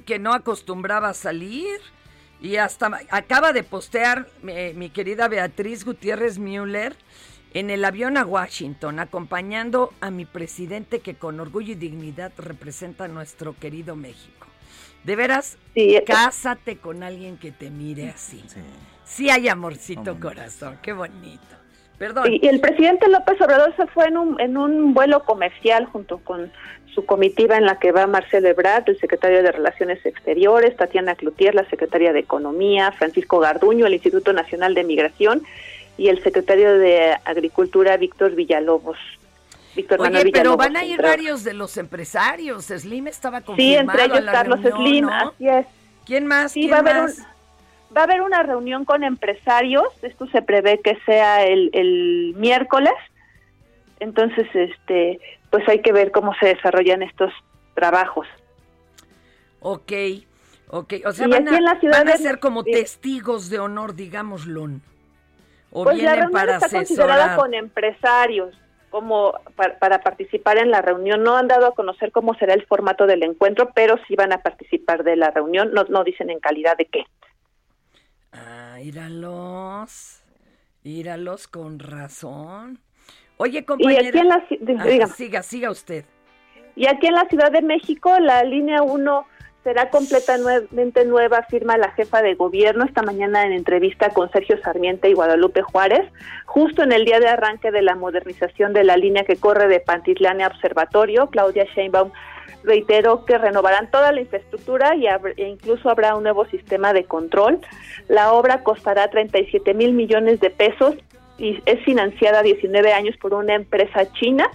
Que 0.06 0.20
no 0.20 0.34
acostumbraba 0.34 1.14
salir 1.14 1.80
y 2.42 2.58
hasta 2.58 2.92
acaba 3.10 3.54
de 3.54 3.64
postear 3.64 4.28
eh, 4.48 4.74
mi 4.76 4.90
querida 4.90 5.28
Beatriz 5.28 5.86
Gutiérrez 5.86 6.38
Müller 6.40 6.96
en 7.54 7.70
el 7.70 7.84
avión 7.84 8.18
a 8.18 8.26
Washington, 8.26 9.00
acompañando 9.00 9.94
a 10.02 10.12
mi 10.12 10.26
presidente 10.26 11.00
que 11.00 11.16
con 11.16 11.40
orgullo 11.40 11.74
y 11.74 11.76
dignidad 11.76 12.32
representa 12.38 13.06
a 13.06 13.08
nuestro 13.08 13.56
querido 13.58 13.96
México. 13.96 14.48
De 15.04 15.16
veras, 15.16 15.58
cásate 16.06 16.78
con 16.78 17.04
alguien 17.04 17.38
que 17.38 17.52
te 17.52 17.72
mire 17.72 18.10
así. 18.10 18.44
Sí 19.06 19.30
hay 19.30 19.48
amorcito 19.48 20.20
corazón, 20.20 20.78
qué 20.84 20.94
bonito. 20.94 21.59
Perdón. 22.00 22.34
Y, 22.34 22.48
el 22.48 22.60
presidente 22.60 23.08
López 23.10 23.40
Obrador 23.42 23.76
se 23.76 23.86
fue 23.88 24.06
en 24.06 24.18
un, 24.18 24.40
en 24.40 24.58
un 24.58 24.94
vuelo 24.94 25.24
comercial 25.26 25.86
junto 25.86 26.18
con 26.20 26.52
su 26.96 27.06
comitiva 27.06 27.58
en 27.58 27.66
la 27.66 27.78
que 27.78 27.92
va 27.92 28.08
Marcelo 28.08 28.48
Ebrard, 28.48 28.84
el 28.88 29.00
secretario 29.00 29.44
de 29.44 29.52
Relaciones 29.52 30.04
Exteriores, 30.06 30.76
Tatiana 30.76 31.16
Cloutier, 31.16 31.54
la 31.54 31.70
secretaria 31.70 32.14
de 32.14 32.20
Economía, 32.20 32.92
Francisco 32.94 33.40
Garduño, 33.40 33.86
el 33.86 33.94
Instituto 33.94 34.34
Nacional 34.34 34.74
de 34.74 34.84
Migración 34.84 35.44
y 35.98 36.08
el 36.08 36.24
secretario 36.24 36.80
de 36.80 37.16
Agricultura, 37.26 37.98
Víctor 37.98 38.34
Villalobos. 38.34 38.98
Víctor 39.76 40.02
Oye, 40.02 40.32
pero 40.32 40.58
van 40.58 40.78
a 40.78 40.84
ir 40.84 41.02
varios 41.02 41.44
de 41.44 41.54
los 41.54 41.78
empresarios. 41.78 42.66
Slim 42.66 43.08
estaba 43.08 43.42
confirmado. 43.42 43.94
Sí, 43.94 44.02
entre 44.02 44.20
ellos 44.20 44.32
Carlos 44.32 44.60
Slim, 44.62 45.10
así 45.10 45.48
es. 45.48 45.68
¿Quién 46.06 46.26
más? 46.26 46.54
Sí, 46.54 46.68
va 46.68 46.78
a 46.78 46.80
haber 46.80 47.02
un 47.02 47.12
Va 47.96 48.02
a 48.02 48.04
haber 48.04 48.22
una 48.22 48.44
reunión 48.44 48.86
con 48.86 49.04
empresarios, 49.04 49.88
esto 50.04 50.28
se 50.28 50.42
prevé 50.42 50.80
que 50.80 50.98
sea 51.06 51.44
el, 51.44 52.34
miércoles, 52.38 52.94
entonces 54.00 54.48
este 54.54 55.20
pues 55.50 55.68
hay 55.68 55.82
que 55.82 55.92
ver 55.92 56.12
cómo 56.12 56.34
se 56.40 56.48
desarrollan 56.48 57.02
estos 57.02 57.34
trabajos. 57.74 58.28
Ok, 59.62 59.92
ok, 60.68 60.94
o 61.06 61.12
sea, 61.12 61.28
van 61.28 61.48
a, 62.08 62.18
ser 62.18 62.40
como 62.40 62.64
testigos 62.64 63.50
de 63.50 63.58
honor, 63.58 63.96
digámoslo. 63.96 64.70
O 65.72 65.84
pues 65.84 66.02
la 66.02 66.14
reunión 66.14 66.32
para 66.32 66.56
está 66.58 66.70
considerada 66.70 67.36
con 67.36 67.54
empresarios 67.54 68.56
como 68.90 69.34
para, 69.56 69.78
para, 69.78 70.02
participar 70.02 70.58
en 70.58 70.72
la 70.72 70.82
reunión. 70.82 71.24
No 71.24 71.36
han 71.36 71.48
dado 71.48 71.68
a 71.68 71.76
conocer 71.76 72.12
cómo 72.12 72.34
será 72.36 72.54
el 72.54 72.66
formato 72.66 73.06
del 73.06 73.24
encuentro, 73.24 73.72
pero 73.74 74.00
sí 74.08 74.16
van 74.16 74.34
a 74.34 74.40
participar 74.40 75.04
de 75.04 75.16
la 75.16 75.32
reunión. 75.32 75.72
No, 75.74 75.84
no 75.86 76.04
dicen 76.04 76.30
en 76.30 76.40
calidad 76.40 76.78
de 76.78 76.86
qué. 76.86 77.06
Ah, 78.32 78.80
íralos. 78.82 80.24
Íralos 80.84 81.48
con 81.48 81.80
razón. 81.80 82.80
Oye, 83.38 83.66
compañera. 83.66 84.02
Ah, 84.80 85.08
siga, 85.08 85.44
siga 85.44 85.72
usted. 85.72 86.06
Y 86.76 86.88
aquí 86.88 87.08
en 87.08 87.14
la 87.14 87.28
Ciudad 87.28 87.52
de 87.52 87.62
México, 87.62 88.18
la 88.20 88.44
línea 88.44 88.82
1 88.82 89.26
será 89.70 89.92
completamente 89.92 91.06
nueva, 91.06 91.38
afirma 91.38 91.78
la 91.78 91.92
jefa 91.92 92.24
de 92.24 92.34
gobierno 92.34 92.86
esta 92.86 93.04
mañana 93.04 93.46
en 93.46 93.52
entrevista 93.52 94.10
con 94.10 94.32
Sergio 94.32 94.60
Sarmiento 94.64 95.08
y 95.08 95.14
Guadalupe 95.14 95.62
Juárez, 95.62 96.12
justo 96.46 96.82
en 96.82 96.92
el 96.92 97.06
día 97.06 97.20
de 97.20 97.28
arranque 97.28 97.70
de 97.70 97.84
la 97.84 97.94
modernización 97.94 98.74
de 98.74 98.84
la 98.84 98.98
línea 98.98 99.26
que 99.26 99.36
corre 99.36 99.68
de 99.68 99.80
Pantitlán 99.80 100.42
a 100.42 100.48
Observatorio. 100.48 101.28
Claudia 101.28 101.66
Sheinbaum 101.66 102.10
reiteró 102.64 103.26
que 103.26 103.38
renovarán 103.38 103.92
toda 103.92 104.12
la 104.12 104.22
infraestructura 104.22 104.96
y 104.96 105.06
e 105.06 105.48
incluso 105.48 105.92
habrá 105.92 106.16
un 106.16 106.24
nuevo 106.24 106.46
sistema 106.46 106.92
de 106.92 107.04
control. 107.04 107.60
La 108.08 108.34
obra 108.34 108.64
costará 108.64 109.12
37 109.12 109.76
mil 109.76 109.94
millones 109.94 110.40
de 110.40 110.50
pesos 110.50 110.96
y 111.38 111.62
es 111.68 111.80
financiada 111.86 112.40
a 112.40 112.44
19 112.44 112.92
años 112.92 113.16
por 113.18 113.36
una 113.36 113.54
empresa 113.54 114.12
china. 114.14 114.50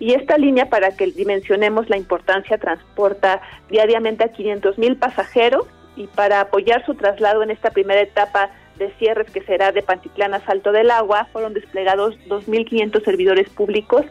Y 0.00 0.14
esta 0.14 0.38
línea, 0.38 0.70
para 0.70 0.96
que 0.96 1.06
dimensionemos 1.06 1.88
la 1.90 1.98
importancia, 1.98 2.58
transporta 2.58 3.42
diariamente 3.68 4.24
a 4.24 4.32
500 4.32 4.78
mil 4.78 4.96
pasajeros 4.96 5.66
y 5.94 6.06
para 6.06 6.40
apoyar 6.40 6.84
su 6.86 6.94
traslado 6.94 7.42
en 7.42 7.50
esta 7.50 7.70
primera 7.70 8.00
etapa 8.00 8.50
de 8.78 8.90
cierres 8.92 9.30
que 9.30 9.42
será 9.42 9.72
de 9.72 9.82
Pantitlán 9.82 10.32
a 10.32 10.40
Salto 10.40 10.72
del 10.72 10.90
Agua, 10.90 11.28
fueron 11.32 11.52
desplegados 11.52 12.18
2.500 12.28 13.04
servidores 13.04 13.50
públicos 13.50 14.06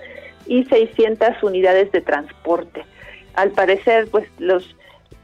y 0.45 0.63
600 0.65 1.41
unidades 1.41 1.91
de 1.91 2.01
transporte. 2.01 2.85
Al 3.33 3.49
parecer, 3.51 4.07
pues 4.11 4.29
los 4.37 4.75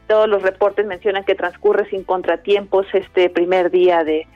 todos 0.08 0.28
los 0.28 0.42
reportes 0.42 0.86
mencionan 0.86 1.24
que 1.24 1.34
transcurre 1.34 1.88
sin 1.90 2.04
contratiempos 2.04 2.86
este 2.92 3.28
primer 3.28 3.70
día 3.70 4.04
de, 4.04 4.26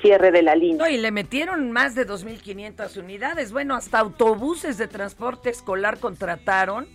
cierre 0.00 0.30
de 0.30 0.42
la 0.42 0.54
línea. 0.54 0.90
y 0.90 0.98
le 0.98 1.10
metieron 1.10 1.70
más 1.72 1.94
de 1.94 2.06
2.500 2.06 2.96
unidades. 2.96 3.52
Bueno, 3.52 3.74
hasta 3.74 3.98
autobuses 3.98 4.78
de 4.78 4.88
transporte 4.88 5.50
escolar 5.50 5.98
contrataron 5.98 6.86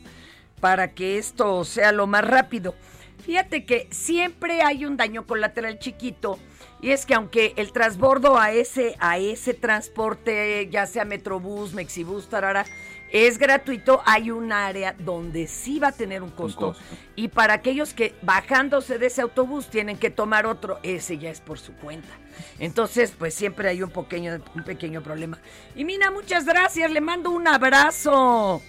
para 0.59 0.93
que 0.93 1.17
esto 1.17 1.63
sea 1.63 1.91
lo 1.91 2.07
más 2.07 2.25
rápido. 2.25 2.75
Fíjate 3.25 3.65
que 3.65 3.87
siempre 3.91 4.61
hay 4.61 4.85
un 4.85 4.97
daño 4.97 5.27
colateral 5.27 5.77
chiquito 5.79 6.39
y 6.81 6.91
es 6.91 7.05
que 7.05 7.13
aunque 7.13 7.53
el 7.57 7.71
transbordo 7.73 8.37
a 8.37 8.51
ese 8.51 8.95
a 8.99 9.17
ese 9.17 9.53
transporte, 9.53 10.67
ya 10.71 10.85
sea 10.85 11.05
Metrobús, 11.05 11.73
Mexibús, 11.73 12.29
tarara, 12.29 12.65
es 13.11 13.37
gratuito, 13.37 14.01
hay 14.05 14.31
un 14.31 14.51
área 14.51 14.95
donde 14.97 15.47
sí 15.47 15.79
va 15.79 15.89
a 15.89 15.91
tener 15.91 16.21
un 16.21 16.29
costo. 16.29 16.75
Y 17.15 17.29
para 17.29 17.53
aquellos 17.53 17.93
que 17.93 18.13
bajándose 18.21 18.97
de 18.97 19.07
ese 19.07 19.21
autobús 19.21 19.67
tienen 19.67 19.97
que 19.97 20.09
tomar 20.09 20.45
otro, 20.45 20.79
ese 20.83 21.17
ya 21.17 21.29
es 21.29 21.41
por 21.41 21.59
su 21.59 21.73
cuenta. 21.73 22.09
Entonces, 22.59 23.13
pues 23.17 23.33
siempre 23.33 23.69
hay 23.69 23.81
un 23.81 23.89
pequeño, 23.89 24.41
un 24.55 24.63
pequeño 24.63 25.01
problema. 25.01 25.39
Y 25.75 25.85
Mina, 25.85 26.11
muchas 26.11 26.45
gracias, 26.45 26.91
le 26.91 27.01
mando 27.01 27.31
un 27.31 27.47
abrazo. 27.47 28.61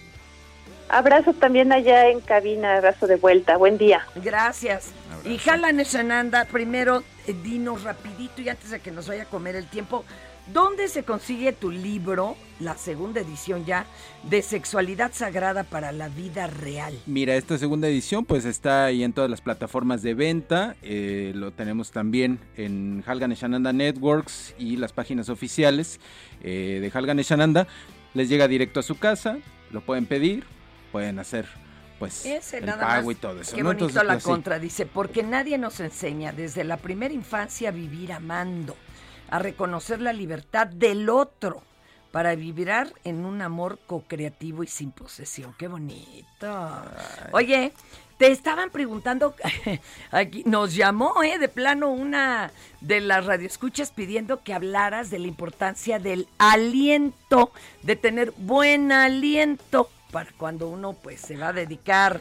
Abrazo 0.89 1.33
también 1.35 1.71
allá 1.73 2.09
en 2.09 2.21
cabina, 2.21 2.77
abrazo 2.77 3.07
de 3.07 3.17
vuelta, 3.17 3.57
buen 3.57 3.79
día. 3.79 4.07
Gracias. 4.17 4.91
Y 5.25 5.39
Jalan 5.39 5.85
Sananda, 5.85 6.47
primero 6.47 7.05
eh, 7.27 7.35
dinos 7.45 7.85
rapidito 7.85 8.41
y 8.43 8.49
antes 8.49 8.71
de 8.71 8.81
que 8.81 8.91
nos 8.91 9.07
vaya 9.07 9.23
a 9.23 9.27
comer 9.27 9.55
el 9.55 9.69
tiempo, 9.69 10.05
¿Dónde 10.53 10.89
se 10.89 11.05
consigue 11.05 11.53
tu 11.53 11.71
libro, 11.71 12.37
la 12.59 12.77
segunda 12.77 13.21
edición 13.21 13.65
ya, 13.65 13.87
de 14.25 14.43
Sexualidad 14.43 15.13
Sagrada 15.13 15.63
para 15.63 15.93
la 15.93 16.09
Vida 16.09 16.49
Real? 16.49 16.99
Mira, 17.07 17.37
esta 17.37 17.57
segunda 17.57 17.87
edición 17.87 18.25
pues 18.25 18.45
está 18.45 18.87
ahí 18.87 19.05
en 19.05 19.13
todas 19.13 19.31
las 19.31 19.41
plataformas 19.43 20.03
de 20.03 20.15
venta, 20.15 20.75
eh, 20.83 21.33
lo 21.37 21.53
tenemos 21.53 21.93
también 21.93 22.41
en 22.57 23.05
Halgan 23.07 23.33
Shananda 23.33 23.73
Networks 23.73 24.55
y 24.59 24.77
las 24.77 24.93
páginas 24.93 25.29
oficiales 25.29 26.01
eh, 26.43 26.79
de 26.81 26.91
Halgan 26.93 27.19
Shananda. 27.19 27.69
Les 28.15 28.29
llega 28.29 28.49
directo 28.49 28.81
a 28.81 28.83
su 28.83 28.99
casa, 28.99 29.39
lo 29.71 29.83
pueden 29.83 30.07
pedir, 30.07 30.45
pueden 30.91 31.21
hacer 31.21 31.47
pues 32.01 32.25
el 32.27 32.65
pago 32.65 33.13
y 33.13 33.15
todo 33.15 33.41
eso. 33.41 33.55
Qué 33.55 33.63
bonito 33.63 34.03
la 34.03 34.15
pues, 34.15 34.25
contra, 34.25 34.59
dice, 34.59 34.87
porque 34.87 35.23
nadie 35.23 35.59
nos 35.59 35.79
enseña 35.79 36.33
desde 36.33 36.65
la 36.65 36.79
primera 36.79 37.15
infancia 37.15 37.69
a 37.69 37.73
vivir 37.73 38.13
amando 38.13 38.75
a 39.31 39.39
reconocer 39.39 40.01
la 40.01 40.13
libertad 40.13 40.67
del 40.67 41.09
otro 41.09 41.63
para 42.13 42.35
vibrar 42.35 42.93
en 43.05 43.25
un 43.25 43.41
amor 43.41 43.79
co-creativo 43.87 44.65
y 44.65 44.67
sin 44.67 44.91
posesión. 44.91 45.55
Qué 45.57 45.69
bonito. 45.69 46.83
Oye, 47.33 47.73
te 48.19 48.33
estaban 48.33 48.71
preguntando, 48.71 49.35
aquí 50.11 50.43
nos 50.45 50.75
llamó 50.75 51.23
eh, 51.23 51.39
de 51.39 51.49
plano 51.49 51.91
una 51.91 52.51
de 52.81 53.01
las 53.01 53.25
radioescuchas 53.25 53.93
pidiendo 53.93 54.43
que 54.43 54.53
hablaras 54.53 55.11
de 55.11 55.21
la 55.21 55.29
importancia 55.29 55.99
del 55.99 56.27
aliento, 56.39 57.53
de 57.83 57.97
tener 57.97 58.33
buen 58.37 58.91
aliento 58.91 59.89
para 60.11 60.31
cuando 60.37 60.69
uno 60.69 60.93
pues 60.93 61.21
se 61.21 61.37
va 61.37 61.49
a 61.49 61.53
dedicar 61.53 62.21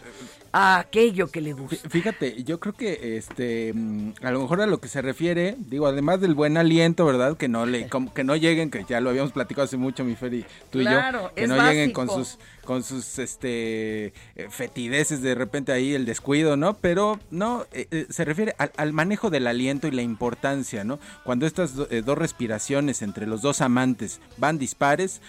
a 0.51 0.79
aquello 0.79 1.27
que 1.27 1.41
le 1.41 1.53
gusta. 1.53 1.89
Fíjate, 1.89 2.43
yo 2.43 2.59
creo 2.59 2.73
que 2.73 3.17
este 3.17 3.71
mm, 3.73 4.13
a 4.21 4.31
lo 4.31 4.41
mejor 4.41 4.61
a 4.61 4.65
lo 4.67 4.79
que 4.79 4.87
se 4.87 5.01
refiere, 5.01 5.55
digo, 5.57 5.87
además 5.87 6.21
del 6.21 6.33
buen 6.33 6.57
aliento, 6.57 7.05
¿verdad? 7.05 7.37
Que 7.37 7.47
no 7.47 7.65
le 7.65 7.87
que 8.15 8.23
no 8.23 8.35
lleguen, 8.35 8.71
que 8.71 8.85
ya 8.87 8.99
lo 9.01 9.09
habíamos 9.09 9.31
platicado 9.31 9.65
hace 9.65 9.77
mucho 9.77 10.03
mi 10.03 10.15
Fer 10.15 10.33
y 10.33 10.45
tú 10.69 10.81
y 10.81 10.85
yo, 10.85 10.99
que 11.35 11.47
no 11.47 11.55
lleguen 11.69 11.91
con 11.91 12.09
sus 12.09 12.37
con 12.69 12.83
sus 12.83 13.17
este 13.17 14.13
eh, 14.35 14.47
fetideces 14.51 15.23
de 15.23 15.33
repente 15.33 15.71
ahí 15.71 15.95
el 15.95 16.05
descuido, 16.05 16.55
¿no? 16.55 16.75
Pero 16.75 17.19
no 17.31 17.65
eh, 17.71 17.87
eh, 17.89 18.05
se 18.09 18.25
refiere 18.25 18.55
al, 18.57 18.93
manejo 18.93 19.31
del 19.31 19.47
aliento 19.47 19.87
y 19.87 19.91
la 19.91 20.03
importancia, 20.03 20.83
¿no? 20.83 20.99
Cuando 21.23 21.47
estas 21.47 21.75
dos 21.75 22.17
respiraciones 22.17 23.01
entre 23.01 23.25
los 23.25 23.41
dos 23.41 23.61
amantes 23.61 24.19
van 24.37 24.59
dispares, 24.59 25.21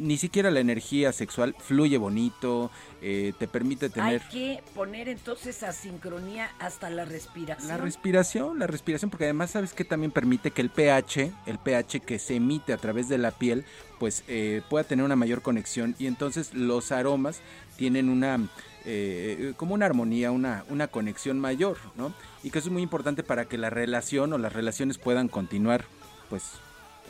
ni 0.00 0.16
siquiera 0.16 0.50
la 0.50 0.60
energía 0.60 1.12
sexual 1.12 1.54
fluye 1.58 1.98
bonito, 1.98 2.70
eh, 3.02 3.34
te 3.38 3.46
permite 3.46 3.90
tener... 3.90 4.22
Hay 4.22 4.28
que 4.30 4.62
poner 4.74 5.08
entonces 5.08 5.62
a 5.62 5.72
sincronía 5.72 6.50
hasta 6.58 6.88
la 6.88 7.04
respiración. 7.04 7.68
La 7.68 7.76
respiración, 7.76 8.58
la 8.58 8.66
respiración, 8.66 9.10
porque 9.10 9.24
además 9.24 9.50
sabes 9.50 9.74
que 9.74 9.84
también 9.84 10.10
permite 10.10 10.52
que 10.52 10.62
el 10.62 10.70
pH, 10.70 11.32
el 11.46 11.58
pH 11.58 12.00
que 12.00 12.18
se 12.18 12.36
emite 12.36 12.72
a 12.72 12.78
través 12.78 13.08
de 13.08 13.18
la 13.18 13.30
piel, 13.30 13.64
pues 13.98 14.24
eh, 14.26 14.62
pueda 14.70 14.84
tener 14.84 15.04
una 15.04 15.16
mayor 15.16 15.42
conexión 15.42 15.94
y 15.98 16.06
entonces 16.06 16.54
los 16.54 16.92
aromas 16.92 17.40
tienen 17.76 18.08
una... 18.08 18.38
Eh, 18.86 19.52
como 19.58 19.74
una 19.74 19.84
armonía, 19.84 20.30
una, 20.30 20.64
una 20.70 20.88
conexión 20.88 21.38
mayor, 21.38 21.76
¿no? 21.96 22.14
Y 22.42 22.50
que 22.50 22.60
eso 22.60 22.68
es 22.68 22.72
muy 22.72 22.80
importante 22.80 23.22
para 23.22 23.44
que 23.44 23.58
la 23.58 23.68
relación 23.68 24.32
o 24.32 24.38
las 24.38 24.54
relaciones 24.54 24.96
puedan 24.96 25.28
continuar, 25.28 25.84
pues, 26.30 26.52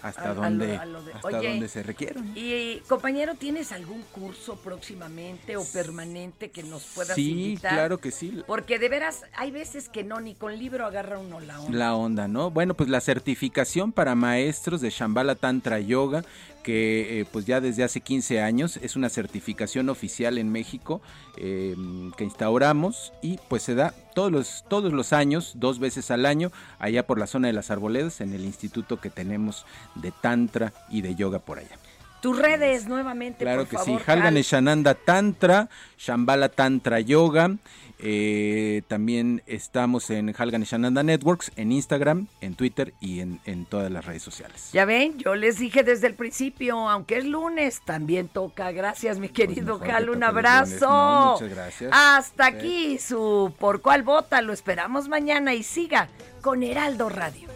hasta, 0.02 0.22
A- 0.22 0.30
a 0.30 0.34
donde, 0.34 0.74
lo- 0.76 0.80
a 0.80 0.84
lo 0.86 1.02
de- 1.02 1.12
hasta 1.12 1.28
Oye, 1.28 1.48
donde 1.48 1.68
se 1.68 1.82
requieran. 1.82 2.32
Y 2.34 2.78
compañero, 2.88 3.34
¿tienes 3.34 3.72
algún 3.72 4.02
curso 4.12 4.56
próximamente 4.56 5.56
o 5.56 5.64
permanente 5.64 6.50
que 6.50 6.62
nos 6.62 6.84
puedas 6.84 7.14
Sí, 7.14 7.30
invitar? 7.30 7.72
claro 7.74 7.98
que 7.98 8.10
sí. 8.10 8.42
Porque 8.46 8.78
de 8.78 8.88
veras 8.88 9.22
hay 9.36 9.50
veces 9.50 9.88
que 9.88 10.02
no, 10.04 10.20
ni 10.20 10.34
con 10.34 10.58
libro 10.58 10.86
agarra 10.86 11.18
uno 11.18 11.40
la 11.40 11.60
onda. 11.60 11.78
La 11.78 11.94
onda, 11.94 12.28
¿no? 12.28 12.50
Bueno, 12.50 12.74
pues 12.74 12.88
la 12.88 13.00
certificación 13.00 13.92
para 13.92 14.14
maestros 14.14 14.80
de 14.80 14.90
Shambhala 14.90 15.34
Tantra 15.34 15.80
Yoga, 15.80 16.24
que 16.62 17.20
eh, 17.20 17.24
pues 17.32 17.46
ya 17.46 17.60
desde 17.60 17.84
hace 17.84 18.00
15 18.02 18.40
años 18.42 18.78
es 18.82 18.94
una 18.94 19.08
certificación 19.08 19.88
oficial 19.88 20.36
en 20.36 20.52
México 20.52 21.00
eh, 21.38 21.74
que 22.18 22.24
instauramos 22.24 23.12
y 23.22 23.38
pues 23.48 23.62
se 23.62 23.74
da 23.74 23.94
todos 24.14 24.32
los, 24.32 24.64
todos 24.68 24.92
los 24.92 25.12
años, 25.12 25.52
dos 25.56 25.78
veces 25.78 26.10
al 26.10 26.26
año, 26.26 26.50
allá 26.78 27.06
por 27.06 27.18
la 27.18 27.26
zona 27.26 27.48
de 27.48 27.54
las 27.54 27.70
arboledas, 27.70 28.20
en 28.20 28.34
el 28.34 28.44
instituto 28.44 29.00
que 29.00 29.10
tenemos 29.10 29.66
de 29.94 30.12
Tantra 30.12 30.72
y 30.88 31.02
de 31.02 31.14
Yoga 31.14 31.38
por 31.38 31.58
allá. 31.58 31.76
Tus 32.20 32.38
redes 32.38 32.86
nuevamente, 32.86 33.44
Claro 33.44 33.62
por 33.62 33.68
que 33.68 33.76
favor. 33.78 33.98
sí, 34.00 34.04
Halgan 34.10 34.36
Hal. 34.36 34.42
Shananda 34.42 34.94
Tantra, 34.94 35.68
Shambhala 35.98 36.48
Tantra 36.50 37.00
Yoga. 37.00 37.56
eh, 38.02 38.80
también 38.88 39.42
estamos 39.46 40.08
en 40.08 40.34
Halgan 40.36 40.62
Shananda 40.62 41.02
Networks, 41.02 41.52
en 41.56 41.70
Instagram, 41.70 42.28
en 42.40 42.54
Twitter 42.54 42.94
y 42.98 43.20
en, 43.20 43.40
en 43.44 43.66
todas 43.66 43.90
las 43.90 44.06
redes 44.06 44.22
sociales. 44.22 44.70
Ya 44.72 44.86
ven, 44.86 45.18
yo 45.18 45.34
les 45.34 45.58
dije 45.58 45.82
desde 45.82 46.06
el 46.06 46.14
principio, 46.14 46.88
aunque 46.88 47.18
es 47.18 47.26
lunes, 47.26 47.82
también 47.84 48.28
toca. 48.28 48.70
Gracias, 48.72 49.18
mi 49.18 49.28
querido 49.28 49.74
mejor 49.74 49.86
que 49.86 49.92
Hal, 49.92 50.08
un 50.10 50.22
abrazo. 50.24 51.32
Muchas 51.40 51.50
gracias. 51.54 51.90
Hasta 51.92 52.50
Sí. 52.50 52.56
aquí 52.56 52.98
su 52.98 53.52
Por 53.58 53.82
cuál 53.82 54.02
vota. 54.02 54.40
Lo 54.40 54.54
esperamos 54.54 55.08
mañana 55.08 55.52
y 55.54 55.62
siga 55.62 56.08
con 56.40 56.62
Heraldo 56.62 57.08
Radio. 57.10 57.48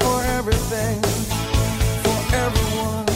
for 0.00 0.24
everything, 0.24 1.02
for 2.02 2.34
everyone. 2.34 3.15